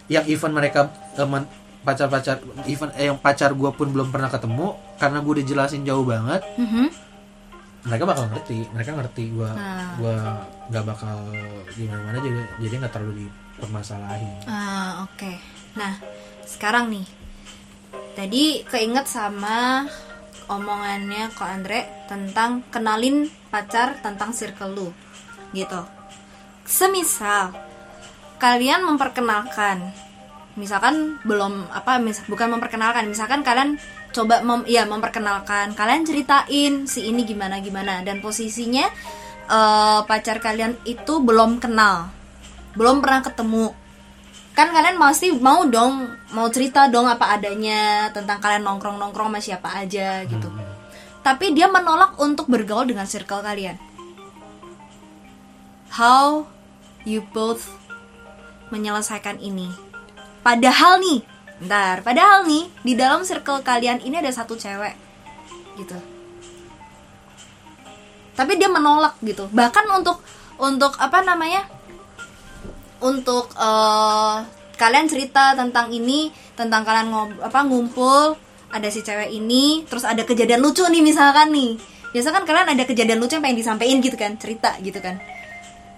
yang 0.07 0.25
event 0.25 0.55
mereka 0.55 0.89
pacar-pacar 1.83 2.41
event 2.67 2.91
eh, 2.95 3.07
yang 3.07 3.17
pacar 3.17 3.53
gue 3.53 3.71
pun 3.71 3.87
belum 3.87 4.11
pernah 4.11 4.27
ketemu 4.27 4.75
karena 4.97 5.19
gue 5.21 5.33
udah 5.39 5.47
jelasin 5.47 5.83
jauh 5.83 6.03
banget 6.03 6.43
Mhm. 6.57 6.87
mereka 7.85 8.05
bakal 8.05 8.25
ngerti 8.27 8.59
mereka 8.73 8.91
ngerti 8.95 9.25
gue 9.31 9.47
Ah. 9.47 9.95
gue 9.95 10.15
nggak 10.67 10.85
bakal 10.85 11.15
gimana-mana 11.71 12.19
jadi 12.19 12.41
jadi 12.59 12.75
nggak 12.81 12.93
terlalu 12.93 13.15
dipermasalahin 13.23 14.35
Ah, 14.47 15.05
oke. 15.05 15.31
Nah, 15.77 15.93
sekarang 16.47 16.89
nih. 16.95 17.07
Tadi 18.17 18.65
keinget 18.65 19.05
sama 19.11 19.85
omongannya 20.47 21.29
Ko 21.35 21.45
Andre 21.45 22.07
tentang 22.07 22.65
kenalin 22.73 23.29
pacar 23.51 23.99
tentang 24.01 24.33
circle 24.33 24.73
lu. 24.73 24.89
Gitu. 25.53 25.83
Semisal 26.65 27.53
kalian 28.39 28.85
memperkenalkan 28.87 29.93
misalkan 30.57 31.21
belum 31.25 31.69
apa 31.69 32.01
mis 32.01 32.25
bukan 32.29 32.57
memperkenalkan 32.57 33.05
misalkan 33.09 33.45
kalian 33.45 33.77
coba 34.13 34.41
mem, 34.41 34.65
ya 34.65 34.89
memperkenalkan 34.89 35.77
kalian 35.77 36.09
ceritain 36.09 36.89
si 36.89 37.13
ini 37.13 37.29
gimana 37.29 37.61
gimana 37.61 38.01
dan 38.01 38.25
posisinya 38.25 38.89
eh, 39.49 40.01
pacar 40.09 40.41
kalian 40.41 40.81
itu 40.89 41.21
belum 41.21 41.61
kenal 41.61 42.09
belum 42.73 43.05
pernah 43.05 43.21
ketemu 43.21 43.73
kan 44.57 44.73
kalian 44.73 44.97
pasti 44.97 45.37
mau 45.37 45.69
dong 45.69 46.09
mau 46.33 46.49
cerita 46.49 46.89
dong 46.89 47.05
apa 47.05 47.37
adanya 47.37 48.09
tentang 48.09 48.41
kalian 48.41 48.65
nongkrong 48.65 48.97
nongkrong 48.97 49.29
sama 49.29 49.41
siapa 49.45 49.69
aja 49.85 50.25
gitu. 50.25 50.49
Tapi 51.21 51.53
dia 51.53 51.69
menolak 51.69 52.17
untuk 52.17 52.49
bergaul 52.49 52.89
dengan 52.89 53.05
circle 53.05 53.45
kalian. 53.45 53.77
How 55.93 56.49
you 57.05 57.21
both 57.37 57.69
menyelesaikan 58.73 59.45
ini. 59.45 59.69
Padahal 60.41 61.05
nih 61.05 61.21
ntar 61.57 62.01
padahal 62.01 62.49
nih 62.49 62.69
di 62.85 62.93
dalam 62.97 63.25
circle 63.29 63.61
kalian 63.61 64.01
ini 64.09 64.25
ada 64.25 64.33
satu 64.33 64.57
cewek 64.57 64.97
gitu. 65.77 66.01
Tapi 68.33 68.57
dia 68.57 68.73
menolak 68.73 69.21
gitu. 69.21 69.53
Bahkan 69.53 69.85
untuk 70.01 70.25
untuk 70.57 70.97
apa 70.97 71.21
namanya 71.21 71.69
untuk 73.01 73.53
eh, 73.57 74.37
kalian 74.77 75.07
cerita 75.09 75.57
tentang 75.57 75.89
ini 75.93 76.29
tentang 76.57 76.85
kalian 76.85 77.09
ngob 77.13 77.31
apa 77.41 77.65
ngumpul 77.65 78.37
ada 78.73 78.89
si 78.93 79.01
cewek 79.01 79.33
ini 79.33 79.85
terus 79.89 80.05
ada 80.05 80.25
kejadian 80.25 80.61
lucu 80.61 80.85
nih 80.85 81.03
misalkan 81.05 81.53
nih. 81.53 81.77
Biasa 82.13 82.33
kan 82.33 82.49
kalian 82.49 82.73
ada 82.73 82.85
kejadian 82.89 83.21
lucu 83.21 83.37
yang 83.37 83.45
pengen 83.45 83.61
disampaikan 83.61 84.01
gitu 84.01 84.17
kan 84.17 84.33
cerita 84.41 84.77
gitu 84.81 84.99
kan. 85.01 85.21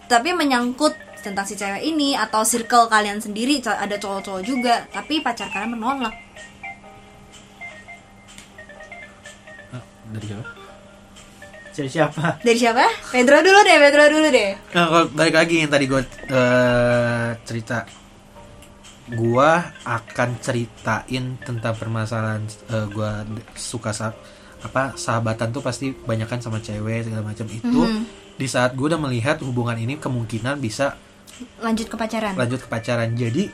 Tapi 0.09 0.35
menyangkut 0.35 0.95
tentang 1.23 1.47
si 1.47 1.55
cewek 1.55 1.83
ini 1.83 2.15
atau 2.15 2.43
circle 2.43 2.89
kalian 2.89 3.19
sendiri 3.23 3.61
ada 3.63 3.99
cowok-cowok 3.99 4.43
juga 4.43 4.87
tapi 4.91 5.21
pacar 5.23 5.51
kalian 5.51 5.79
menolak. 5.79 6.15
Dari 10.09 10.25
siapa 10.25 10.58
Jadi 11.79 11.91
siapa? 11.95 12.37
dari 12.47 12.59
siapa 12.59 12.83
Pedro 13.15 13.39
dulu 13.39 13.59
deh 13.63 13.77
Pedro 13.79 14.05
dulu 14.11 14.27
deh 14.35 14.51
Nah, 14.75 14.85
kalau 14.91 15.05
balik 15.15 15.35
lagi 15.39 15.55
yang 15.63 15.71
tadi 15.71 15.85
gue 15.87 16.03
eh, 16.27 17.31
cerita, 17.47 17.87
gue 19.09 19.51
akan 19.87 20.29
ceritain 20.43 21.25
tentang 21.39 21.75
permasalahan 21.79 22.43
eh, 22.69 22.87
gue 22.91 23.11
suka 23.55 23.95
sa 23.95 24.11
apa 24.59 24.99
sahabatan 24.99 25.55
tuh 25.55 25.63
pasti 25.63 25.95
banyakan 25.95 26.43
sama 26.43 26.59
cewek 26.59 27.07
segala 27.07 27.23
macam 27.23 27.47
itu. 27.47 27.81
Mhm. 27.87 28.03
Di 28.35 28.47
saat 28.51 28.75
gue 28.75 28.87
udah 28.91 28.99
melihat 28.99 29.39
hubungan 29.47 29.79
ini 29.79 30.03
kemungkinan 30.03 30.59
bisa 30.59 30.99
lanjut 31.63 31.87
ke 31.87 31.95
pacaran 31.95 32.35
lanjut 32.35 32.59
ke 32.59 32.69
pacaran. 32.69 33.15
Jadi 33.15 33.47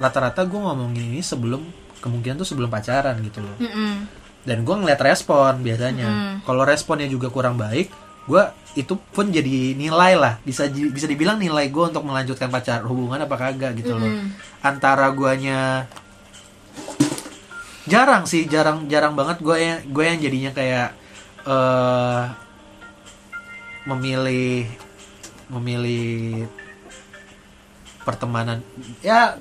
rata-rata 0.00 0.48
gue 0.48 0.56
ngomongin 0.56 1.12
ini 1.12 1.20
sebelum 1.20 1.60
kemungkinan 2.00 2.40
tuh 2.40 2.48
sebelum 2.48 2.72
pacaran 2.72 3.20
gitu 3.20 3.44
loh. 3.44 3.56
Mm-mm. 3.60 4.19
Dan 4.44 4.64
gue 4.64 4.76
ngeliat 4.76 5.00
respon 5.00 5.60
biasanya. 5.60 6.08
Mhm. 6.08 6.34
Kalau 6.48 6.62
responnya 6.64 7.06
juga 7.06 7.28
kurang 7.28 7.60
baik, 7.60 7.92
gue 8.24 8.42
itu 8.78 8.94
pun 8.96 9.28
jadi 9.28 9.76
nilai 9.76 10.16
lah. 10.16 10.34
Bisa 10.44 10.68
bisa 10.70 11.04
dibilang 11.04 11.36
nilai 11.36 11.68
gue 11.68 11.84
untuk 11.90 12.06
melanjutkan 12.06 12.48
pacar 12.48 12.80
hubungan 12.86 13.20
apa 13.20 13.36
kagak 13.36 13.76
gitu 13.76 13.96
loh. 13.96 14.08
Mhm. 14.08 14.28
Antara 14.64 15.12
guanya 15.12 15.84
jarang 17.84 18.24
sih, 18.24 18.46
jarang 18.46 18.86
jarang 18.86 19.18
banget 19.18 19.42
gue 19.42 19.56
yang 19.56 19.78
gue 19.90 20.04
yang 20.04 20.18
jadinya 20.20 20.50
kayak 20.54 20.88
eh 21.40 22.24
memilih 23.88 24.68
memilih 25.48 26.44
pertemanan 28.04 28.62
ya 29.02 29.36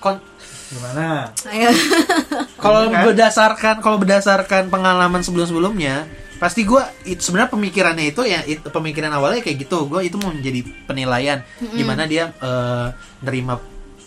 kon- 0.00 0.24
Gimana? 0.70 1.34
Kalau 2.62 2.86
Kan? 2.86 3.02
berdasarkan 3.04 3.74
kalau 3.80 3.98
berdasarkan 3.98 4.68
pengalaman 4.68 5.18
sebelum 5.20 5.44
sebelumnya 5.44 6.06
pasti 6.36 6.62
gue 6.62 6.78
sebenarnya 7.10 7.50
pemikirannya 7.50 8.06
itu 8.08 8.22
ya 8.22 8.40
it- 8.44 8.62
pemikiran 8.64 9.10
awalnya 9.10 9.40
kayak 9.40 9.66
gitu. 9.66 9.84
Gue 9.84 10.06
itu 10.06 10.16
mau 10.16 10.30
menjadi 10.30 10.62
penilaian 10.86 11.42
gimana 11.70 12.06
dia 12.06 12.30
eh, 12.32 12.86
nerima 13.20 13.58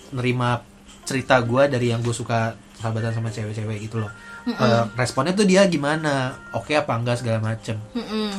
nerima 0.10 0.64
cerita 1.04 1.38
gue 1.40 1.68
dari 1.68 1.92
yang 1.92 2.00
gue 2.00 2.10
suka 2.10 2.54
sahabatan 2.80 3.12
sama 3.12 3.28
cewek-cewek 3.28 3.84
gitu 3.84 4.00
loh. 4.00 4.10
Eh, 4.46 4.84
responnya 4.96 5.32
tuh 5.32 5.44
dia 5.44 5.68
gimana? 5.68 6.32
Oke 6.52 6.74
apa 6.74 6.96
enggak 6.96 7.20
segala 7.20 7.38
macem. 7.40 7.76
Mm-mm. 7.92 8.32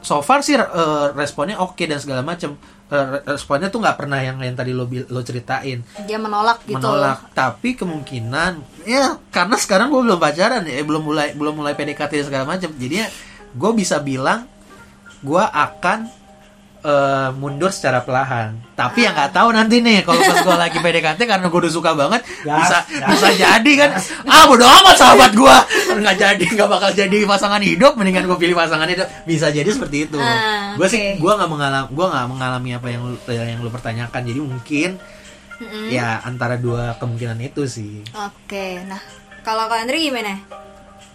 so 0.00 0.18
far 0.20 0.40
sih 0.40 0.56
eh, 0.56 1.06
responnya 1.12 1.60
oke 1.60 1.84
dan 1.84 2.00
segala 2.00 2.24
macem 2.24 2.56
responnya 3.24 3.70
tuh 3.70 3.78
nggak 3.78 3.96
pernah 3.96 4.18
yang 4.18 4.42
yang 4.42 4.58
tadi 4.58 4.74
lo 4.74 4.90
lo 4.90 5.20
ceritain. 5.22 5.86
Dia 6.04 6.18
menolak 6.18 6.66
gitu. 6.66 6.76
Menolak. 6.76 7.30
Tapi 7.32 7.78
kemungkinan 7.78 8.82
ya 8.84 9.16
karena 9.30 9.56
sekarang 9.56 9.94
gue 9.94 10.02
belum 10.02 10.18
pacaran 10.18 10.66
ya 10.66 10.82
belum 10.82 11.02
mulai 11.06 11.32
belum 11.38 11.62
mulai 11.62 11.78
PDKT 11.78 12.26
segala 12.26 12.44
macam. 12.44 12.74
Jadinya 12.74 13.06
gue 13.54 13.70
bisa 13.78 14.02
bilang 14.02 14.50
gue 15.22 15.44
akan 15.44 16.19
eh, 16.80 17.28
mundur 17.34 17.68
secara 17.68 18.00
perlahan. 18.00 18.56
Tapi 18.72 19.04
ya 19.04 19.12
nggak 19.12 19.30
tahu 19.30 19.52
nanti 19.52 19.78
nih 19.78 20.00
kalau 20.00 20.16
pas 20.18 20.40
gue 20.40 20.56
lagi 20.56 20.78
PDKT 20.78 21.20
karena 21.22 21.46
gue 21.46 21.60
udah 21.60 21.70
suka 21.70 21.92
banget 21.92 22.24
Gas, 22.40 22.56
bisa 22.56 22.78
gas. 22.88 23.08
bisa 23.10 23.28
jadi 23.34 23.72
kan. 23.76 23.90
Ah 24.24 24.44
bodo 24.44 24.64
amat 24.64 24.96
sahabat 24.96 25.32
gue 25.32 25.56
nggak 25.96 26.16
jadi 26.16 26.44
nggak 26.46 26.68
bakal 26.68 26.90
jadi 26.90 27.18
pasangan 27.24 27.60
hidup. 27.60 27.92
Mendingan 27.94 28.24
gue 28.24 28.38
pilih 28.38 28.56
pasangan 28.56 28.88
hidup. 28.88 29.04
Bisa 29.22 29.48
jadi 29.48 29.68
seperti 29.68 30.08
itu. 30.08 30.16
Ah, 30.16 30.72
gue 30.74 30.86
sih 30.86 31.16
gue 31.16 31.32
nggak 31.32 31.46
mengalami 31.46 31.88
gue 31.88 32.06
nggak 32.08 32.26
mengalami 32.26 32.70
apa 32.72 32.86
yang 32.88 33.02
lu- 33.04 33.22
yang 33.28 33.60
lu 33.60 33.68
pertanyakan. 33.68 34.20
Jadi 34.24 34.40
mungkin 34.40 34.90
Mm-mm. 35.60 35.92
ya 35.92 36.24
antara 36.24 36.56
dua 36.56 36.96
kemungkinan 36.96 37.36
itu 37.38 37.68
sih. 37.68 38.00
Oke, 38.16 38.80
nah 38.88 38.96
kalau 39.40 39.68
Kak 39.68 39.84
Andri 39.84 40.08
gimana? 40.08 40.40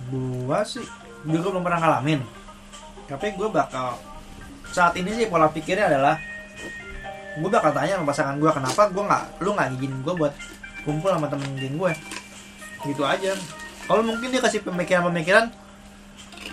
Gua 0.05 0.61
sih 0.61 0.85
juga 1.23 1.49
belum 1.49 1.65
pernah 1.65 1.81
ngalamin. 1.81 2.21
Tapi 3.05 3.33
gue 3.33 3.49
bakal 3.49 3.97
saat 4.75 4.93
ini 4.99 5.15
sih 5.15 5.31
pola 5.31 5.47
pikirnya 5.47 5.87
adalah 5.87 6.19
gue 7.35 7.49
bakal 7.51 7.71
tanya 7.71 7.95
sama 7.95 8.11
pasangan 8.11 8.35
gue 8.35 8.51
kenapa 8.51 8.81
gue 8.91 9.03
nggak 9.03 9.23
lu 9.39 9.49
nggak 9.55 9.67
ngizinin 9.71 9.99
gue 10.03 10.13
buat 10.19 10.33
kumpul 10.83 11.09
sama 11.11 11.27
temen 11.31 11.51
geng 11.55 11.75
gue 11.79 11.91
gitu 12.83 13.03
aja 13.07 13.31
kalau 13.87 14.03
mungkin 14.03 14.27
dia 14.31 14.41
kasih 14.43 14.59
pemikiran-pemikiran 14.67 15.47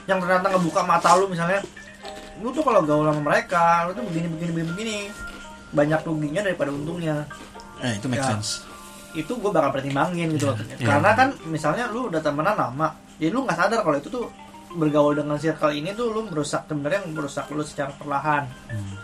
yang 0.06 0.18
ternyata 0.22 0.46
ngebuka 0.54 0.82
mata 0.82 1.18
lu 1.18 1.26
misalnya 1.26 1.58
lu 2.38 2.50
tuh 2.50 2.62
kalau 2.62 2.82
gaul 2.82 3.06
sama 3.06 3.22
mereka 3.22 3.86
lu 3.86 3.94
tuh 3.94 4.02
begini 4.06 4.26
begini 4.30 4.50
begini, 4.54 4.68
begini. 4.70 4.96
banyak 5.72 6.00
ruginya 6.02 6.40
daripada 6.46 6.70
untungnya 6.70 7.26
eh 7.80 7.96
itu 7.98 8.06
make 8.06 8.22
sense. 8.22 8.62
itu 9.12 9.32
gue 9.34 9.50
bakal 9.52 9.70
pertimbangin 9.74 10.30
gitu 10.34 10.50
loh 10.50 10.56
Iya. 10.56 10.86
karena 10.88 11.10
kan 11.14 11.28
misalnya 11.46 11.84
lu 11.90 12.08
udah 12.08 12.20
temenan 12.22 12.56
lama 12.56 12.88
jadi 13.20 13.30
lu 13.30 13.44
nggak 13.44 13.58
sadar 13.58 13.80
kalau 13.84 13.96
itu 14.00 14.08
tuh 14.08 14.26
bergaul 14.76 15.16
dengan 15.16 15.36
circle 15.36 15.72
ini 15.76 15.92
tuh 15.92 16.08
lu 16.12 16.28
merusak 16.28 16.64
sebenarnya 16.68 17.04
merusak 17.08 17.46
lu 17.52 17.64
secara 17.64 17.92
perlahan. 17.96 18.48
Hmm. 18.68 18.96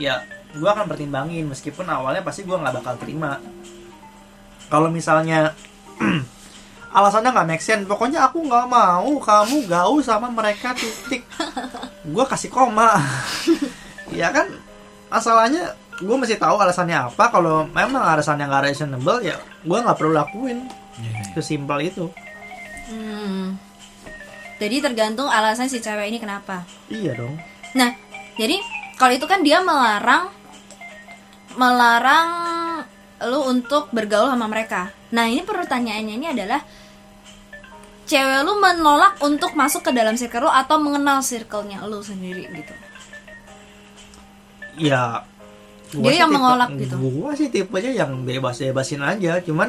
ya 0.00 0.24
gue 0.56 0.64
akan 0.64 0.88
pertimbangin 0.88 1.44
meskipun 1.48 1.84
awalnya 1.84 2.24
pasti 2.24 2.44
gue 2.44 2.56
nggak 2.56 2.80
bakal 2.80 2.94
terima. 2.96 3.36
Kalau 4.72 4.88
misalnya 4.88 5.52
alasannya 6.96 7.30
nggak 7.32 7.48
make 7.48 7.64
sense 7.64 7.84
pokoknya 7.84 8.24
aku 8.24 8.40
nggak 8.40 8.68
mau 8.68 9.12
kamu 9.20 9.68
gaul 9.68 10.00
sama 10.00 10.32
mereka 10.32 10.72
titik. 10.76 11.24
Gue 12.04 12.24
kasih 12.28 12.52
koma. 12.52 12.96
Ya 14.12 14.28
kan? 14.28 14.44
Masalahnya 15.08 15.72
gue 15.96 16.16
mesti 16.20 16.36
tahu 16.36 16.60
alasannya 16.60 17.08
apa. 17.08 17.32
Kalau 17.32 17.64
memang 17.64 18.04
alasannya 18.04 18.44
nggak 18.44 18.64
reasonable 18.68 19.24
ya 19.24 19.40
gue 19.64 19.78
nggak 19.80 19.96
perlu 19.96 20.12
lakuin. 20.12 20.68
Sesimpel 21.32 21.88
itu. 21.88 22.12
Hmm. 22.92 23.56
Jadi 24.62 24.78
tergantung 24.78 25.26
alasan 25.26 25.66
si 25.66 25.82
cewek 25.82 26.06
ini 26.06 26.18
kenapa. 26.18 26.62
iya 26.86 27.12
dong 27.12 27.34
Nah, 27.74 27.90
jadi 28.36 28.62
kalau 28.94 29.10
itu 29.10 29.26
kan 29.26 29.42
dia 29.42 29.58
melarang 29.58 30.30
melarang 31.52 32.28
lu 33.22 33.40
untuk 33.48 33.90
bergaul 33.90 34.28
sama 34.28 34.46
mereka. 34.46 34.90
Nah, 35.10 35.26
ini 35.26 35.42
pertanyaannya 35.42 36.14
ini 36.14 36.26
adalah 36.28 36.62
cewek 38.04 38.40
lu 38.42 38.58
menolak 38.58 39.18
untuk 39.20 39.54
masuk 39.54 39.82
ke 39.82 39.90
dalam 39.90 40.14
circle 40.14 40.46
lu 40.46 40.50
atau 40.52 40.76
mengenal 40.76 41.22
circle-nya 41.22 41.82
lu 41.82 41.98
sendiri 42.00 42.44
gitu. 42.52 42.74
ya 44.74 45.20
gua 45.92 46.08
Dia 46.08 46.24
yang 46.24 46.28
tipe- 46.28 46.36
menolak 46.36 46.68
gitu. 46.76 46.94
gua 46.98 47.30
sih 47.32 47.48
tipenya 47.48 47.92
yang 47.94 48.24
bebas 48.24 48.56
bebasin 48.58 49.04
aja 49.04 49.36
cuman 49.38 49.68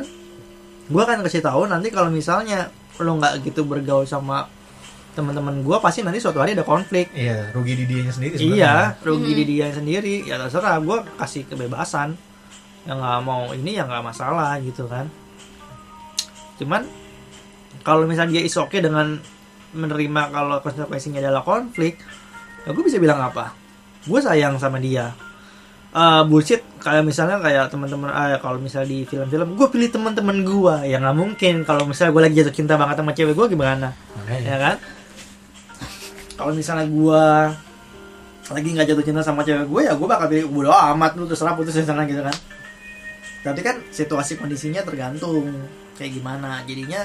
gua 0.88 1.04
kan 1.04 1.20
kasih 1.20 1.44
tahu 1.44 1.68
nanti 1.68 1.92
kalau 1.92 2.08
misalnya 2.08 2.72
lo 2.98 3.12
nggak 3.16 3.44
gitu 3.44 3.64
bergaul 3.64 4.08
sama 4.08 4.48
teman-teman 5.14 5.62
gua 5.62 5.78
pasti 5.80 6.02
nanti 6.02 6.20
suatu 6.20 6.42
hari 6.42 6.58
ada 6.58 6.66
konflik. 6.66 7.14
Iya, 7.14 7.54
rugi 7.54 7.74
di 7.78 7.86
dianya 7.86 8.14
sendiri 8.14 8.36
iya 8.42 8.98
rugi 9.02 9.32
di 9.38 9.44
dia 9.46 9.70
sendiri. 9.70 10.28
Ya 10.28 10.42
terserah 10.42 10.82
gua 10.82 11.06
kasih 11.22 11.46
kebebasan. 11.48 12.18
Yang 12.84 12.98
nggak 13.00 13.20
mau 13.24 13.54
ini 13.56 13.80
ya 13.80 13.88
nggak 13.88 14.04
masalah 14.04 14.60
gitu 14.60 14.90
kan. 14.90 15.08
Cuman 16.60 16.84
kalau 17.82 18.06
misalnya 18.10 18.40
dia 18.40 18.44
is 18.44 18.58
oke 18.58 18.76
dengan 18.76 19.18
menerima 19.74 20.22
kalau 20.30 20.62
konsekuensinya 20.62 21.18
adalah 21.18 21.42
konflik 21.42 21.98
ya 22.64 22.70
gue 22.72 22.84
bisa 22.86 23.02
bilang 23.02 23.20
apa? 23.20 23.52
Gue 24.06 24.20
sayang 24.22 24.62
sama 24.62 24.78
dia. 24.78 25.12
Eh, 25.94 26.22
bullshit 26.26 26.66
kayak 26.82 27.06
misalnya 27.06 27.38
kayak 27.38 27.70
teman-teman 27.70 28.10
ah 28.10 28.34
kalau 28.42 28.58
misalnya 28.58 28.90
di 28.90 29.06
film-film 29.06 29.54
gue 29.54 29.68
pilih 29.70 29.94
teman-teman 29.94 30.42
gue 30.42 30.90
ya 30.90 30.98
nggak 30.98 31.14
mungkin 31.14 31.62
kalau 31.70 31.86
misalnya 31.86 32.18
gue 32.18 32.24
lagi 32.26 32.36
jatuh 32.42 32.56
cinta 32.56 32.74
banget 32.82 32.98
sama 32.98 33.14
cewek 33.14 33.38
gue 33.38 33.48
gimana? 33.54 33.94
Makanya. 34.18 34.42
ya 34.42 34.58
kan 34.58 34.76
kalau 36.34 36.52
misalnya 36.54 36.88
gue 36.90 37.26
lagi 38.52 38.70
nggak 38.76 38.88
jatuh 38.92 39.06
cinta 39.06 39.22
sama 39.24 39.48
cewek 39.48 39.72
gue 39.72 39.82
ya 39.88 39.94
gue 39.96 40.08
bakal 40.08 40.28
pilih 40.28 40.50
bodo 40.52 40.72
amat. 40.72 41.16
Lu 41.16 41.26
terserah 41.30 41.56
putus 41.56 41.78
sana 41.80 42.04
gitu 42.10 42.22
kan. 42.22 42.36
Tapi 43.44 43.60
kan 43.60 43.76
situasi 43.92 44.40
kondisinya 44.40 44.84
tergantung 44.84 45.48
kayak 46.00 46.16
gimana. 46.16 46.64
Jadinya 46.64 47.04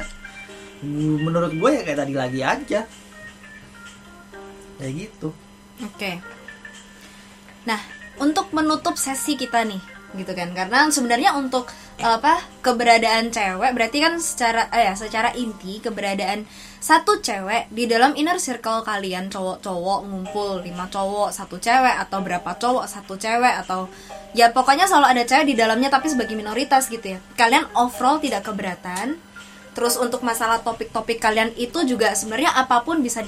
mm, 0.83 1.17
menurut 1.27 1.53
gue 1.55 1.71
ya 1.71 1.83
kayak 1.87 1.99
tadi 2.07 2.15
lagi 2.15 2.41
aja. 2.43 2.81
Kayak 4.79 4.93
gitu. 4.95 5.29
Oke. 5.83 6.23
Nah, 7.67 7.81
untuk 8.23 8.51
menutup 8.55 8.95
sesi 8.95 9.35
kita 9.35 9.67
nih, 9.67 9.83
gitu 10.17 10.33
kan? 10.33 10.55
Karena 10.55 10.89
sebenarnya 10.89 11.35
untuk 11.35 11.71
apa 11.99 12.39
keberadaan 12.63 13.35
cewek 13.35 13.75
berarti 13.75 13.99
kan 13.99 14.23
secara 14.23 14.71
eh, 14.71 14.87
ya 14.87 14.95
secara 14.95 15.35
inti 15.35 15.83
keberadaan 15.83 16.47
satu 16.79 17.19
cewek 17.19 17.67
di 17.75 17.91
dalam 17.91 18.15
inner 18.15 18.39
circle 18.39 18.87
kalian 18.87 19.27
cowok-cowok 19.27 20.07
ngumpul 20.07 20.63
lima 20.63 20.87
cowok 20.87 21.35
satu 21.35 21.59
cewek 21.59 21.99
atau 22.07 22.23
berapa 22.23 22.55
cowok 22.55 22.87
satu 22.87 23.19
cewek 23.19 23.67
atau 23.67 23.91
ya 24.31 24.55
pokoknya 24.55 24.87
selalu 24.87 25.19
ada 25.19 25.23
cewek 25.27 25.47
di 25.51 25.55
dalamnya 25.59 25.91
tapi 25.91 26.07
sebagai 26.07 26.39
minoritas 26.39 26.87
gitu 26.87 27.17
ya. 27.17 27.19
Kalian 27.35 27.67
overall 27.75 28.23
tidak 28.23 28.47
keberatan. 28.47 29.19
Terus 29.75 29.95
untuk 29.95 30.27
masalah 30.27 30.59
topik-topik 30.59 31.23
kalian 31.23 31.55
itu 31.55 31.87
juga 31.87 32.11
sebenarnya 32.11 32.51
apa 32.51 32.83
pun 32.83 32.99
bisa 32.99 33.23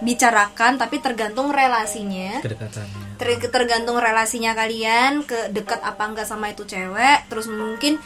dibicarakan 0.00 0.80
tapi 0.80 0.98
tergantung 0.98 1.52
relasinya. 1.52 2.40
Kedekatannya. 2.40 3.20
Ter- 3.20 3.52
tergantung 3.52 4.00
relasinya 4.00 4.56
kalian 4.56 5.28
ke 5.28 5.52
dekat 5.52 5.84
apa 5.84 6.02
enggak 6.08 6.24
sama 6.24 6.48
itu 6.48 6.64
cewek. 6.64 7.28
Terus 7.28 7.52
mungkin 7.52 8.00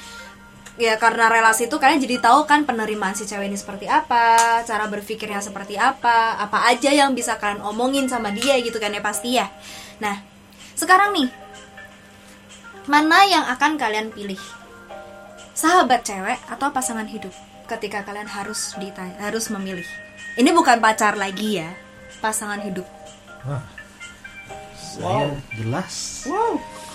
ya 0.75 0.99
karena 0.99 1.31
relasi 1.31 1.71
itu 1.71 1.79
kalian 1.79 2.03
jadi 2.03 2.19
tahu 2.19 2.51
kan 2.51 2.67
penerimaan 2.67 3.15
si 3.15 3.23
cewek 3.31 3.47
ini 3.47 3.55
seperti 3.55 3.87
apa 3.87 4.59
cara 4.67 4.91
berpikirnya 4.91 5.39
seperti 5.39 5.79
apa 5.79 6.35
apa 6.35 6.67
aja 6.67 6.91
yang 6.91 7.15
bisa 7.15 7.39
kalian 7.39 7.63
omongin 7.63 8.11
sama 8.11 8.35
dia 8.35 8.59
gitu 8.59 8.83
kan 8.83 8.91
ya 8.91 8.99
pasti 8.99 9.39
ya. 9.39 9.47
Nah 10.03 10.19
sekarang 10.75 11.15
nih 11.15 11.31
mana 12.91 13.23
yang 13.31 13.47
akan 13.55 13.79
kalian 13.79 14.11
pilih? 14.11 14.43
Sahabat 15.55 16.03
cewek 16.03 16.43
atau 16.51 16.75
pasangan 16.75 17.07
hidup 17.07 17.31
ketika 17.71 18.03
kalian 18.03 18.27
harus 18.27 18.75
dita- 18.75 19.15
harus 19.23 19.47
memilih? 19.55 19.87
Ini 20.35 20.51
bukan 20.51 20.83
pacar 20.83 21.15
lagi 21.15 21.63
ya 21.63 21.84
pasangan 22.25 22.65
hidup 22.65 22.89
saya 24.73 25.29
jelas 25.53 26.25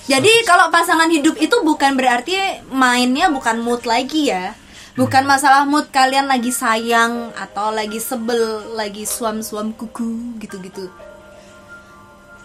Jadi 0.09 0.41
kalau 0.41 0.73
pasangan 0.73 1.05
hidup 1.13 1.38
itu 1.38 1.53
bukan 1.61 1.93
berarti 1.93 2.34
mainnya 2.73 3.30
bukan 3.30 3.61
mood 3.61 3.86
lagi 3.86 4.34
ya. 4.34 4.57
Bukan 4.97 5.21
masalah 5.30 5.69
mood 5.69 5.86
kalian 5.93 6.25
lagi 6.25 6.49
sayang 6.49 7.30
atau 7.38 7.69
lagi 7.69 8.01
sebel, 8.01 8.73
lagi 8.73 9.05
suam-suam 9.05 9.69
kuku 9.69 10.41
gitu-gitu. 10.41 10.89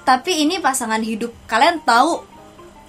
Tapi 0.05 0.45
ini 0.45 0.61
pasangan 0.61 1.01
hidup. 1.01 1.32
Kalian 1.49 1.80
tahu 1.80 2.20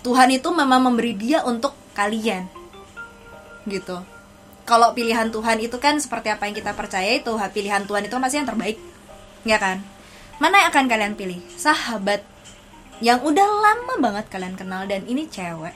Tuhan 0.03 0.35
itu 0.35 0.51
memang 0.51 0.91
memberi 0.91 1.15
dia 1.15 1.47
untuk 1.47 1.71
kalian. 1.95 2.51
Gitu. 3.63 3.95
Kalau 4.67 4.91
pilihan 4.91 5.31
Tuhan 5.31 5.63
itu 5.63 5.79
kan 5.79 5.95
seperti 6.03 6.35
apa 6.35 6.51
yang 6.51 6.55
kita 6.59 6.75
percaya 6.75 7.15
itu 7.15 7.31
pilihan 7.31 7.87
Tuhan 7.87 8.11
itu 8.11 8.15
masih 8.19 8.43
yang 8.43 8.49
terbaik. 8.51 8.75
Ya 9.45 9.55
kan? 9.55 9.79
Mana 10.35 10.59
yang 10.59 10.69
akan 10.69 10.85
kalian 10.85 11.13
pilih? 11.13 11.39
Sahabat 11.55 12.25
yang 12.99 13.21
udah 13.21 13.43
lama 13.45 13.93
banget 14.01 14.25
kalian 14.27 14.55
kenal 14.55 14.83
dan 14.83 15.03
ini 15.05 15.27
cewek 15.27 15.75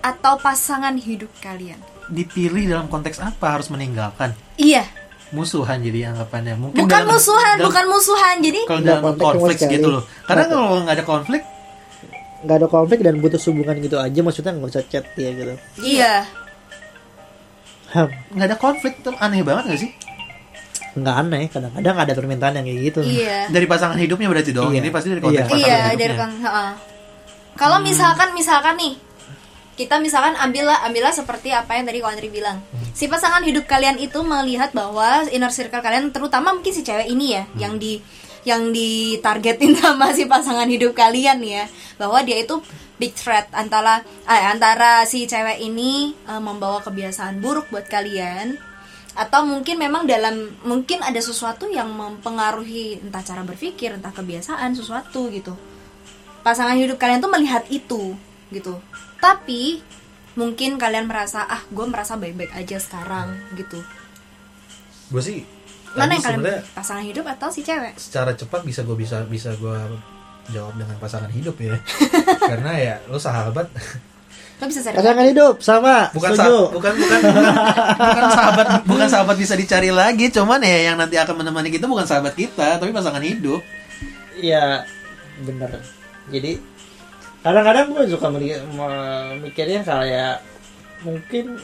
atau 0.00 0.38
pasangan 0.38 0.96
hidup 0.96 1.28
kalian 1.38 1.76
Dipilih 2.08 2.64
dalam 2.64 2.88
konteks 2.88 3.20
apa 3.20 3.58
harus 3.58 3.68
meninggalkan? 3.68 4.32
iya 4.56 4.88
Musuhan 5.28 5.84
jadi 5.84 6.08
anggapannya. 6.08 6.56
Mungkin 6.56 6.80
bukan 6.80 6.88
dalam- 6.98 7.12
musuhan 7.12 7.54
dalam- 7.54 7.68
bukan 7.68 7.84
musuhan 7.86 8.34
jadi 8.40 8.60
Kalau 8.64 8.80
Nggak 8.80 8.96
dalam 8.96 9.16
konflik 9.20 9.58
gitu 9.60 9.88
loh. 9.90 10.02
Karena 10.24 10.44
kalau 10.48 10.80
nggak 10.80 10.96
ada 10.96 11.04
konflik, 11.04 11.42
nggak 12.38 12.56
ada 12.56 12.68
konflik 12.70 12.98
dan 13.02 13.14
putus 13.20 13.42
hubungan 13.44 13.76
gitu 13.76 13.96
aja 13.98 14.20
maksudnya 14.22 14.56
nggak 14.56 14.70
usah 14.70 14.84
chat 14.86 15.04
ya 15.12 15.30
gitu 15.34 15.54
iya 15.82 16.22
nggak 18.30 18.46
ada 18.46 18.56
konflik 18.56 19.02
tuh 19.02 19.12
aneh 19.18 19.42
banget 19.42 19.64
gak 19.68 19.80
sih? 19.80 19.90
Nggak 21.00 21.16
aneh 21.18 21.44
kadang-kadang 21.48 21.96
ada 21.96 22.12
permintaan 22.12 22.54
yang 22.56 22.66
kayak 22.66 22.80
gitu 22.88 23.00
iya 23.02 23.38
Dari 23.48 23.64
pasangan 23.64 23.96
hidupnya 23.96 24.28
berarti 24.28 24.50
dong. 24.50 24.70
Iya. 24.70 24.80
Ini 24.80 24.88
pasti 24.90 25.08
dari 25.08 25.20
konteks 25.20 25.36
Iya. 25.38 25.44
pasangan 25.46 25.62
iya 25.62 25.76
hidupnya. 25.78 25.98
dari 25.98 26.14
kan 26.14 26.30
heeh. 26.38 26.70
kalau 27.54 27.78
misalkan 27.80 28.28
misalkan 28.32 28.74
nih 28.76 28.94
kita 29.74 29.94
misalkan 29.98 30.34
ambillah 30.34 30.82
ambillah 30.82 31.14
seperti 31.14 31.54
apa 31.54 31.70
yang 31.72 31.86
tadi 31.86 31.98
Ko 31.98 32.10
Andri 32.10 32.26
bilang 32.28 32.58
si 32.92 33.06
pasangan 33.06 33.38
hidup 33.40 33.62
kalian 33.64 33.94
itu 33.96 34.18
melihat 34.20 34.74
bahwa 34.74 35.22
inner 35.30 35.50
circle 35.50 35.78
kalian 35.78 36.10
terutama 36.10 36.50
mungkin 36.50 36.70
si 36.70 36.82
cewek 36.82 37.06
ini 37.06 37.38
ya 37.38 37.46
yang 37.56 37.78
di 37.78 38.02
yang 38.42 38.74
ditargetin 38.74 39.74
sama 39.82 40.10
si 40.10 40.26
pasangan 40.26 40.66
hidup 40.66 40.98
kalian 40.98 41.38
ya 41.42 41.70
bahwa 41.94 42.22
dia 42.22 42.42
itu 42.42 42.58
big 42.98 43.14
threat 43.14 43.46
antara 43.54 44.02
eh, 44.26 44.44
antara 44.50 45.06
si 45.06 45.26
cewek 45.26 45.62
ini 45.62 46.10
eh, 46.26 46.42
membawa 46.42 46.82
kebiasaan 46.82 47.38
buruk 47.38 47.70
buat 47.70 47.86
kalian 47.86 48.58
atau 49.18 49.42
mungkin 49.42 49.82
memang 49.82 50.06
dalam 50.06 50.54
mungkin 50.62 51.02
ada 51.02 51.18
sesuatu 51.18 51.66
yang 51.66 51.90
mempengaruhi 51.90 53.02
entah 53.02 53.18
cara 53.26 53.42
berpikir 53.42 53.98
entah 53.98 54.14
kebiasaan 54.14 54.78
sesuatu 54.78 55.26
gitu. 55.34 55.58
Pasangan 56.46 56.78
hidup 56.78 57.02
kalian 57.02 57.18
tuh 57.18 57.26
melihat 57.34 57.66
itu 57.66 58.14
gitu. 58.54 58.78
Tapi 59.18 59.82
mungkin 60.38 60.78
kalian 60.78 61.10
merasa 61.10 61.42
ah 61.42 61.66
gue 61.66 61.82
merasa 61.90 62.14
baik-baik 62.14 62.54
aja 62.54 62.78
sekarang 62.78 63.34
gitu. 63.58 63.82
Gue 65.10 65.22
sih 65.26 65.42
mana 65.98 66.14
yang 66.14 66.22
kalian 66.22 66.62
pasangan 66.78 67.02
hidup 67.02 67.26
atau 67.26 67.50
si 67.50 67.66
cewek? 67.66 67.98
secara 67.98 68.38
cepat 68.38 68.62
bisa 68.62 68.86
gue 68.86 68.94
bisa 68.94 69.26
bisa 69.26 69.50
gue 69.58 69.78
jawab 70.54 70.78
dengan 70.78 70.94
pasangan 71.02 71.32
hidup 71.34 71.58
ya. 71.58 71.74
Karena 72.54 72.72
ya 72.78 72.94
lo 73.10 73.18
sahabat 73.18 73.66
lo 74.58 74.64
bisa 74.66 74.82
cari 74.82 74.94
pasangan 74.98 75.24
hidup 75.24 75.54
sama 75.62 76.10
bukan 76.10 76.30
setuju. 76.34 76.50
sa- 76.50 76.70
bukan 76.74 76.92
bukan 76.98 77.18
bukan 77.22 77.44
bukan 77.94 78.24
sahabat 78.28 78.66
bukan 78.82 79.06
sahabat 79.06 79.36
bisa 79.38 79.54
dicari 79.54 79.90
lagi. 79.90 80.26
Cuman 80.28 80.58
ya 80.60 80.90
yang 80.90 80.96
nanti 80.98 81.14
akan 81.14 81.34
menemani 81.38 81.70
kita 81.70 81.86
bukan 81.86 82.02
sahabat 82.02 82.34
kita 82.34 82.76
tapi 82.76 82.90
pasangan 82.90 83.22
hidup. 83.22 83.62
Iya 84.34 84.82
bener. 85.42 85.78
Jadi 86.28 86.58
kadang-kadang 87.38 87.94
gue 87.94 88.10
suka 88.10 88.26
memikirnya 88.28 89.86
kayak 89.86 90.42
mungkin 91.06 91.62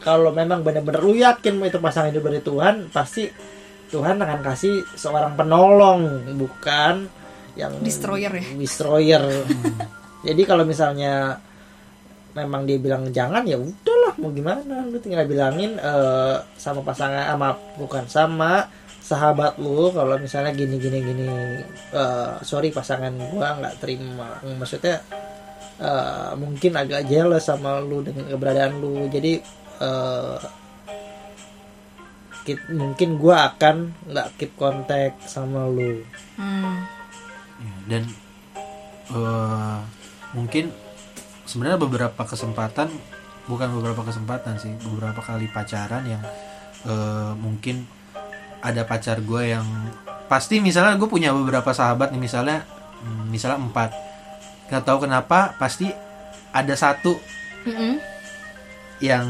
kalau 0.00 0.32
memang 0.32 0.64
benar-benar 0.64 1.04
lu 1.04 1.12
yakin 1.12 1.60
itu 1.60 1.76
pasangan 1.76 2.08
hidup 2.08 2.24
dari 2.24 2.40
Tuhan 2.40 2.88
pasti 2.88 3.28
Tuhan 3.88 4.16
akan 4.16 4.40
kasih 4.40 4.84
seorang 4.96 5.36
penolong 5.36 6.00
bukan 6.40 7.08
yang 7.52 7.72
Destroyer 7.84 8.32
ya? 8.32 8.44
destroyer. 8.56 9.22
Jadi 10.22 10.42
kalau 10.44 10.62
misalnya 10.64 11.42
memang 12.38 12.62
dia 12.62 12.78
bilang 12.78 13.10
jangan 13.10 13.42
ya 13.42 13.58
udahlah 13.58 14.14
mau 14.22 14.30
gimana? 14.30 14.86
Lu 14.86 15.02
tinggal 15.02 15.26
bilangin 15.26 15.74
eh, 15.74 16.36
sama 16.54 16.80
pasangan 16.86 17.34
sama 17.34 17.58
bukan 17.74 18.04
sama 18.06 18.52
sahabat 19.08 19.56
lu 19.56 19.88
kalau 19.96 20.20
misalnya 20.20 20.52
gini 20.52 20.76
gini 20.76 21.00
gini 21.00 21.28
eh, 21.96 22.32
sorry 22.44 22.70
pasangan 22.70 23.10
gua 23.34 23.58
nggak 23.58 23.82
terima. 23.82 24.38
Maksudnya 24.44 25.02
eh, 25.82 26.30
mungkin 26.38 26.72
agak 26.78 27.10
jealous 27.10 27.48
sama 27.48 27.82
lu 27.82 28.06
dengan 28.06 28.30
keberadaan 28.30 28.78
lu. 28.78 29.08
Jadi 29.10 29.42
eh, 29.82 30.38
kit- 32.46 32.68
mungkin 32.72 33.18
gua 33.20 33.52
akan 33.54 33.92
nggak 34.12 34.28
keep 34.38 34.52
kontak 34.54 35.18
sama 35.26 35.66
lu. 35.66 36.04
Hmm. 36.38 36.86
Ya, 37.58 37.74
dan 37.90 38.04
eh, 39.10 39.78
mungkin 40.36 40.68
sebenarnya 41.48 41.80
beberapa 41.80 42.22
kesempatan 42.28 42.92
bukan 43.48 43.68
beberapa 43.80 44.04
kesempatan 44.04 44.60
sih 44.60 44.76
beberapa 44.84 45.24
kali 45.24 45.48
pacaran 45.48 46.04
yang 46.04 46.22
eh, 46.84 47.32
mungkin 47.40 47.88
ada 48.60 48.84
pacar 48.84 49.24
gue 49.24 49.56
yang 49.56 49.64
pasti 50.28 50.60
misalnya 50.60 51.00
gue 51.00 51.08
punya 51.08 51.32
beberapa 51.32 51.72
sahabat 51.72 52.12
nih 52.12 52.20
misalnya 52.20 52.68
hmm, 53.02 53.32
misalnya 53.32 53.58
empat. 53.64 53.90
Nggak 54.68 54.84
tahu 54.84 54.98
kenapa 55.08 55.56
pasti 55.56 55.88
ada 56.52 56.74
satu 56.76 57.16
Mm-mm. 57.64 57.96
yang 59.00 59.24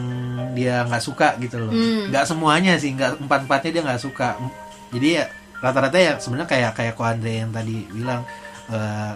dia 0.59 0.83
nggak 0.83 1.05
suka 1.05 1.39
gitu 1.39 1.63
loh. 1.63 1.71
Nggak 2.11 2.27
semuanya 2.27 2.75
sih 2.81 2.91
nggak 2.99 3.23
empat 3.23 3.47
empatnya 3.47 3.71
dia 3.71 3.83
nggak 3.87 4.03
suka. 4.03 4.35
Jadi 4.91 5.09
ya 5.23 5.25
rata-rata 5.63 5.99
ya 5.99 6.13
sebenarnya 6.19 6.51
kayak 6.51 6.73
kayak 6.75 6.95
ko 6.99 7.03
Andre 7.07 7.47
yang 7.47 7.51
tadi 7.55 7.87
bilang 7.95 8.27
eh, 8.75 9.13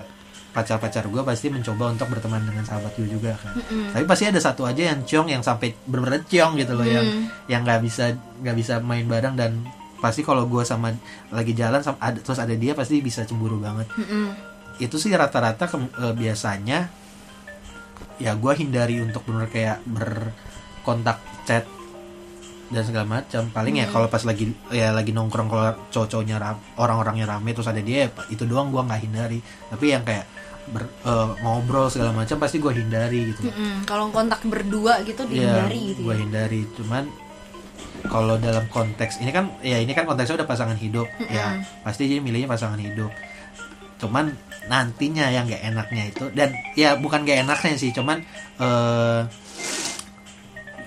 pacar-pacar 0.53 1.05
gue 1.05 1.23
pasti 1.23 1.49
mencoba 1.49 1.91
untuk 1.91 2.07
berteman 2.07 2.43
dengan 2.43 2.61
sahabat 2.63 2.93
gue 2.95 3.07
juga 3.07 3.33
kan 3.35 3.53
Mm-mm. 3.55 3.91
tapi 3.91 4.05
pasti 4.05 4.25
ada 4.27 4.37
satu 4.37 4.63
aja 4.63 4.83
yang 4.87 5.01
ciong 5.01 5.27
yang 5.27 5.41
sampai 5.41 5.73
bener-bener 5.83 6.23
ciong 6.23 6.55
gitu 6.55 6.73
loh 6.73 6.85
yang 6.85 7.01
Hmm. 7.03 7.25
yang 7.47 7.61
nggak 7.63 7.81
bisa 7.81 8.13
nggak 8.39 8.53
bisa 8.55 8.75
main 8.79 9.05
bareng 9.05 9.33
dan 9.33 9.65
pasti 9.99 10.21
kalau 10.21 10.45
gue 10.45 10.61
sama 10.63 10.93
lagi 11.29 11.53
jalan 11.53 11.79
sama 11.79 11.97
ada 11.99 12.19
terus 12.19 12.37
ada 12.37 12.53
dia 12.53 12.73
pasti 12.73 12.99
bisa 12.99 13.23
cemburu 13.23 13.57
banget 13.57 13.89
Mm-mm. 13.93 14.29
itu 14.77 14.95
sih 14.95 15.09
rata-rata 15.11 15.65
ke- 15.65 15.79
eh, 15.99 16.13
biasanya 16.13 16.93
ya 18.19 18.35
gue 18.35 18.53
hindari 18.55 19.01
untuk 19.01 19.25
bener 19.25 19.49
kayak 19.49 19.81
berkontak 19.83 21.17
chat 21.43 21.65
dan 22.69 22.83
segala 22.83 23.05
macam 23.11 23.49
paling 23.49 23.77
ya 23.77 23.87
kalau 23.87 24.07
pas 24.07 24.23
lagi 24.23 24.49
ya 24.69 24.91
lagi 24.91 25.13
nongkrong 25.13 25.45
kalau 25.47 25.65
cowok-cowoknya 25.89 26.41
orang-orangnya 26.75 27.27
rame 27.27 27.53
terus 27.53 27.67
ada 27.67 27.81
dia 27.81 28.05
ya 28.05 28.29
itu 28.29 28.45
doang 28.45 28.69
gue 28.69 28.81
nggak 28.81 29.01
hindari 29.03 29.39
tapi 29.69 29.93
yang 29.93 30.01
kayak 30.03 30.25
ber- 30.69 30.93
eh, 31.03 31.31
ngobrol 31.43 31.91
segala 31.91 32.15
macam 32.15 32.39
pasti 32.39 32.63
gue 32.63 32.73
hindari 32.73 33.35
gitu 33.35 33.51
Mm-mm. 33.51 33.83
kalau 33.83 34.13
kontak 34.15 34.45
berdua 34.47 35.03
gitu 35.03 35.27
dihindari 35.27 35.95
gitu 35.95 36.07
gue 36.07 36.15
ya. 36.15 36.21
hindari 36.23 36.61
cuman 36.79 37.05
kalau 38.07 38.35
dalam 38.37 38.67
konteks 38.69 39.19
ini 39.19 39.31
kan 39.31 39.51
ya 39.63 39.79
ini 39.79 39.91
kan 39.91 40.05
konteksnya 40.05 40.43
udah 40.43 40.49
pasangan 40.49 40.79
hidup 40.79 41.07
ya 41.31 41.59
pasti 41.83 42.07
jadi 42.07 42.23
milihnya 42.23 42.51
pasangan 42.51 42.79
hidup 42.79 43.11
cuman 43.99 44.35
nantinya 44.67 45.31
yang 45.31 45.47
gak 45.47 45.63
enaknya 45.63 46.11
itu 46.11 46.27
dan 46.35 46.51
ya 46.75 46.95
bukan 46.95 47.23
gak 47.23 47.47
enaknya 47.47 47.75
sih 47.79 47.91
cuman 47.91 48.23
eh 48.59 49.21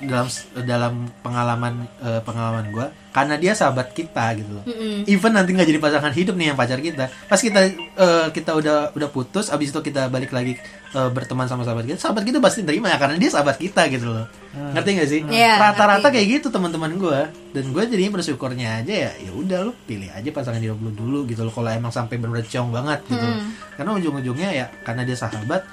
dalam 0.03 0.27
dalam 0.67 0.93
pengalaman 1.23 1.87
eh, 2.03 2.21
pengalaman 2.21 2.67
gue 2.71 2.87
karena 3.15 3.39
dia 3.39 3.55
sahabat 3.55 3.95
kita 3.95 4.35
gitu 4.35 4.59
loh. 4.59 4.65
Mm-mm. 4.67 5.07
even 5.07 5.31
nanti 5.31 5.55
nggak 5.55 5.71
jadi 5.71 5.79
pasangan 5.79 6.11
hidup 6.11 6.35
nih 6.35 6.51
yang 6.51 6.59
pacar 6.59 6.83
kita. 6.83 7.07
Pas 7.31 7.39
kita 7.39 7.71
eh, 7.71 8.27
kita 8.35 8.51
udah 8.59 8.91
udah 8.91 9.09
putus 9.09 9.47
abis 9.47 9.71
itu 9.71 9.79
kita 9.79 10.11
balik 10.11 10.35
lagi 10.35 10.59
eh, 10.91 11.09
berteman 11.15 11.47
sama 11.47 11.63
sahabat 11.63 11.87
kita 11.87 11.95
sahabat 11.95 12.27
kita 12.27 12.43
pasti 12.43 12.67
terima 12.67 12.91
ya 12.91 12.99
karena 12.99 13.15
dia 13.15 13.31
sahabat 13.31 13.55
kita 13.55 13.87
gitu 13.87 14.11
loh. 14.11 14.27
Ngerti 14.55 14.89
gak 14.99 15.09
sih? 15.11 15.21
Iya, 15.31 15.59
rata-rata 15.59 16.11
ngerti. 16.11 16.15
kayak 16.15 16.27
gitu 16.39 16.47
teman-teman 16.51 16.91
gue 16.99 17.19
dan 17.55 17.65
gue 17.71 17.83
jadinya 17.87 18.11
bersyukurnya 18.19 18.67
aja 18.83 18.93
ya 19.07 19.11
ya 19.15 19.31
udah 19.31 19.59
lu 19.63 19.71
pilih 19.87 20.11
aja 20.11 20.27
pasangan 20.35 20.59
hidup 20.59 20.79
lu 20.83 20.91
dulu 20.91 21.23
gitu 21.27 21.47
loh 21.47 21.53
kalau 21.55 21.71
emang 21.71 21.95
sampai 21.95 22.19
bener 22.19 22.43
ciong 22.43 22.71
banget 22.75 22.99
gitu. 23.07 23.23
Loh. 23.23 23.39
karena 23.79 23.91
ujung-ujungnya 23.95 24.49
ya 24.51 24.65
karena 24.83 25.07
dia 25.07 25.15
sahabat 25.15 25.63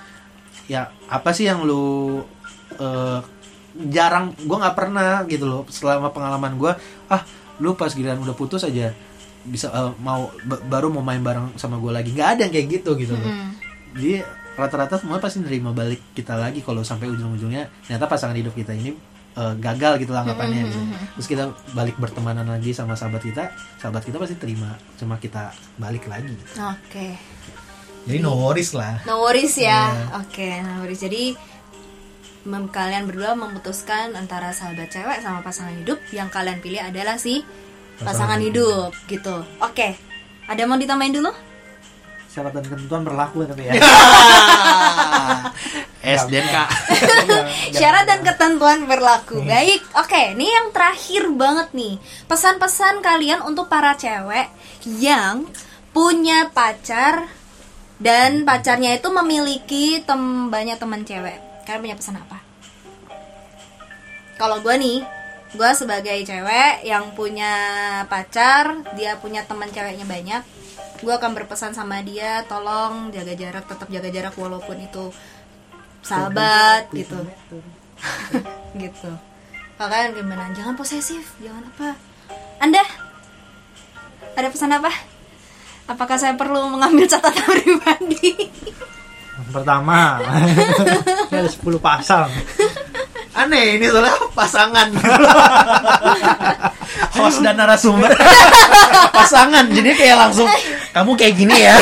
ya 0.70 0.94
apa 1.10 1.30
sih 1.34 1.50
yang 1.50 1.66
lu 1.66 2.22
eh, 2.78 3.20
jarang 3.88 4.36
gue 4.36 4.56
nggak 4.56 4.76
pernah 4.76 5.24
gitu 5.24 5.48
loh 5.48 5.62
selama 5.72 6.12
pengalaman 6.12 6.60
gue 6.60 6.72
ah 7.08 7.22
lu 7.56 7.72
pas 7.72 7.88
giliran 7.88 8.20
udah 8.20 8.36
putus 8.36 8.64
aja 8.64 8.92
bisa 9.42 9.72
eh, 9.72 9.92
mau 9.98 10.30
ba- 10.44 10.62
baru 10.62 10.92
mau 10.92 11.02
main 11.02 11.18
bareng 11.18 11.58
sama 11.58 11.74
gue 11.80 11.90
lagi. 11.90 12.14
Nggak 12.14 12.28
ada 12.36 12.40
yang 12.46 12.52
kayak 12.54 12.68
gitu 12.78 12.90
gitu 12.94 13.14
loh. 13.18 13.26
Mm. 13.26 13.50
jadi 13.92 14.14
rata-rata 14.52 15.00
semua 15.00 15.16
pasti 15.18 15.40
nerima 15.40 15.72
balik 15.72 16.12
kita 16.12 16.36
lagi 16.36 16.60
kalau 16.60 16.84
sampai 16.84 17.08
ujung-ujungnya 17.08 17.68
ternyata 17.84 18.04
pasangan 18.04 18.36
hidup 18.36 18.52
kita 18.52 18.76
ini 18.76 18.92
eh, 19.32 19.54
gagal 19.56 19.96
gitu 20.04 20.12
lah 20.12 20.22
anggapannya 20.22 20.68
gitu. 20.68 20.80
terus 21.16 21.26
kita 21.26 21.44
balik 21.72 21.96
bertemanan 21.96 22.44
lagi 22.44 22.76
sama 22.76 22.92
sahabat 22.92 23.24
kita 23.24 23.48
sahabat 23.80 24.04
kita 24.04 24.20
pasti 24.20 24.36
terima 24.36 24.76
cuma 24.96 25.16
kita 25.16 25.50
balik 25.76 26.04
lagi. 26.06 26.28
Gitu. 26.28 26.60
oke. 26.60 27.08
Jadi 28.02 28.18
no 28.18 28.34
worries 28.34 28.74
lah. 28.74 28.98
No 29.06 29.22
worries 29.22 29.54
ya. 29.54 30.10
Oke 30.18 30.58
no 30.62 30.82
worries. 30.82 30.98
Jadi 31.00 31.38
mem- 32.44 32.70
kalian 32.70 33.06
berdua 33.06 33.34
memutuskan 33.38 34.14
antara 34.18 34.50
sahabat 34.50 34.90
cewek 34.90 35.18
sama 35.22 35.40
pasangan 35.40 35.74
hidup 35.78 35.98
yang 36.10 36.28
kalian 36.28 36.58
pilih 36.58 36.82
adalah 36.82 37.16
si 37.18 37.42
pasangan, 38.02 38.42
hidup. 38.42 38.90
gitu 39.06 39.46
oke 39.62 39.88
ada 40.50 40.58
yang 40.58 40.70
mau 40.70 40.80
ditambahin 40.80 41.14
dulu 41.22 41.30
syarat 42.32 42.52
dan 42.56 42.64
ketentuan 42.64 43.02
berlaku 43.04 43.44
tapi 43.46 43.68
ya 43.68 43.72
SDNK 46.02 46.56
Syarat 47.78 48.04
dan 48.10 48.20
ketentuan 48.26 48.90
berlaku. 48.90 49.38
Baik, 49.46 49.86
oke. 49.94 50.34
Ini 50.34 50.46
yang 50.46 50.66
terakhir 50.74 51.30
banget 51.30 51.70
nih. 51.70 51.94
Pesan-pesan 52.26 52.98
kalian 53.00 53.40
untuk 53.46 53.70
para 53.70 53.94
cewek 53.94 54.50
yang 54.98 55.46
punya 55.94 56.50
pacar 56.50 57.30
dan 58.02 58.42
pacarnya 58.42 58.98
itu 58.98 59.08
memiliki 59.14 60.02
tem 60.02 60.50
banyak 60.50 60.74
teman 60.74 61.06
cewek. 61.06 61.51
Kalian 61.62 61.82
punya 61.82 61.96
pesan 61.98 62.18
apa? 62.18 62.38
Kalau 64.40 64.58
gue 64.58 64.74
nih, 64.74 64.98
gue 65.54 65.70
sebagai 65.78 66.18
cewek 66.26 66.82
yang 66.82 67.14
punya 67.14 67.52
pacar, 68.10 68.82
dia 68.98 69.14
punya 69.22 69.46
teman 69.46 69.70
ceweknya 69.70 70.02
banyak. 70.02 70.42
Gue 71.02 71.14
akan 71.14 71.34
berpesan 71.34 71.74
sama 71.74 72.02
dia, 72.02 72.42
tolong 72.50 73.14
jaga 73.14 73.34
jarak, 73.38 73.64
tetap 73.70 73.86
jaga 73.90 74.10
jarak 74.10 74.34
walaupun 74.34 74.82
itu 74.82 75.14
sahabat 76.02 76.90
gitu. 76.90 77.18
gitu. 78.82 79.10
Kalian 79.78 80.14
gimana? 80.14 80.50
Jangan 80.54 80.74
posesif 80.74 81.38
jangan 81.42 81.62
apa. 81.70 81.94
Anda 82.58 82.82
ada 84.34 84.48
pesan 84.50 84.74
apa? 84.74 84.90
Apakah 85.90 86.18
saya 86.18 86.38
perlu 86.38 86.70
mengambil 86.70 87.06
catatan 87.10 87.46
pribadi 87.58 88.50
Yang 89.38 89.48
pertama. 89.52 90.20
Ini 91.32 91.36
ada 91.40 91.50
10 91.50 91.80
pasal 91.80 92.28
aneh 93.32 93.80
ini 93.80 93.88
soalnya 93.88 94.12
pasangan. 94.36 94.92
Host 97.16 97.40
dan 97.40 97.56
narasumber. 97.56 98.12
Pasangan 99.16 99.72
jadi 99.72 99.90
kayak 99.96 100.16
langsung 100.20 100.48
kamu 100.92 101.16
kayak 101.16 101.34
gini 101.40 101.56
ya. 101.56 101.72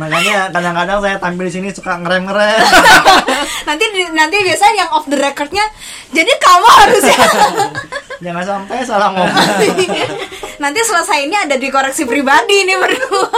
Makanya 0.00 0.48
kadang-kadang 0.48 0.98
saya 1.04 1.16
tampil 1.20 1.44
di 1.48 1.52
sini 1.52 1.68
suka 1.76 2.00
ngerem 2.00 2.24
ngerem 2.24 2.60
nanti 3.68 3.84
nanti 4.10 4.36
biasanya 4.42 4.74
yang 4.82 4.90
off 4.90 5.06
the 5.06 5.14
recordnya 5.14 5.62
jadi 6.10 6.32
kamu 6.42 6.68
harus 6.82 7.04
ya 7.06 7.18
jangan 8.18 8.42
sampai 8.42 8.82
salah 8.82 9.14
ngomong 9.14 9.46
nanti 10.60 10.80
selesai 10.84 11.24
ini 11.24 11.34
ada 11.34 11.56
dikoreksi 11.56 12.04
pribadi 12.04 12.68
nih 12.68 12.76
berdua. 12.76 13.28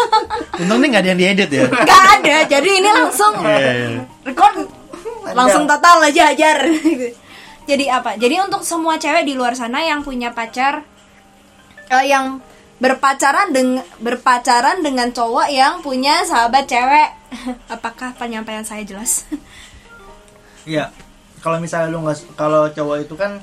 Untung 0.58 0.82
nih 0.82 0.88
nggak 0.90 1.02
ada 1.06 1.10
yang 1.14 1.20
diedit 1.22 1.50
ya? 1.54 1.64
Nggak 1.70 2.04
ada. 2.18 2.36
Jadi 2.50 2.70
ini 2.82 2.90
langsung 2.90 3.32
record. 4.26 4.54
Langsung 5.22 5.70
total 5.70 6.02
aja 6.02 6.34
ajar 6.34 6.66
jadi 7.62 7.84
apa? 7.94 8.18
Jadi 8.18 8.42
untuk 8.42 8.66
semua 8.66 8.98
cewek 8.98 9.22
di 9.22 9.38
luar 9.38 9.54
sana 9.54 9.82
yang 9.86 10.02
punya 10.02 10.34
pacar 10.34 10.82
eh, 11.90 12.04
yang 12.10 12.42
berpacaran 12.82 13.54
dengan 13.54 13.86
berpacaran 14.02 14.82
dengan 14.82 15.14
cowok 15.14 15.46
yang 15.46 15.78
punya 15.80 16.26
sahabat 16.26 16.66
cewek. 16.66 17.08
Apakah 17.74 18.12
penyampaian 18.18 18.66
saya 18.66 18.82
jelas? 18.82 19.24
Iya, 20.62 20.90
kalau 21.42 21.58
misalnya 21.58 21.90
lu 21.90 22.02
nggak, 22.02 22.38
kalau 22.38 22.70
cowok 22.70 23.02
itu 23.02 23.14
kan 23.18 23.42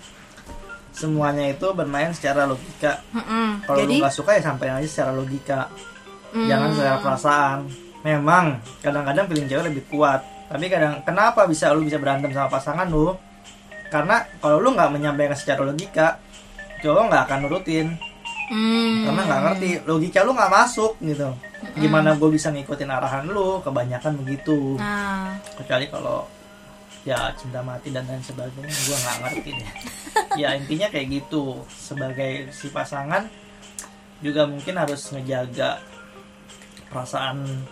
semuanya 0.99 1.47
itu 1.47 1.71
bermain 1.71 2.11
secara 2.11 2.43
logika. 2.43 2.99
Mm-mm. 3.15 3.63
Kalau 3.63 3.87
lu 3.87 4.03
nggak 4.03 4.11
suka 4.11 4.35
ya 4.35 4.43
sampaikan 4.43 4.83
aja 4.83 4.89
secara 4.91 5.11
logika, 5.15 5.71
jangan 6.35 6.69
secara 6.75 6.97
perasaan. 6.99 7.59
Memang 8.03 8.59
kadang-kadang 8.79 9.25
feeling 9.27 9.47
cewek 9.47 9.65
lebih 9.71 9.83
kuat, 9.87 10.19
tapi 10.47 10.67
kadang 10.67 10.99
kenapa 11.03 11.47
bisa 11.47 11.71
lu 11.71 11.83
bisa 11.83 11.95
berantem 11.95 12.31
sama 12.31 12.51
pasangan 12.51 12.87
lu? 12.87 13.15
Karena 13.87 14.21
kalau 14.39 14.59
lu 14.59 14.75
nggak 14.75 14.91
menyampaikan 14.91 15.35
secara 15.35 15.63
logika, 15.63 16.19
cowok 16.79 17.03
nggak 17.07 17.23
akan 17.27 17.39
nurutin, 17.43 17.87
Hmm. 18.49 19.05
karena 19.05 19.21
nggak 19.29 19.41
ngerti 19.45 19.69
logika 19.85 20.25
lu 20.25 20.33
nggak 20.33 20.49
masuk 20.51 20.97
gitu. 21.05 21.29
Gimana 21.75 22.15
gue 22.15 22.29
bisa 22.31 22.49
ngikutin 22.49 22.89
arahan 22.89 23.29
lu? 23.29 23.59
Kebanyakan 23.61 24.15
begitu. 24.23 24.73
nah 24.79 25.35
kecuali 25.53 25.85
kalau 25.85 26.23
ya 27.07 27.31
cinta 27.39 27.63
mati 27.63 27.95
dan 27.95 28.03
lain 28.03 28.19
sebagainya 28.19 28.75
gue 28.75 28.97
nggak 28.97 29.17
ngerti 29.23 29.49
deh. 29.55 29.71
Ya 30.35 30.55
intinya 30.55 30.87
kayak 30.91 31.07
gitu. 31.21 31.63
Sebagai 31.71 32.51
si 32.51 32.67
pasangan 32.71 33.27
juga 34.19 34.43
mungkin 34.43 34.75
harus 34.75 35.15
ngejaga 35.15 35.79
perasaan 36.91 37.63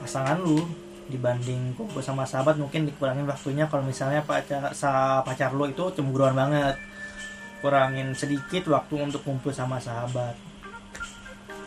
pasangan 0.00 0.40
lu 0.40 0.62
dibanding 1.08 1.72
kumpul 1.76 2.00
sama 2.04 2.24
sahabat 2.24 2.56
mungkin 2.56 2.88
dikurangin 2.88 3.28
waktunya. 3.28 3.68
Kalau 3.68 3.84
misalnya 3.84 4.24
pacar 4.24 4.72
sa 4.72 5.20
pacar 5.20 5.52
lu 5.52 5.68
itu 5.68 5.84
cemburuan 5.92 6.32
banget. 6.32 6.76
Kurangin 7.58 8.14
sedikit 8.14 8.70
waktu 8.70 9.02
untuk 9.02 9.20
kumpul 9.26 9.52
sama 9.52 9.76
sahabat. 9.82 10.32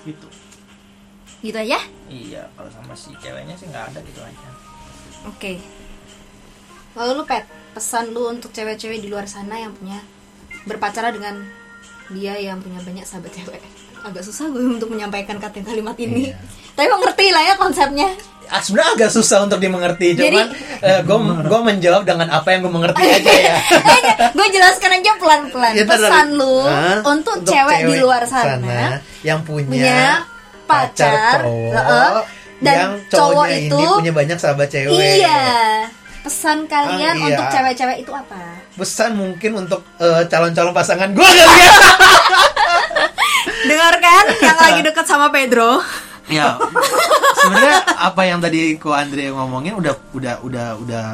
Gitu. 0.07 0.27
Gitu 1.41 1.57
aja? 1.57 1.77
Iya 2.09 2.49
kalau 2.57 2.69
sama 2.73 2.93
si 2.97 3.13
ceweknya 3.21 3.53
sih 3.53 3.69
nggak 3.69 3.93
ada 3.93 3.99
gitu 4.01 4.21
aja. 4.25 4.49
Oke 5.29 5.61
lalu 6.93 7.11
lu 7.13 7.23
pet 7.23 7.43
pesan 7.71 8.11
lu 8.11 8.27
untuk 8.29 8.51
cewek-cewek 8.51 8.99
di 8.99 9.07
luar 9.07 9.23
sana 9.25 9.55
yang 9.55 9.71
punya 9.71 9.99
berpacaran 10.63 11.11
dengan 11.11 11.35
dia 12.09 12.35
yang 12.35 12.59
punya 12.59 12.79
banyak 12.79 13.03
sahabat 13.03 13.31
cewek. 13.31 13.61
Agak 14.01 14.21
susah 14.21 14.49
gue 14.49 14.59
untuk 14.59 14.89
menyampaikan 14.89 15.37
kata 15.37 15.61
kalimat 15.61 15.93
ini 15.95 16.33
tapi 16.71 16.87
mengerti 16.87 17.29
lah 17.29 17.43
ya 17.43 17.53
konsepnya. 17.55 18.09
Ah, 18.47 18.59
sebenarnya 18.59 18.91
agak 18.97 19.11
susah 19.13 19.37
untuk 19.41 19.57
dimengerti 19.57 20.11
Jadi- 20.11 20.27
cuman 20.27 20.47
gue 21.01 21.17
gue 21.47 21.59
menjawab 21.63 22.03
dengan 22.03 22.27
apa 22.29 22.51
yang 22.51 22.67
gue 22.67 22.73
mengerti 22.73 22.99
aja 23.15 23.31
ya. 23.31 23.55
Gue 24.29 24.47
jelaskan 24.49 24.91
aja 24.93 25.11
pelan-pelan. 25.15 25.71
Ya, 25.71 25.83
ntar 25.85 25.95
pesan 25.95 26.27
dari- 26.27 26.35
lu 26.35 26.55
Hah? 26.61 26.99
untuk, 27.07 27.35
cewek, 27.41 27.79
di 27.85 27.95
luar 27.97 28.23
sana, 28.25 28.99
yang 29.21 29.39
punya, 29.41 29.63
punya 29.65 30.03
pacar, 30.65 31.43
cowok 31.43 31.71
heeh, 31.71 32.09
dan 32.59 32.75
yang 32.75 32.93
cowok 33.07 33.45
itu 33.49 33.77
ini 33.77 33.87
punya 33.95 34.11
banyak 34.11 34.37
sahabat 34.37 34.67
cewek. 34.67 34.99
iya 35.19 35.39
pesan 36.21 36.65
kalian 36.65 37.13
Ah, 37.13 37.19
iya. 37.19 37.25
untuk 37.27 37.45
cewek-cewek 37.49 37.97
itu 37.99 38.11
apa? 38.11 38.37
Pesan 38.73 39.11
mungkin 39.13 39.51
untuk 39.59 39.81
eh, 39.97 40.23
calon-calon 40.25 40.71
pasangan 40.71 41.09
gue 41.09 41.21
kali 41.21 41.41
ya. 41.59 41.73
Dengarkan 43.69 44.23
yang 44.37 44.57
lagi 44.59 44.81
deket 44.81 45.05
sama 45.05 45.29
Pedro? 45.29 45.81
Ya 46.29 46.55
sebenarnya 47.35 47.81
apa 47.97 48.21
yang 48.23 48.39
tadi 48.39 48.77
ko 48.77 48.93
Andre 48.93 49.33
ngomongin 49.33 49.73
udah 49.75 49.93
udah 50.13 50.35
udah 50.41 50.67
udah 50.77 51.05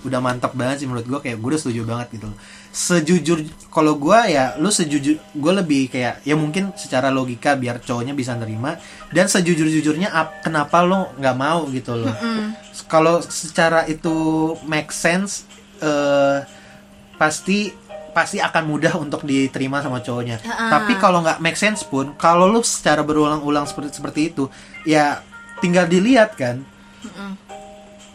udah 0.00 0.18
mantap 0.20 0.52
banget 0.52 0.80
sih 0.80 0.86
menurut 0.86 1.04
gue 1.04 1.18
kayak 1.18 1.36
gue 1.36 1.48
udah 1.48 1.60
setuju 1.60 1.82
banget 1.82 2.06
gitu 2.14 2.28
loh 2.28 2.36
sejujur 2.70 3.42
kalau 3.74 3.98
gue 3.98 4.18
ya 4.30 4.54
lu 4.62 4.70
sejujur 4.70 5.18
gue 5.18 5.52
lebih 5.58 5.90
kayak 5.90 6.22
ya 6.22 6.38
mungkin 6.38 6.70
secara 6.78 7.10
logika 7.10 7.58
biar 7.58 7.82
cowoknya 7.82 8.14
bisa 8.14 8.38
nerima 8.38 8.78
dan 9.10 9.26
sejujur 9.26 9.66
jujurnya 9.66 10.14
kenapa 10.42 10.78
lo 10.86 11.10
nggak 11.18 11.36
mau 11.38 11.66
gitu 11.74 11.98
loh. 11.98 12.14
Kalau 12.86 13.18
secara 13.26 13.86
itu 13.90 14.54
make 14.70 14.94
sense 14.94 15.46
eh, 15.82 16.46
pasti 17.18 17.74
pasti 18.10 18.42
akan 18.42 18.62
mudah 18.66 18.94
untuk 18.98 19.26
diterima 19.26 19.82
sama 19.82 20.02
cowoknya. 20.02 20.42
Ya. 20.42 20.70
tapi 20.78 20.94
kalau 20.98 21.22
nggak 21.26 21.42
make 21.42 21.58
sense 21.58 21.82
pun 21.82 22.14
kalau 22.14 22.46
lu 22.46 22.62
secara 22.62 23.02
berulang-ulang 23.02 23.66
seperti 23.66 23.98
seperti 23.98 24.20
itu 24.30 24.46
ya 24.86 25.26
tinggal 25.58 25.90
dilihat 25.90 26.38
kan. 26.38 26.62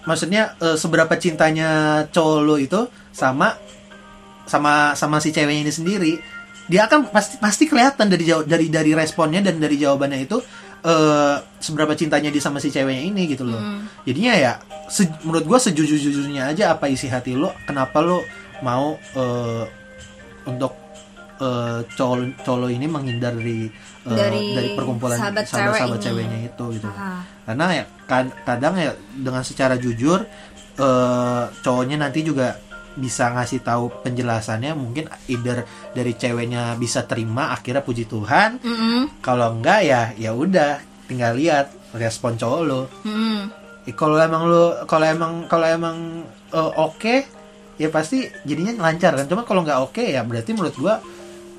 Maksudnya 0.08 0.56
eh, 0.64 0.80
seberapa 0.80 1.12
cintanya 1.20 2.03
cowok 2.08 2.39
lo 2.39 2.56
itu 2.56 2.88
sama 3.12 3.60
sama 4.46 4.74
sama 4.93 5.18
si 5.18 5.30
ceweknya 5.30 5.62
ini 5.62 5.74
sendiri 5.74 6.14
dia 6.66 6.86
akan 6.86 7.10
pasti 7.10 7.38
pasti 7.38 7.64
kelihatan 7.66 8.08
dari 8.08 8.24
jauh 8.24 8.41
dari 8.41 8.68
dari 8.68 8.91
responnya 8.91 9.38
dan 9.39 9.58
dari 9.58 9.76
jawabannya 9.76 10.20
itu 10.20 10.38
eh 10.82 11.36
seberapa 11.60 11.93
cintanya 11.93 12.30
dia 12.30 12.39
sama 12.39 12.58
si 12.58 12.70
ceweknya 12.70 13.04
ini 13.04 13.26
gitu 13.28 13.43
loh 13.43 13.62
jadinya 14.02 14.34
ya 14.34 14.52
se- 14.88 15.10
menurut 15.22 15.43
gua 15.43 15.58
sejujur 15.58 15.93
jujurnya 15.96 16.48
aja 16.48 16.72
apa 16.72 16.86
isi 16.86 17.06
hati 17.06 17.34
lo 17.34 17.54
kenapa 17.64 18.00
lo 18.00 18.22
mau 18.62 18.93
eh, 19.12 19.64
untuk 20.43 20.74
eh, 21.38 21.80
cowok 21.88 22.16
cowok 22.39 22.60
lo 22.60 22.68
ini 22.68 22.86
menghindar 22.88 23.34
dari 23.34 23.66
eh, 23.66 24.14
Dari 24.16 24.41
dari 24.54 24.70
perkumpulan 24.72 25.18
sahabat 25.18 25.46
sahabat-sahabat 25.46 25.98
cewek 26.00 26.22
ini. 26.24 26.30
ceweknya 26.30 26.39
itu 26.48 26.66
gitu 26.72 26.89
Ah. 26.91 27.22
karena 27.43 27.66
ya 27.72 27.84
kad- 28.06 28.36
kadang 28.43 28.74
ya 28.76 28.89
dengan 29.12 29.41
secara 29.41 29.76
jujur 29.76 30.22
eh, 30.76 31.43
cowoknya 31.60 31.98
nanti 32.00 32.22
juga 32.22 32.62
bisa 32.96 33.32
ngasih 33.36 33.60
tahu 33.62 33.91
penjelasannya 34.04 34.72
mungkin 34.76 35.12
either 35.28 35.68
dari 35.91 36.16
ceweknya 36.16 36.80
bisa 36.80 37.04
terima 37.04 37.52
akhirnya 37.52 37.84
puji 37.84 38.08
Tuhan 38.08 38.64
Mm-mm. 38.64 39.20
kalau 39.20 39.56
enggak 39.60 39.80
ya 39.84 40.02
ya 40.16 40.32
udah 40.32 40.80
tinggal 41.06 41.36
lihat 41.36 41.72
respon 41.96 42.39
cowok 42.39 42.62
lo 42.64 42.82
Mm-mm. 43.04 43.64
Eh, 43.86 43.93
kalau 43.93 44.18
emang 44.18 44.50
lo 44.50 44.82
kalau 44.89 45.06
emang 45.06 45.34
kalau 45.46 45.68
emang 45.70 46.26
eh, 46.50 46.72
oke 46.82 47.16
ya 47.78 47.91
pasti 47.91 48.26
jadinya 48.48 48.89
lancar 48.89 49.14
kan 49.14 49.28
cuma 49.28 49.43
kalau 49.43 49.62
nggak 49.62 49.80
oke 49.84 50.02
ya 50.02 50.24
berarti 50.24 50.56
menurut 50.56 50.76
gua 50.80 51.04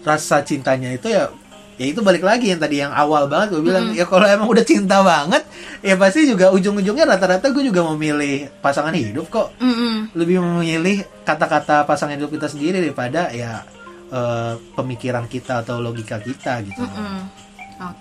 rasa 0.03 0.43
cintanya 0.43 0.91
itu 0.95 1.12
ya 1.12 1.28
ya 1.76 1.92
itu 1.92 2.00
balik 2.00 2.24
lagi 2.24 2.48
yang 2.48 2.60
tadi 2.60 2.80
yang 2.80 2.88
awal 2.88 3.28
banget 3.28 3.52
gue 3.52 3.60
bilang 3.60 3.92
ya 3.92 4.08
kalau 4.08 4.24
emang 4.24 4.48
udah 4.48 4.64
cinta 4.64 5.04
banget 5.04 5.44
ya 5.84 5.92
pasti 6.00 6.24
juga 6.24 6.48
ujung-ujungnya 6.48 7.04
rata-rata 7.04 7.52
gue 7.52 7.68
juga 7.68 7.84
memilih 7.92 8.48
pasangan 8.64 8.96
hidup 8.96 9.28
kok 9.28 9.52
Mm-mm. 9.60 10.08
lebih 10.16 10.40
memilih 10.40 11.04
kata-kata 11.28 11.84
pasangan 11.84 12.16
hidup 12.16 12.32
kita 12.32 12.48
sendiri 12.48 12.80
daripada 12.80 13.28
ya 13.28 13.60
eh, 14.08 14.56
pemikiran 14.72 15.28
kita 15.28 15.60
atau 15.60 15.76
logika 15.84 16.16
kita 16.16 16.64
gitu 16.64 16.80
Mm-mm. 16.80 17.28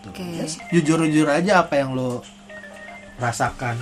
Oke. 0.07 0.23
jujur-jujur 0.71 1.28
aja 1.28 1.67
apa 1.67 1.76
yang 1.76 1.99
lo 1.99 2.23
rasakan 3.19 3.76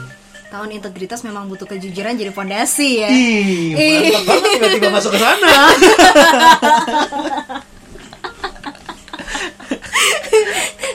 Tahun 0.49 0.69
integritas 0.69 1.25
memang 1.25 1.49
butuh 1.49 1.65
kejujuran 1.65 2.13
jadi 2.13 2.29
fondasi 2.29 3.01
ya. 3.01 3.09
Ih. 3.09 3.73
mantap 3.73 4.21
banget 4.21 4.49
tiba-tiba 4.53 4.89
masuk 4.93 5.17
ke 5.17 5.21
sana. 5.25 5.49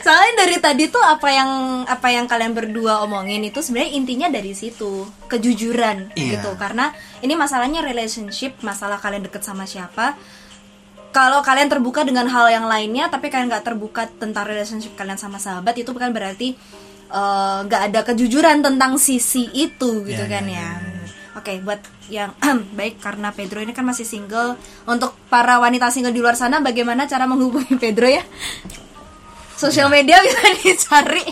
Soalnya 0.09 0.35
dari 0.41 0.57
tadi 0.57 0.89
tuh 0.89 1.05
apa 1.05 1.29
yang 1.29 1.85
apa 1.85 2.09
yang 2.09 2.25
kalian 2.25 2.57
berdua 2.57 3.05
omongin 3.05 3.45
itu 3.45 3.61
sebenarnya 3.61 3.93
intinya 3.93 4.29
dari 4.33 4.57
situ 4.57 5.05
kejujuran 5.29 6.17
Iya. 6.17 6.41
gitu 6.41 6.57
karena 6.57 6.97
ini 7.21 7.37
masalahnya 7.37 7.85
relationship 7.85 8.57
masalah 8.65 8.97
kalian 8.97 9.29
deket 9.29 9.45
sama 9.45 9.69
siapa 9.69 10.17
kalau 11.13 11.45
kalian 11.45 11.69
terbuka 11.69 12.09
dengan 12.09 12.25
hal 12.25 12.49
yang 12.49 12.65
lainnya 12.65 13.13
tapi 13.13 13.29
kalian 13.29 13.53
nggak 13.53 13.69
terbuka 13.69 14.09
tentang 14.17 14.49
relationship 14.49 14.97
kalian 14.97 15.21
sama 15.21 15.37
sahabat 15.37 15.77
itu 15.77 15.93
bukan 15.93 16.09
berarti 16.09 16.57
eh, 17.13 17.59
nggak 17.69 17.83
ada 17.93 18.01
kejujuran 18.09 18.65
tentang 18.65 18.97
sisi 18.97 19.45
itu 19.53 20.09
gitu 20.09 20.25
Iya, 20.25 20.33
kan 20.33 20.45
iya, 20.49 20.57
ya. 20.57 20.71
Oke, 21.37 21.61
buat 21.61 21.79
yang 22.09 22.33
baik 22.81 22.97
karena 22.99 23.29
Pedro 23.31 23.61
ini 23.61 23.71
kan 23.71 23.87
masih 23.87 24.03
single. 24.03 24.59
Untuk 24.91 25.15
para 25.31 25.63
wanita 25.63 25.87
single 25.93 26.11
di 26.11 26.19
luar 26.19 26.35
sana, 26.35 26.59
bagaimana 26.59 27.07
cara 27.07 27.31
menghubungi 27.31 27.79
Pedro 27.79 28.11
ya? 28.11 28.27
Sosial 29.59 29.91
media 29.91 30.23
bisa 30.23 30.39
dicari. 30.57 31.27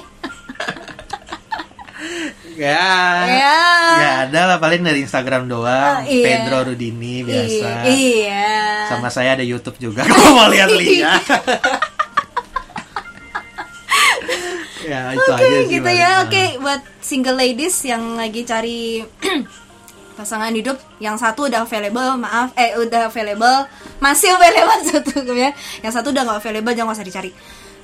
ya. 2.56 2.90
Ya. 3.22 3.58
Ya 3.96 4.10
ada 4.26 4.40
lah 4.46 4.58
paling 4.58 4.82
dari 4.82 5.00
Instagram 5.00 5.46
doang. 5.46 6.02
Ah, 6.02 6.04
iya. 6.04 6.42
Pedro 6.42 6.66
Rudini 6.66 7.22
biasa. 7.22 7.86
I- 7.86 8.26
Iya. 8.26 8.50
Sama 8.88 9.08
saya 9.08 9.34
ada 9.34 9.42
YouTube 9.42 9.78
juga 9.78 10.02
kalau 10.08 10.34
mau 10.34 10.48
lihat-lihat. 10.48 11.22
ya 14.86 15.10
itu 15.10 15.18
Oke, 15.24 15.34
aja 15.36 15.58
sih. 15.62 15.70
gitu 15.72 15.90
ya. 15.90 16.10
Oke, 16.22 16.58
buat 16.58 16.80
single 17.00 17.34
ladies 17.36 17.82
yang 17.82 18.14
lagi 18.14 18.42
cari 18.42 19.02
pasangan 20.18 20.48
hidup, 20.48 20.78
yang 20.96 21.14
satu 21.14 21.44
udah 21.44 21.62
available, 21.62 22.16
maaf, 22.16 22.48
eh 22.56 22.72
udah 22.72 23.10
available, 23.10 23.66
masih 23.98 24.32
available 24.32 24.80
satu 24.86 25.12
ya. 25.28 25.50
Yang 25.82 25.92
satu 25.92 26.08
udah 26.08 26.22
nggak 26.24 26.38
available, 26.40 26.72
jangan 26.72 26.94
usah 26.94 27.04
dicari. 27.04 27.30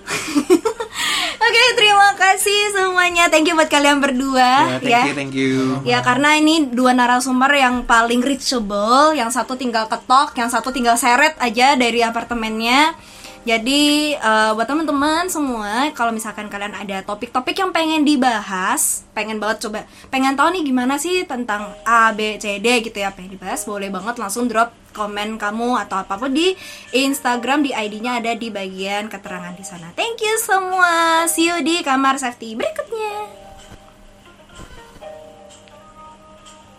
Oke, 1.42 1.62
terima 1.74 2.14
kasih 2.14 2.60
semuanya. 2.70 3.26
Thank 3.26 3.50
you 3.50 3.58
buat 3.58 3.66
kalian 3.66 3.98
berdua 3.98 4.78
Ya, 4.78 4.78
thank 4.78 4.94
ya. 4.94 5.02
you, 5.10 5.14
thank 5.18 5.34
you. 5.34 5.54
Ya 5.82 5.98
karena 6.00 6.38
ini 6.38 6.70
dua 6.70 6.94
narasumber 6.94 7.50
yang 7.50 7.82
paling 7.82 8.22
reachable, 8.22 9.10
yang 9.18 9.28
satu 9.28 9.58
tinggal 9.58 9.90
ketok, 9.90 10.38
yang 10.38 10.46
satu 10.46 10.70
tinggal 10.70 10.94
seret 10.94 11.34
aja 11.42 11.74
dari 11.74 12.00
apartemennya. 12.06 12.94
Jadi 13.42 14.14
uh, 14.22 14.54
buat 14.54 14.70
teman-teman 14.70 15.26
semua, 15.26 15.90
kalau 15.98 16.14
misalkan 16.14 16.46
kalian 16.46 16.78
ada 16.78 17.02
topik-topik 17.02 17.58
yang 17.58 17.74
pengen 17.74 18.06
dibahas, 18.06 19.02
pengen 19.18 19.42
banget 19.42 19.66
coba, 19.66 19.82
pengen 20.14 20.38
tahu 20.38 20.54
nih 20.54 20.62
gimana 20.62 20.94
sih 20.94 21.26
tentang 21.26 21.74
A, 21.82 22.14
B, 22.14 22.38
C, 22.38 22.62
D 22.62 22.86
gitu 22.86 23.02
ya, 23.02 23.10
pengen 23.10 23.34
dibahas, 23.34 23.66
boleh 23.66 23.90
banget 23.90 24.22
langsung 24.22 24.46
drop 24.46 24.70
komen 24.94 25.42
kamu 25.42 25.74
atau 25.82 26.06
apa 26.06 26.14
pun 26.20 26.30
di 26.30 26.54
Instagram 26.94 27.66
di 27.66 27.74
ID-nya 27.74 28.22
ada 28.22 28.30
di 28.38 28.46
bagian 28.52 29.10
keterangan 29.10 29.58
di 29.58 29.64
sana. 29.66 29.90
Thank 29.98 30.22
you 30.22 30.38
semua. 30.38 31.26
See 31.26 31.50
you 31.50 31.58
di 31.66 31.82
kamar 31.82 32.22
safety 32.22 32.54
berikutnya. 32.54 33.42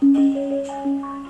Thank 0.04 0.36
you. 0.36 1.23